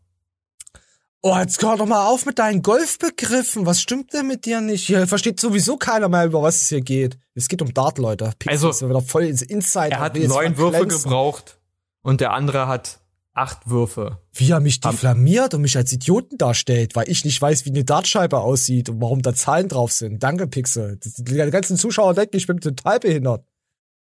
[1.23, 3.67] Oh, jetzt hör doch mal auf mit deinen Golfbegriffen.
[3.67, 4.87] Was stimmt denn mit dir nicht?
[4.87, 7.19] Hier versteht sowieso keiner mehr, über was es hier geht.
[7.35, 8.33] Es geht um Dart, Leute.
[8.39, 9.91] Pixel Also, ist wieder voll ins Inside.
[9.91, 11.59] Er hat neun Würfe gebraucht
[12.01, 13.01] und der andere hat
[13.33, 14.19] acht Würfe.
[14.33, 17.85] Wie er mich diffamiert und mich als Idioten darstellt, weil ich nicht weiß, wie eine
[17.85, 20.23] Dartscheibe aussieht und warum da Zahlen drauf sind.
[20.23, 20.99] Danke, Pixel.
[21.01, 23.45] Die ganzen Zuschauer denken, ich bin total behindert.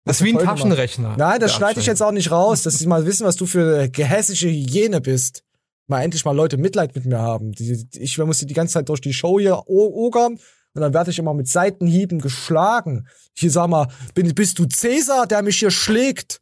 [0.05, 0.59] Das ist wie ein gemacht.
[0.59, 1.17] Taschenrechner.
[1.19, 3.77] Nein, das schneide ich jetzt auch nicht raus, dass sie mal wissen, was du für
[3.77, 5.43] eine gehässige Hygiene bist.
[5.89, 7.53] Mal endlich mal Leute Mitleid mit mir haben.
[7.93, 10.39] Ich muss die ganze Zeit durch die Show hier ogern
[10.75, 13.09] und dann werde ich immer mit Seitenhieben geschlagen.
[13.35, 16.41] Hier sag mal, bin, bist du Cäsar, der mich hier schlägt?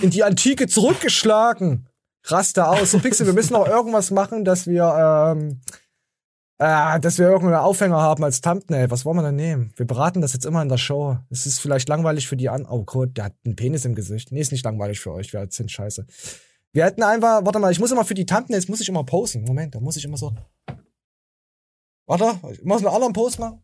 [0.00, 1.88] In die Antike zurückgeschlagen.
[2.24, 2.90] Raste aus.
[2.92, 4.84] So, Pixel, wir müssen auch irgendwas machen, dass wir,
[5.36, 5.60] ähm,
[6.58, 8.90] äh, dass wir irgendeinen Aufhänger haben als Thumbnail.
[8.90, 9.72] Was wollen wir denn nehmen?
[9.76, 11.18] Wir beraten das jetzt immer in der Show.
[11.30, 12.66] Es ist vielleicht langweilig für die an.
[12.68, 14.30] Oh Gott, der hat einen Penis im Gesicht.
[14.32, 15.32] Nee, ist nicht langweilig für euch.
[15.32, 16.06] Wir sind scheiße.
[16.72, 19.44] Wir hätten einfach, warte mal, ich muss immer für die Thumbnails, muss ich immer posen.
[19.44, 20.34] Moment, da muss ich immer so.
[22.06, 23.62] Warte, ich muss einen anderen Post machen.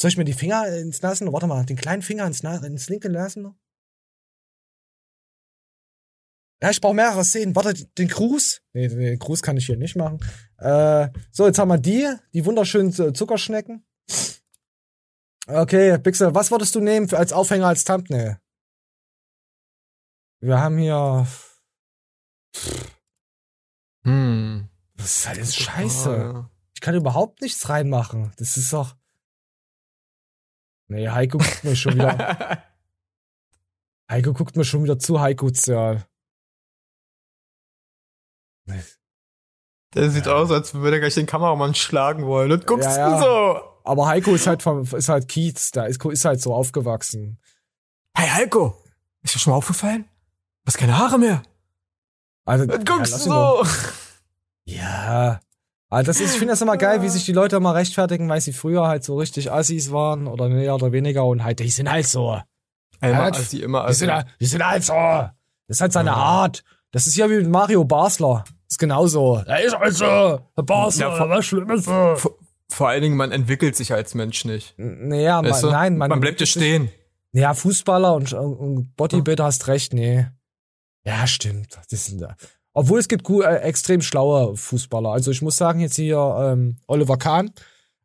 [0.00, 1.32] Soll ich mir die Finger ins Lassen?
[1.32, 3.54] Warte mal, den kleinen Finger ins, Na- ins linke lassen noch?
[6.62, 7.54] Ja, ich brauche mehrere Szenen.
[7.54, 8.62] Warte, den Gruß.
[8.72, 10.18] Nee, den Gruß kann ich hier nicht machen.
[10.58, 13.84] Äh, so, jetzt haben wir die, die wunderschönen Zuckerschnecken.
[15.46, 18.40] Okay, Pixel, was würdest du nehmen für, als Aufhänger, als Thumbnail?
[20.40, 21.26] Wir haben hier.
[24.04, 24.68] Hm.
[24.94, 26.48] Was ist alles scheiße?
[26.74, 28.32] Ich kann überhaupt nichts reinmachen.
[28.38, 28.96] Das ist doch.
[30.88, 32.62] Nee, Heiko guckt mir schon wieder.
[34.10, 36.06] Heiko guckt mir schon wieder zu, Heiko Zerl.
[39.94, 42.52] Der sieht aus, als würde er gleich den Kameramann schlagen wollen.
[42.52, 43.16] Und guckst Ja, ja.
[43.18, 43.60] du so.
[43.84, 47.38] Aber Heiko ist halt vom, ist halt Kiez, da ist, ist halt so aufgewachsen.
[48.14, 48.76] Hey Heiko,
[49.22, 50.04] ist dir schon mal aufgefallen?
[50.64, 51.42] Du hast keine Haare mehr.
[52.44, 53.64] Also, Und guckst doch.
[53.64, 53.70] so.
[54.68, 55.40] Ja.
[55.88, 58.40] Also das ist, ich finde das immer geil, wie sich die Leute immer rechtfertigen, weil
[58.40, 61.88] sie früher halt so richtig Assis waren oder mehr oder weniger und halt, die sind
[61.88, 62.40] halt so.
[63.00, 63.98] Einmal Ja, Assi, immer Die Assi.
[64.00, 64.92] sind, halt- die sind halt so.
[64.92, 65.30] Das
[65.68, 66.64] ist halt seine Art.
[66.96, 68.42] Das ist ja wie mit Mario Basler.
[68.46, 69.42] Das ist genauso.
[69.46, 70.40] Er ist halt so.
[70.56, 71.84] Der Basler, Ja, vor- was Schlimmes.
[71.84, 72.16] Vor,
[72.70, 74.72] vor allen Dingen, man entwickelt sich als Mensch nicht.
[74.78, 75.66] Naja, man, du?
[75.70, 76.88] nein, man, man bleibt ja stehen.
[77.32, 80.26] Ja, Fußballer und, und Bodybuilder hast recht, nee.
[81.04, 81.78] Ja, stimmt.
[81.90, 82.24] Das sind,
[82.72, 85.10] obwohl es gibt äh, extrem schlaue Fußballer.
[85.10, 87.50] Also ich muss sagen, jetzt hier ähm, Oliver Kahn,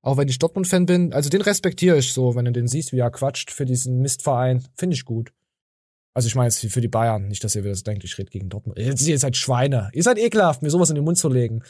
[0.02, 3.00] auch wenn ich Dortmund-Fan bin, also den respektiere ich so, wenn du den siehst, wie
[3.00, 5.32] er quatscht für diesen Mistverein, finde ich gut.
[6.14, 8.30] Also ich meine jetzt für die Bayern, nicht, dass ihr wieder so denkt, ich rede
[8.30, 8.78] gegen Dortmund.
[8.78, 9.90] Ihr, ihr seid Schweine.
[9.94, 11.64] Ihr seid ekelhaft, mir sowas in den Mund zu legen.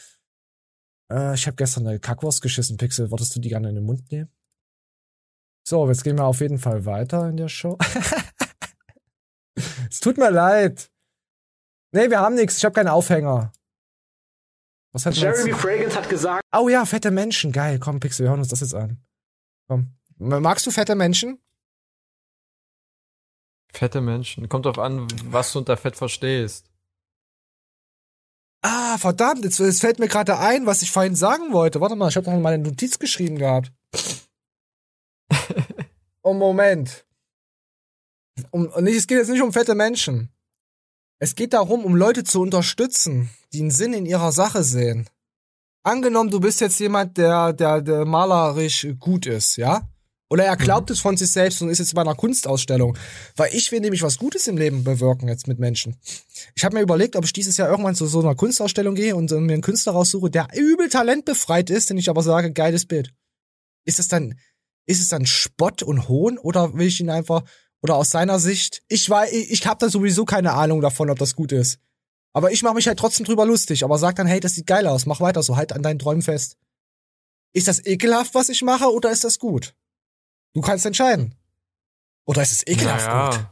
[1.11, 3.11] Äh, ich habe gestern eine Kackwurst geschissen, Pixel.
[3.11, 4.31] Wolltest du die gerne in den Mund nehmen?
[5.67, 7.77] So, jetzt gehen wir auf jeden Fall weiter in der Show.
[9.89, 10.91] es tut mir leid.
[11.91, 12.57] Nee, wir haben nichts.
[12.57, 13.51] Ich habe keinen Aufhänger.
[14.93, 17.51] Was hat Jeremy Fragrance hat gesagt, Oh ja, fette Menschen.
[17.51, 17.79] Geil.
[17.79, 18.97] Komm, Pixel, wir hören uns das jetzt an.
[19.67, 19.93] Komm.
[20.17, 21.39] Magst du fette Menschen?
[23.73, 24.49] Fette Menschen.
[24.49, 26.71] Kommt drauf an, was du unter Fett verstehst.
[28.63, 31.81] Ah, verdammt, jetzt, jetzt fällt mir gerade ein, was ich vorhin sagen wollte.
[31.81, 33.71] Warte mal, ich habe doch meine Notiz geschrieben gehabt.
[36.21, 37.05] oh, Moment.
[38.51, 40.31] Um, und nicht, es geht jetzt nicht um fette Menschen.
[41.19, 45.07] Es geht darum, um Leute zu unterstützen, die einen Sinn in ihrer Sache sehen.
[45.83, 49.87] Angenommen, du bist jetzt jemand, der, der, der malerisch gut ist, ja?
[50.31, 52.97] Oder er glaubt es von sich selbst und ist jetzt bei einer Kunstausstellung.
[53.35, 55.97] Weil ich will nämlich was Gutes im Leben bewirken jetzt mit Menschen.
[56.55, 59.29] Ich habe mir überlegt, ob ich dieses Jahr irgendwann zu so einer Kunstausstellung gehe und
[59.33, 63.13] äh, mir einen Künstler raussuche, der übel talentbefreit ist, den ich aber sage, geiles Bild.
[63.83, 64.39] Ist es dann,
[64.85, 67.43] ist es dann Spott und Hohn oder will ich ihn einfach,
[67.81, 71.19] oder aus seiner Sicht, ich weiß, ich, ich habe da sowieso keine Ahnung davon, ob
[71.19, 71.77] das gut ist.
[72.31, 74.87] Aber ich mache mich halt trotzdem drüber lustig, aber sag dann, hey, das sieht geil
[74.87, 76.55] aus, mach weiter so, halt an deinen Träumen fest.
[77.51, 79.75] Ist das ekelhaft, was ich mache, oder ist das gut?
[80.53, 81.35] Du kannst entscheiden.
[82.25, 83.45] Oder ist es ekelhaft naja, gut?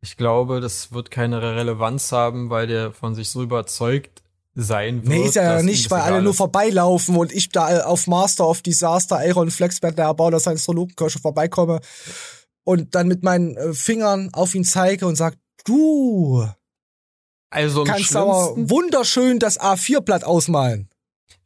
[0.00, 4.22] Ich glaube, das wird keine Relevanz haben, weil der von sich so überzeugt
[4.54, 5.06] sein wird.
[5.06, 8.62] Nee, ist ja nicht, weil alle nur vorbeilaufen und ich da äh, auf Master of
[8.62, 11.80] Disaster Aaron Flexberg, der Erbauer der Science-Kirche vorbeikomme
[12.64, 16.46] und dann mit meinen äh, Fingern auf ihn zeige und sag, du
[17.50, 20.88] Also kannst aber wunderschön das A4-Blatt ausmalen.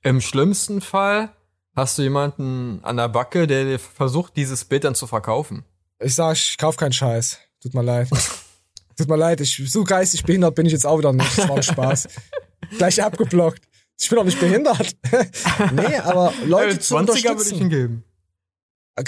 [0.02, 1.30] im schlimmsten Fall
[1.78, 5.64] hast du jemanden an der Backe, der dir versucht, dieses Bild dann zu verkaufen.
[6.00, 7.38] Ich sag, ich kauf keinen Scheiß.
[7.62, 8.08] Tut mir leid.
[8.96, 11.38] Tut mir leid, ich, so geistig behindert bin ich jetzt auch wieder nicht.
[11.38, 12.08] Das war ein Spaß.
[12.78, 13.62] Gleich abgeblockt.
[14.00, 14.96] Ich bin doch nicht behindert.
[15.72, 17.70] nee, aber Leute Äh, zu 20er würde ich unterstützen.
[17.70, 18.04] geben.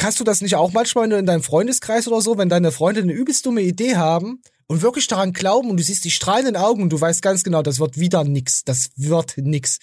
[0.01, 2.71] Hast du das nicht auch manchmal wenn du in deinem Freundeskreis oder so, wenn deine
[2.73, 6.57] Freunde eine übelst dumme Idee haben und wirklich daran glauben und du siehst die strahlenden
[6.57, 9.79] Augen und du weißt ganz genau, das wird wieder nix, das wird nix.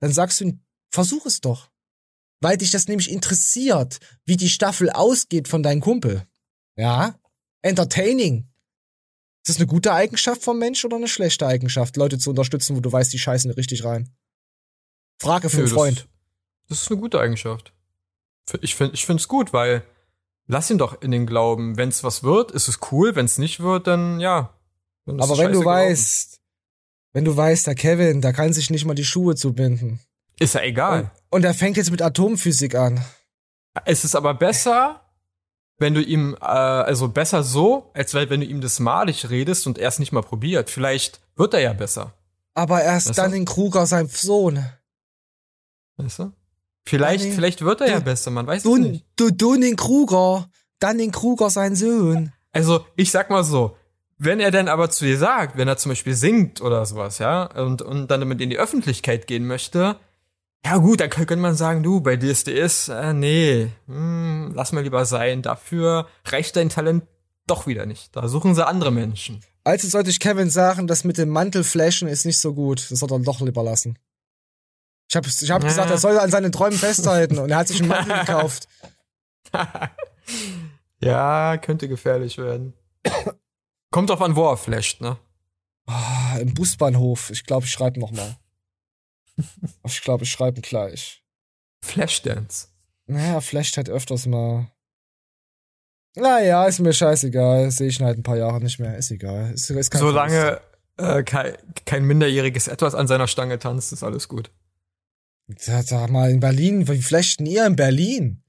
[0.00, 0.58] Dann sagst du,
[0.90, 1.68] versuch es doch.
[2.46, 6.22] Weil dich das nämlich interessiert, wie die Staffel ausgeht von deinem Kumpel.
[6.76, 7.18] Ja?
[7.62, 8.46] Entertaining.
[9.42, 12.80] Ist das eine gute Eigenschaft vom Mensch oder eine schlechte Eigenschaft, Leute zu unterstützen, wo
[12.80, 14.14] du weißt, die scheißen richtig rein?
[15.20, 16.08] Frage für einen das- Freund.
[16.68, 17.72] Das ist eine gute Eigenschaft.
[18.60, 19.82] Ich finde ich find's gut, weil
[20.46, 21.76] lass ihn doch in den Glauben.
[21.76, 23.16] Wenn es was wird, ist es cool.
[23.16, 24.56] Wenn es nicht wird, dann ja.
[25.04, 25.66] Dann Aber wenn du gelaufen.
[25.66, 26.40] weißt,
[27.12, 29.98] wenn du weißt, der Kevin, der kann sich nicht mal die Schuhe zubinden.
[30.38, 31.10] Ist ja egal.
[31.30, 33.04] Und er fängt jetzt mit Atomphysik an.
[33.84, 35.02] Es ist aber besser,
[35.78, 39.78] wenn du ihm, äh, also besser so, als wenn du ihm das malig redest und
[39.78, 40.70] er es nicht mal probiert.
[40.70, 42.14] Vielleicht wird er ja besser.
[42.54, 43.22] Aber erst Weißt du?
[43.22, 44.64] dann in Kruger, sein Sohn.
[45.98, 46.32] Weißt du?
[46.86, 49.04] Vielleicht, Danny, vielleicht wird er ja du- besser, man weiß es Du, nicht.
[49.16, 50.48] du, du den Kruger,
[50.78, 52.32] dann den Kruger, sein Sohn.
[52.52, 53.76] Also, ich sag mal so,
[54.18, 57.44] wenn er dann aber zu dir sagt, wenn er zum Beispiel singt oder sowas, ja,
[57.60, 59.98] und, und dann damit in die Öffentlichkeit gehen möchte,
[60.66, 65.04] ja gut, dann könnte man sagen, du, bei DSDS, äh, nee, hm, lass mal lieber
[65.04, 65.42] sein.
[65.42, 67.04] Dafür reicht dein Talent
[67.46, 68.14] doch wieder nicht.
[68.16, 69.40] Da suchen sie andere Menschen.
[69.64, 72.90] Also sollte ich Kevin sagen, das mit dem Mantelflashen ist nicht so gut.
[72.90, 73.98] Das soll er doch lieber lassen.
[75.08, 75.68] Ich habe ich hab Ja.
[75.68, 78.68] gesagt, er soll an seinen Träumen festhalten und er hat sich einen Mantel gekauft.
[81.00, 82.72] Ja, könnte gefährlich werden.
[83.90, 85.18] Kommt drauf an, wo er flasht, ne?
[85.86, 87.30] Ah, Im Busbahnhof.
[87.30, 88.36] Ich glaube, ich schreibe noch mal.
[89.86, 91.22] Ich glaube, ich schreibe gleich.
[91.82, 92.68] Flashdance.
[93.06, 94.72] Naja, flasht halt öfters mal.
[96.16, 97.70] Naja, ist mir scheißegal.
[97.70, 98.96] Sehe ich ihn halt ein paar Jahre nicht mehr.
[98.96, 99.52] Ist egal.
[99.52, 100.60] Ist, ist kein Solange
[100.96, 104.50] äh, kein, kein minderjähriges Etwas an seiner Stange tanzt, ist alles gut.
[105.58, 105.88] Verlust.
[105.88, 108.42] Sag mal, in Berlin, wie flasht denn ihr in Berlin?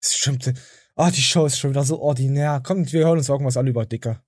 [0.00, 0.52] Das stimmt.
[0.94, 2.60] Ah, die Show ist schon wieder so ordinär.
[2.64, 4.22] Kommt, wir hören uns irgendwas an über Dicker.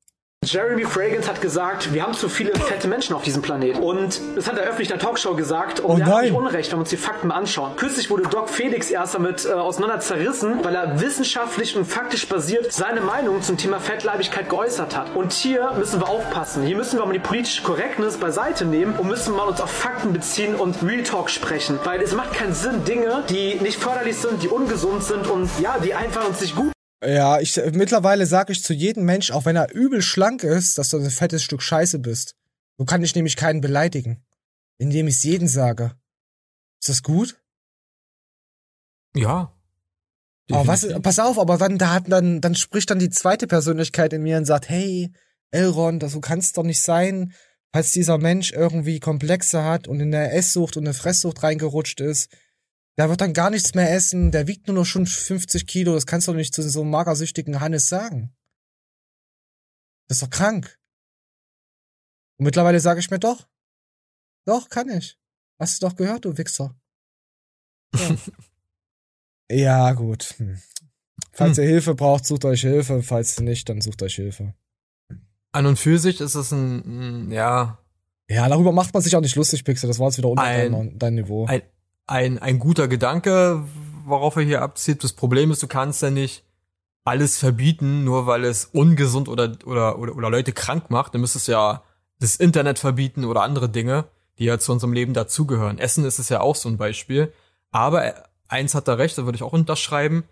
[0.44, 3.78] Jeremy Fragrance hat gesagt, wir haben zu viele fette Menschen auf diesem Planeten.
[3.78, 5.80] Und das hat er öffentlich in der Talkshow gesagt.
[5.80, 7.76] Und Oh er hat nicht Unrecht, wenn wir uns die Fakten mal anschauen.
[7.76, 12.72] Kürzlich wurde Doc Felix erst damit äh, auseinander zerrissen, weil er wissenschaftlich und faktisch basiert
[12.72, 15.14] seine Meinung zum Thema Fettleibigkeit geäußert hat.
[15.14, 16.64] Und hier müssen wir aufpassen.
[16.64, 20.12] Hier müssen wir mal die politische Korrektness beiseite nehmen und müssen mal uns auf Fakten
[20.12, 21.78] beziehen und Real Talk sprechen.
[21.84, 25.78] Weil es macht keinen Sinn, Dinge, die nicht förderlich sind, die ungesund sind und ja,
[25.78, 26.73] die einfach uns nicht gut
[27.06, 30.90] Ja, ich mittlerweile sage ich zu jedem Mensch, auch wenn er übel schlank ist, dass
[30.90, 32.36] du ein fettes Stück Scheiße bist.
[32.78, 34.24] So kann ich nämlich keinen beleidigen,
[34.78, 35.96] indem ich es jedem sage.
[36.80, 37.40] Ist das gut?
[39.14, 39.52] Ja.
[40.50, 44.12] Aber was, pass auf, aber dann, da hat dann, dann spricht dann die zweite Persönlichkeit
[44.12, 45.10] in mir und sagt, hey,
[45.50, 47.32] Elron, das so kann's doch nicht sein,
[47.72, 52.30] falls dieser Mensch irgendwie Komplexe hat und in der Esssucht und eine Fresssucht reingerutscht ist.
[52.96, 56.06] Der wird dann gar nichts mehr essen, der wiegt nur noch schon 50 Kilo, das
[56.06, 58.32] kannst du doch nicht zu so einem magersüchtigen Hannes sagen.
[60.08, 60.78] Das ist doch krank.
[62.38, 63.48] Und mittlerweile sage ich mir doch,
[64.46, 65.18] doch, kann ich.
[65.58, 66.76] Hast du doch gehört, du Wichser.
[67.94, 68.16] Ja.
[69.50, 70.34] Ja, gut.
[70.38, 70.58] Hm.
[71.32, 73.02] Falls ihr Hilfe braucht, sucht euch Hilfe.
[73.02, 74.54] Falls nicht, dann sucht euch Hilfe.
[75.52, 77.78] An und für sich ist es ein, mm, ja,
[78.28, 79.86] Ja, darüber macht man sich auch nicht lustig, Pixel.
[79.86, 81.44] Das war jetzt wieder unter Ein- dein, dein Niveau.
[81.44, 81.60] ein,
[82.06, 83.64] ein, ein guter Gedanke,
[84.04, 85.04] worauf er hier abzieht.
[85.04, 86.44] Das Problem ist, du kannst ja nicht
[87.04, 91.14] alles verbieten, nur weil es ungesund oder, oder, oder, oder Leute krank macht.
[91.14, 91.82] Dann müsstest du ja
[92.18, 94.06] das Internet verbieten oder andere Dinge,
[94.38, 95.78] die ja zu unserem Leben dazugehören.
[95.78, 97.32] Essen ist es ja auch so ein Beispiel.
[97.70, 98.14] Aber
[98.48, 100.24] eins hat er recht, da würde ich auch unterschreiben.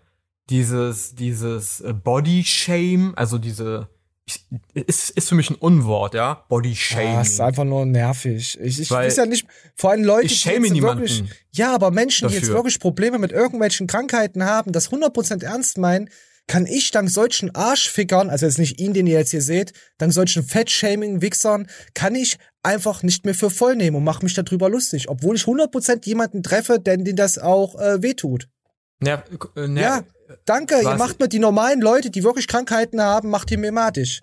[0.49, 3.87] Dieses, dieses äh, Body Shame, also diese,
[4.25, 6.45] ich, ist, ist für mich ein Unwort, ja?
[6.47, 7.17] Body Shame.
[7.17, 8.57] Ah, ist einfach nur nervig.
[8.61, 9.45] Ich, ich Weil weiß ja nicht,
[9.75, 12.55] vor allem Leute, ich die schäme jetzt wirklich, ja, aber Menschen, die jetzt dafür.
[12.55, 16.09] wirklich Probleme mit irgendwelchen Krankheiten haben, das 100% ernst meinen,
[16.47, 20.13] kann ich dank solchen Arschfickern, also jetzt nicht ihn, den ihr jetzt hier seht, dank
[20.13, 25.09] solchen Fettshaming-Wichsern, kann ich einfach nicht mehr für voll nehmen und mache mich darüber lustig,
[25.09, 28.47] obwohl ich 100% jemanden treffe, denn den das auch äh, wehtut.
[29.01, 29.23] Ja,
[29.55, 30.03] äh, ne, Ja,
[30.45, 34.21] danke, ihr was- macht mir die normalen Leute, die wirklich Krankheiten haben, macht ihr mematisch.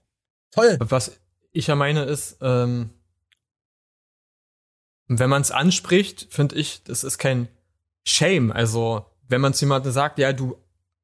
[0.52, 0.76] Toll.
[0.80, 1.12] Was
[1.52, 2.90] ich ja meine ist, ähm,
[5.08, 7.48] wenn man es anspricht, finde ich, das ist kein
[8.04, 8.52] Shame.
[8.52, 10.56] Also, wenn man zu jemandem sagt, ja, du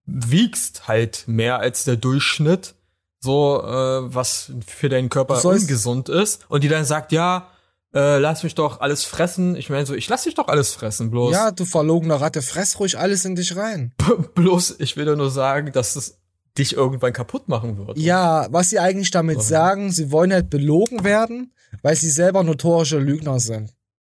[0.05, 2.74] wiegst halt mehr als der Durchschnitt,
[3.19, 7.51] so, äh, was für deinen Körper ungesund ist, und die dann sagt, ja,
[7.97, 9.56] äh, lass mich doch alles fressen.
[9.56, 12.78] Ich meine so, ich lass dich doch alles fressen, bloß, Ja, du verlogener Ratte, fress
[12.78, 13.94] ruhig alles in dich rein.
[14.35, 16.18] bloß, ich will dir nur sagen, dass es
[16.59, 17.97] dich irgendwann kaputt machen wird.
[17.97, 22.98] Ja, was sie eigentlich damit sagen, sie wollen halt belogen werden, weil sie selber notorische
[22.98, 23.73] Lügner sind.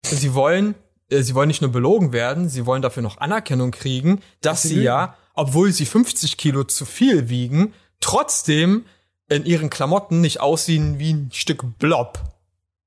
[0.03, 0.75] Sie wollen,
[1.11, 4.69] äh, sie wollen nicht nur belogen werden, sie wollen dafür noch Anerkennung kriegen, dass sie
[4.69, 8.87] sie ja, obwohl sie 50 Kilo zu viel wiegen, trotzdem
[9.29, 12.21] in ihren Klamotten nicht aussehen wie ein Stück Blob.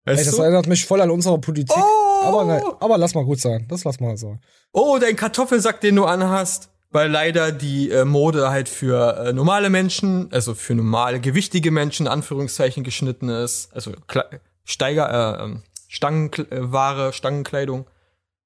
[0.10, 0.42] Ey, Weißt das du?
[0.42, 1.78] erinnert mich voll an unsere Politik.
[2.24, 3.66] Aber, ne, aber lass mal gut sein.
[3.70, 4.38] Das lass mal so.
[4.72, 9.70] Oh, dein Kartoffelsack, den du anhast, weil leider die äh, Mode halt für äh, normale
[9.70, 13.74] Menschen, also für normale, gewichtige Menschen, in Anführungszeichen, geschnitten ist.
[13.74, 17.86] Also Kle Steiger, äh, ähm, Stangenware, Stangenkleidung.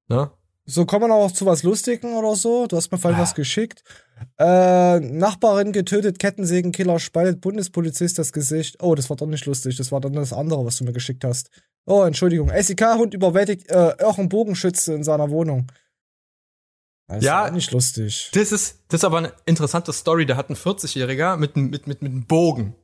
[0.08, 0.30] Ne?
[0.66, 2.66] So, kommen wir noch zu was Lustigen oder so.
[2.66, 3.82] Du hast mir vorhin was geschickt.
[4.38, 8.82] Äh, Nachbarin getötet, Kettensägenkiller spaltet Bundespolizist das Gesicht.
[8.82, 9.76] Oh, das war doch nicht lustig.
[9.76, 11.50] Das war dann das andere, was du mir geschickt hast.
[11.86, 12.50] Oh, Entschuldigung.
[12.50, 13.94] SEK-Hund überwältigt äh,
[14.28, 15.70] Bogenschütze in seiner Wohnung.
[17.06, 17.50] Das Ja.
[17.50, 18.30] nicht lustig.
[18.32, 20.24] Das ist, das ist aber eine interessante Story.
[20.26, 22.74] Da hat ein 40-Jähriger mit, einem- mit, mit, mit einem Bogen.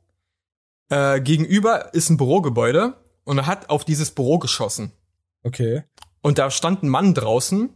[0.89, 4.91] Äh, gegenüber ist ein Bürogebäude und er hat auf dieses Büro geschossen.
[5.43, 5.83] Okay.
[6.21, 7.69] Und da stand ein Mann draußen,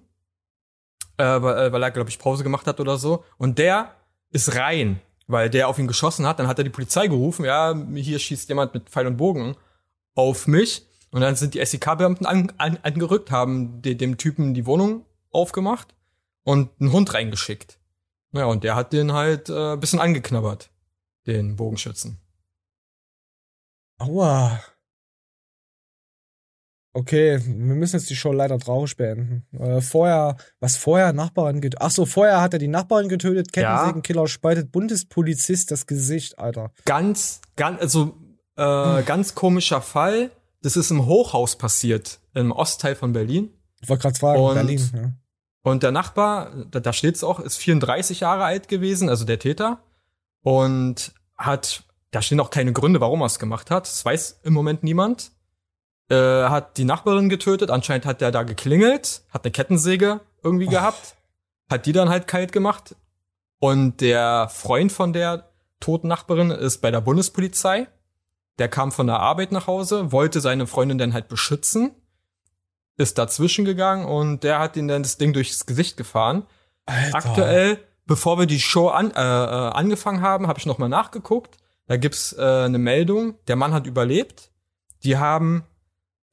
[1.17, 3.23] äh, weil, äh, weil er, glaube ich, Pause gemacht hat oder so.
[3.37, 3.95] Und der
[4.31, 6.39] ist rein, weil der auf ihn geschossen hat.
[6.39, 7.45] Dann hat er die Polizei gerufen.
[7.45, 9.55] Ja, hier schießt jemand mit Pfeil und Bogen
[10.13, 10.85] auf mich.
[11.11, 15.95] Und dann sind die SEK-Beamten an, an, angerückt, haben de, dem Typen die Wohnung aufgemacht
[16.43, 17.79] und einen Hund reingeschickt.
[18.33, 20.69] Ja, und der hat den halt äh, bisschen angeknabbert,
[21.25, 22.19] den Bogenschützen.
[23.97, 24.59] Aua.
[26.97, 29.45] Okay, wir müssen jetzt die Show leider traurig beenden.
[29.51, 31.81] Äh, vorher, was vorher Nachbarin getötet.
[31.81, 33.53] Ach so, vorher hat er die Nachbarin getötet.
[33.53, 33.75] Ja.
[33.75, 36.71] Kettensägenkiller spaltet Bundespolizist das Gesicht, Alter.
[36.85, 38.15] ganz, ganz, also
[38.55, 40.31] äh, ganz komischer Fall.
[40.61, 43.49] Das ist im Hochhaus passiert, im Ostteil von Berlin.
[43.81, 44.89] Ich wollte gerade fragen, Und- Berlin.
[44.95, 45.11] Ja.
[45.63, 49.83] Und der Nachbar, da, da steht's auch, ist 34 Jahre alt gewesen, also der Täter.
[50.43, 53.85] Und hat, da stehen auch keine Gründe, warum er es gemacht hat.
[53.85, 55.31] Das weiß im Moment niemand.
[56.09, 57.71] Äh, hat die Nachbarin getötet.
[57.71, 61.15] Anscheinend hat der da geklingelt, hat eine Kettensäge irgendwie gehabt,
[61.69, 62.95] hat die dann halt kalt gemacht.
[63.59, 65.49] Und der Freund von der
[65.79, 67.87] toten Nachbarin ist bei der Bundespolizei.
[68.59, 71.91] Der kam von der Arbeit nach Hause, wollte seine Freundin dann halt beschützen,
[72.97, 76.45] ist dazwischen gegangen und der hat ihn dann das Ding durchs Gesicht gefahren.
[76.85, 77.17] Alter.
[77.17, 81.57] Aktuell, bevor wir die Show an, äh, äh, angefangen haben, habe ich noch mal nachgeguckt.
[81.87, 84.51] Da gibt's äh, eine Meldung, der Mann hat überlebt.
[85.03, 85.65] Die haben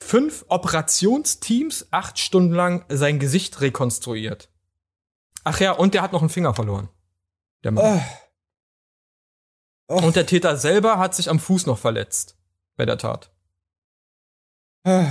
[0.03, 4.51] fünf Operationsteams acht Stunden lang sein Gesicht rekonstruiert.
[5.45, 6.89] Ach ja, und der hat noch einen Finger verloren.
[7.65, 8.03] Der Mann.
[9.89, 9.97] Oh.
[10.03, 12.37] Und der Täter selber hat sich am Fuß noch verletzt
[12.77, 13.31] bei der Tat.
[14.85, 15.05] Soll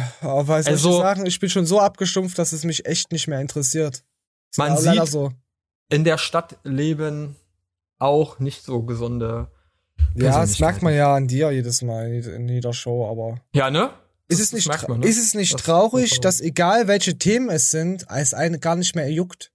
[0.59, 1.25] ich Also- dir sagen?
[1.25, 4.03] Ich bin schon so abgestumpft, dass es mich echt nicht mehr interessiert.
[4.51, 5.31] Ist Man sieht- so.
[5.89, 7.35] In der Stadt leben
[7.99, 9.51] auch nicht so gesunde.
[10.15, 13.39] Ja, das merkt man ja an dir jedes Mal in jeder Show, aber.
[13.53, 13.91] Ja, ne?
[14.31, 15.07] Ist es nicht, man, ne?
[15.07, 18.75] ist es nicht Das- traurig, das- dass egal welche Themen es sind, es einen gar
[18.75, 19.51] nicht mehr juckt?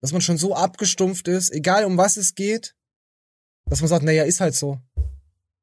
[0.00, 2.74] Dass man schon so abgestumpft ist, egal um was es geht,
[3.66, 4.78] dass man sagt, naja, ist halt so.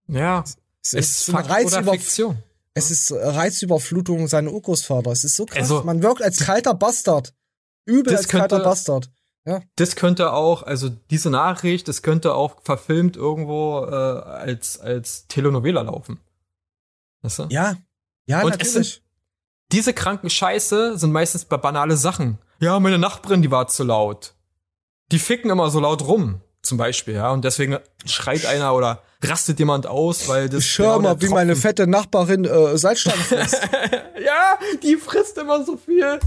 [0.08, 0.44] Ja.
[0.44, 2.44] Es, Es ist ist Fakt eine oder Fiktion.
[2.74, 5.12] es ist Reizüberflutung seiner Urgroßvater.
[5.12, 5.58] Es ist so krass.
[5.60, 7.34] Also- man wirkt als kalter Bastard.
[7.86, 9.10] Übel als kalter könnte- Bastard.
[9.46, 9.62] Ja.
[9.78, 15.82] Das könnte auch, also diese Nachricht, das könnte auch verfilmt irgendwo äh, als, als Telenovela
[15.84, 16.20] laufen.
[17.22, 17.48] Weißt du?
[17.50, 17.78] Ja.
[18.28, 18.94] Ja, Und es natürlich.
[18.94, 19.02] sind,
[19.72, 22.38] diese kranken Scheiße sind meistens bei banale Sachen.
[22.60, 24.34] Ja, meine Nachbarin, die war zu laut.
[25.12, 27.32] Die ficken immer so laut rum, zum Beispiel, ja.
[27.32, 30.64] Und deswegen schreit einer oder rastet jemand aus, weil das.
[30.64, 33.62] Ich schau genau mal, wie meine fette Nachbarin äh, Salzstangen frisst.
[34.26, 36.20] ja, die frisst immer so viel.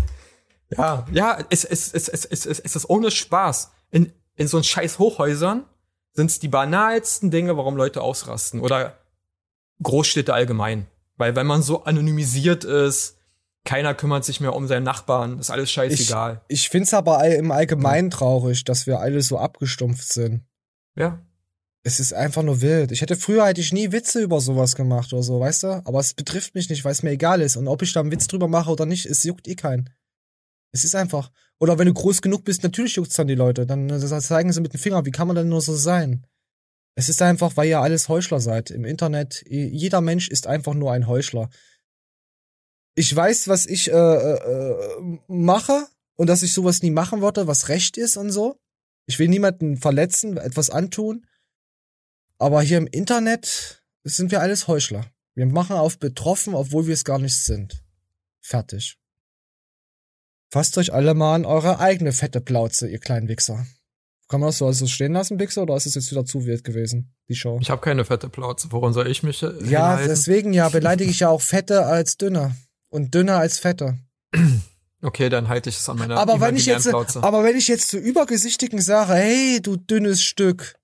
[0.70, 3.70] Ja, ja, es, es, es, es, es, es, es ist ohne Spaß.
[3.90, 5.64] In, in so scheiß Hochhäusern
[6.12, 8.60] sind es die banalsten Dinge, warum Leute ausrasten.
[8.60, 8.98] Oder
[9.82, 10.86] Großstädte allgemein.
[11.20, 13.18] Weil wenn man so anonymisiert ist,
[13.66, 16.40] keiner kümmert sich mehr um seinen Nachbarn, ist alles scheißegal.
[16.48, 20.42] Ich find's aber all- im Allgemeinen traurig, dass wir alle so abgestumpft sind.
[20.96, 21.20] ja.
[21.82, 22.92] Es ist einfach nur wild.
[22.92, 25.68] Ich hätte früher hätte ich nie Witze über sowas gemacht oder so, weißt du?
[25.86, 27.56] Aber es betrifft mich nicht, weil es mir egal ist.
[27.56, 29.88] Und ob ich da einen Witz drüber mache oder nicht, es juckt eh keinen.
[30.72, 31.30] Es ist einfach.
[31.58, 33.64] Oder wenn du groß genug bist, natürlich juckt's dann die Leute.
[33.64, 36.26] Dann äh, zeigen sie mit dem Finger, wie kann man denn nur so sein?
[36.94, 38.70] Es ist einfach, weil ihr alles Heuchler seid.
[38.70, 41.48] Im Internet, jeder Mensch ist einfach nur ein Heuchler.
[42.94, 45.86] Ich weiß, was ich äh, äh, mache
[46.16, 48.60] und dass ich sowas nie machen würde, was recht ist und so.
[49.06, 51.26] Ich will niemanden verletzen, etwas antun.
[52.38, 55.06] Aber hier im Internet sind wir alles Heuchler.
[55.34, 57.82] Wir machen auf betroffen, obwohl wir es gar nicht sind.
[58.40, 58.98] Fertig.
[60.50, 63.66] Fasst euch alle mal an eure eigene fette Plauze, ihr kleinen Wichser.
[64.30, 66.62] Kann man das so also stehen lassen, Wichser, oder ist es jetzt wieder zu wild
[66.62, 67.58] gewesen, die Show?
[67.60, 68.68] Ich habe keine fette Plauze.
[68.70, 69.42] Woran soll ich mich?
[69.42, 70.08] Äh, ja, hinhalten?
[70.08, 72.54] deswegen ja, beleidige ich ja auch fette als dünner.
[72.90, 73.98] Und dünner als fette.
[75.02, 77.22] Okay, dann halte ich es an meiner aber wenn ich jetzt, Plauze.
[77.22, 80.74] aber wenn ich jetzt zu übergesichtigen sage, hey, du dünnes Stück,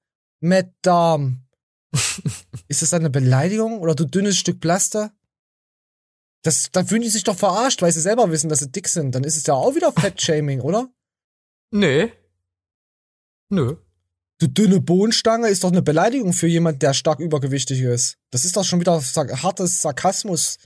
[0.41, 1.45] Matt Darm,
[2.67, 5.13] ist das dann eine Beleidigung oder du dünnes Stück Plaster?
[6.45, 9.15] Das, dann fühlen die sich doch verarscht, weil sie selber wissen, dass sie dick sind.
[9.15, 10.89] Dann ist es ja auch wieder Fettshaming, oder?
[11.71, 12.11] Nee.
[13.49, 13.77] Nö.
[14.39, 18.19] Du dünne Bohnenstange ist doch eine Beleidigung für jemand, der stark übergewichtig ist.
[18.31, 20.59] Das ist doch schon wieder hartes Sarkasmus.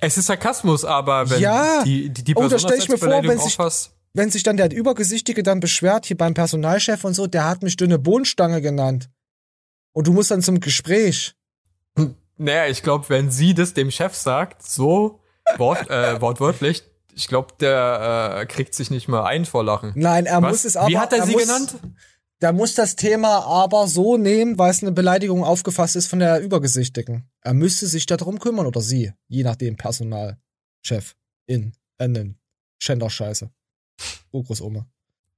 [0.00, 1.82] Es ist Sarkasmus, aber wenn ja.
[1.82, 4.44] die, die, die oh, Person da stell ich mir vor, wenn sich, auffasst, wenn sich
[4.44, 8.62] dann der Übergesichtige dann beschwert, hier beim Personalchef und so, der hat mich dünne Bohnenstange
[8.62, 9.10] genannt.
[9.92, 11.34] Und du musst dann zum Gespräch.
[12.36, 15.20] Naja, ich glaube, wenn sie das dem Chef sagt, so
[15.58, 16.84] wort, äh, wortwörtlich,
[17.14, 19.92] ich glaube, der äh, kriegt sich nicht mehr ein vor Lachen.
[19.94, 20.50] Nein, er Was?
[20.50, 20.88] muss es aber.
[20.88, 21.74] Wie hat er, sie muss, genannt?
[22.40, 26.40] Der muss das Thema aber so nehmen, weil es eine Beleidigung aufgefasst ist von der
[26.40, 27.28] Übergesichtigen.
[27.42, 31.14] Er müsste sich darum kümmern oder sie, je nachdem Personalchef,
[31.46, 32.38] in, innen,
[32.78, 33.50] Schänderscheiße.
[34.32, 34.86] Urgroßoma.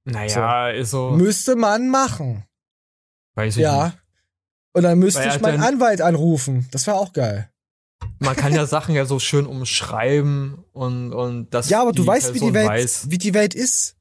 [0.05, 1.11] Naja, ist so.
[1.11, 2.45] Müsste man machen.
[3.35, 3.85] Weiß ich Ja.
[3.87, 3.97] nicht.
[4.73, 6.67] Und dann müsste Weil er ich meinen Anwalt anrufen.
[6.71, 7.49] Das wäre auch geil.
[8.19, 11.69] Man kann ja Sachen ja so schön umschreiben und, und das.
[11.69, 13.09] Ja, aber du weißt, wie die Welt, Weiß.
[13.09, 13.95] wie die Welt ist.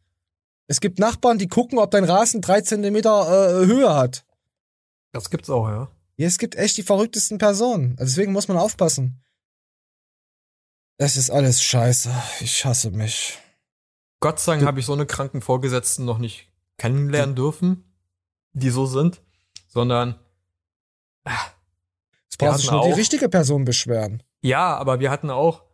[0.67, 4.25] Es gibt Nachbarn, die gucken, ob dein Rasen drei Zentimeter äh, Höhe hat.
[5.13, 5.91] Das gibt's auch, ja.
[6.17, 7.97] Ja, es gibt echt die verrücktesten Personen.
[7.99, 9.23] Also Deswegen muss man aufpassen.
[10.99, 12.11] Das ist alles scheiße.
[12.41, 13.39] Ich hasse mich.
[14.21, 16.49] Gott sei Dank habe ich so eine kranken Vorgesetzten noch nicht
[16.79, 17.85] kennenlernen dürfen,
[18.53, 19.21] die so sind,
[19.67, 20.19] sondern
[22.33, 24.23] Es braucht sich nur die richtige Person beschweren.
[24.41, 25.65] ja, aber wir hatten auch,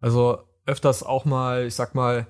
[0.00, 2.28] also öfters auch mal, ich sag mal,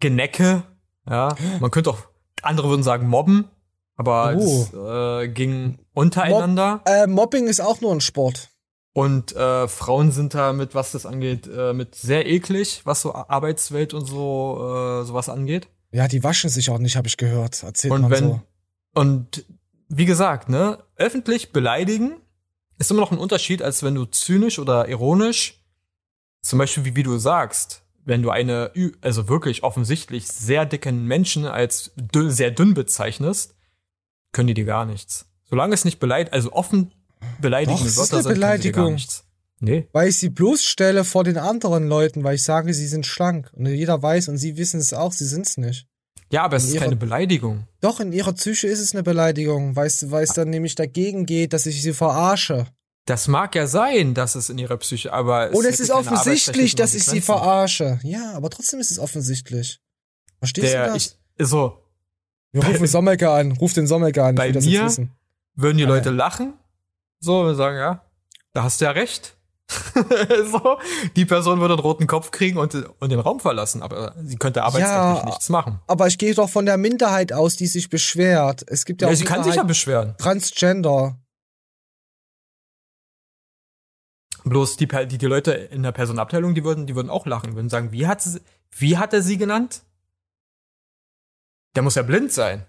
[0.00, 0.62] Genecke,
[1.08, 1.34] ja.
[1.60, 1.98] Man könnte auch,
[2.42, 3.48] andere würden sagen Mobben,
[3.96, 4.66] aber Oh.
[4.72, 6.80] das äh, ging untereinander.
[6.86, 8.50] Äh, Mobbing ist auch nur ein Sport.
[8.92, 13.14] Und äh, Frauen sind da mit, was das angeht, äh, mit sehr eklig, was so
[13.14, 14.56] Arbeitswelt und so
[15.02, 15.68] äh, sowas angeht.
[15.92, 17.62] Ja, die waschen sich auch nicht, habe ich gehört.
[17.62, 18.40] Erzählt Und man wenn so.
[18.94, 19.44] und
[19.88, 22.20] wie gesagt, ne, öffentlich beleidigen
[22.78, 25.64] ist immer noch ein Unterschied, als wenn du zynisch oder ironisch,
[26.42, 31.46] zum Beispiel wie, wie du sagst, wenn du eine, also wirklich offensichtlich sehr dicken Menschen
[31.46, 33.54] als dünn, sehr dünn bezeichnest,
[34.32, 35.26] können die dir gar nichts.
[35.44, 36.92] Solange es nicht beleidigt, also offen
[37.40, 38.94] beleidigende Doch, es ist Wörter eine sind, gar Beleidigung.
[38.94, 39.24] nichts.
[39.60, 39.88] Nee.
[39.92, 43.50] Weil ich sie bloßstelle vor den anderen Leuten, weil ich sage, sie sind schlank.
[43.54, 45.86] Und jeder weiß und sie wissen es auch, sie sind's nicht.
[46.34, 47.66] Ja, aber es ist ihrer- keine Beleidigung.
[47.80, 51.52] Doch, in ihrer Psyche ist es eine Beleidigung, weil es, es dann nämlich dagegen geht,
[51.52, 52.66] dass ich sie verarsche.
[53.06, 56.94] Das mag ja sein, dass es in ihrer Psyche, aber Und es ist offensichtlich, dass
[56.94, 58.00] ich sie verarsche.
[58.02, 59.78] Ja, aber trotzdem ist es offensichtlich.
[60.38, 61.18] Verstehst Der, du das?
[61.38, 61.78] ich, so,
[62.52, 64.34] Wir rufen Sommelke an, ruf den Sommelke an.
[64.34, 65.10] bei will das jetzt mir wissen.
[65.54, 66.54] würden die Leute lachen,
[67.20, 68.04] so und sagen, ja,
[68.54, 69.36] da hast du ja recht.
[70.50, 70.78] so,
[71.16, 74.62] die Person würde einen roten Kopf kriegen und, und den Raum verlassen, aber sie könnte
[74.62, 75.80] arbeitsrechtlich Ja, nichts machen.
[75.86, 78.62] Aber ich gehe doch von der Minderheit aus, die sich beschwert.
[78.68, 80.14] Es gibt ja, Ja, auch sie kann sich ja Minderheit- beschweren.
[80.18, 81.18] Transgender.
[84.44, 87.70] Bloß die, die, die Leute in der Personalabteilung, die würden, die würden auch lachen, würden
[87.70, 88.42] sagen, wie hat, sie,
[88.72, 89.82] wie hat er sie genannt?
[91.74, 92.66] Der muss ja blind sein.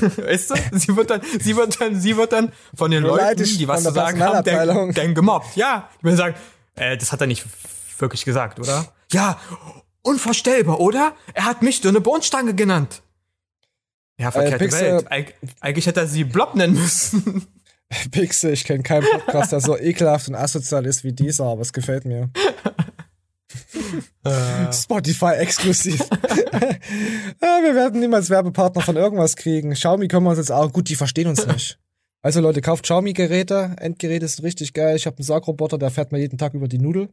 [0.00, 0.54] Weißt du?
[0.78, 3.82] Sie wird dann, sie wird dann, sie wird dann von den Leuten, ich die was
[3.82, 5.56] zu sagen haben, dann, dann gemobbt.
[5.56, 6.34] Ja, die würden sagen,
[6.76, 7.44] äh, das hat er nicht
[7.98, 8.86] wirklich gesagt, oder?
[9.12, 9.38] Ja,
[10.02, 11.14] unvorstellbar, oder?
[11.34, 13.02] Er hat mich dünne Bohnenstange genannt.
[14.18, 15.10] Ja, verkehrte Pixel- Welt.
[15.12, 17.46] Eig eigentlich hätte er sie Blob nennen müssen.
[18.10, 21.72] Pixel, ich kenne keinen Podcast, der so ekelhaft und asozial ist wie dieser, aber es
[21.72, 22.30] gefällt mir.
[24.72, 26.00] Spotify exklusiv.
[27.40, 29.72] wir werden niemals Werbepartner von irgendwas kriegen.
[29.72, 30.72] Xiaomi können wir uns jetzt auch.
[30.72, 31.78] Gut, die verstehen uns nicht.
[32.22, 33.76] Also Leute, kauft Xiaomi-Geräte.
[33.78, 34.96] Endgeräte sind richtig geil.
[34.96, 37.08] Ich habe einen Saugroboter, der fährt mir jeden Tag über die Nudel.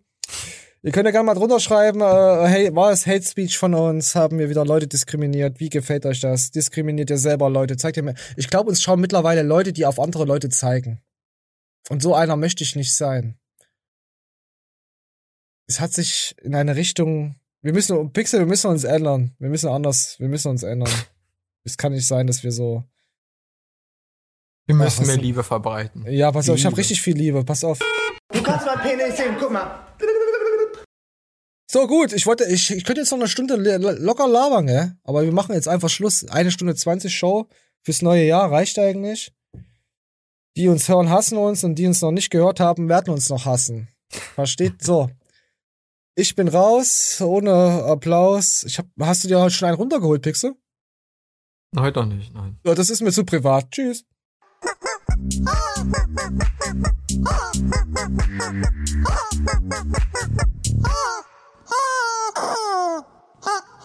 [0.84, 4.16] Ihr könnt ja gerne mal drunter schreiben, äh, hey, war es Hate Speech von uns?
[4.16, 5.60] Haben wir wieder Leute diskriminiert?
[5.60, 6.52] Wie gefällt euch das?
[6.52, 7.78] Diskriminiert ihr selber Leute?
[7.78, 8.14] Zeigt ihr mir.
[8.36, 11.00] Ich glaube, uns schauen mittlerweile Leute, die auf andere Leute zeigen.
[11.90, 13.38] Und so einer möchte ich nicht sein.
[15.68, 17.36] Es hat sich in eine Richtung.
[17.62, 19.36] Wir müssen, Pixel, wir müssen uns ändern.
[19.40, 20.92] Wir müssen anders, wir müssen uns ändern.
[21.64, 22.86] Es kann nicht sein, dass wir so.
[24.68, 25.18] Wir müssen mehr?
[25.18, 26.06] Liebe verbreiten.
[26.10, 27.44] Ja, pass auf, ich habe richtig viel Liebe.
[27.44, 27.80] Pass auf.
[28.32, 29.86] Du kannst mein Penis sehen, guck mal.
[31.70, 34.96] So gut, ich wollte, ich, ich könnte jetzt noch eine Stunde locker labern, gell?
[35.04, 36.26] Aber wir machen jetzt einfach Schluss.
[36.30, 37.50] Eine Stunde 20 Show
[37.84, 39.34] fürs neue Jahr reicht eigentlich.
[40.56, 43.46] Die uns hören, hassen uns und die uns noch nicht gehört haben, werden uns noch
[43.46, 43.90] hassen.
[44.36, 44.82] Versteht?
[44.82, 45.10] So.
[46.20, 48.64] Ich bin raus, ohne Applaus.
[48.64, 50.56] Ich hab, hast du dir heute schon einen runtergeholt, Pixel?
[51.74, 52.60] Nein, doch nicht, nein.
[52.66, 53.70] Ja, das ist mir zu privat.
[53.70, 54.04] Tschüss.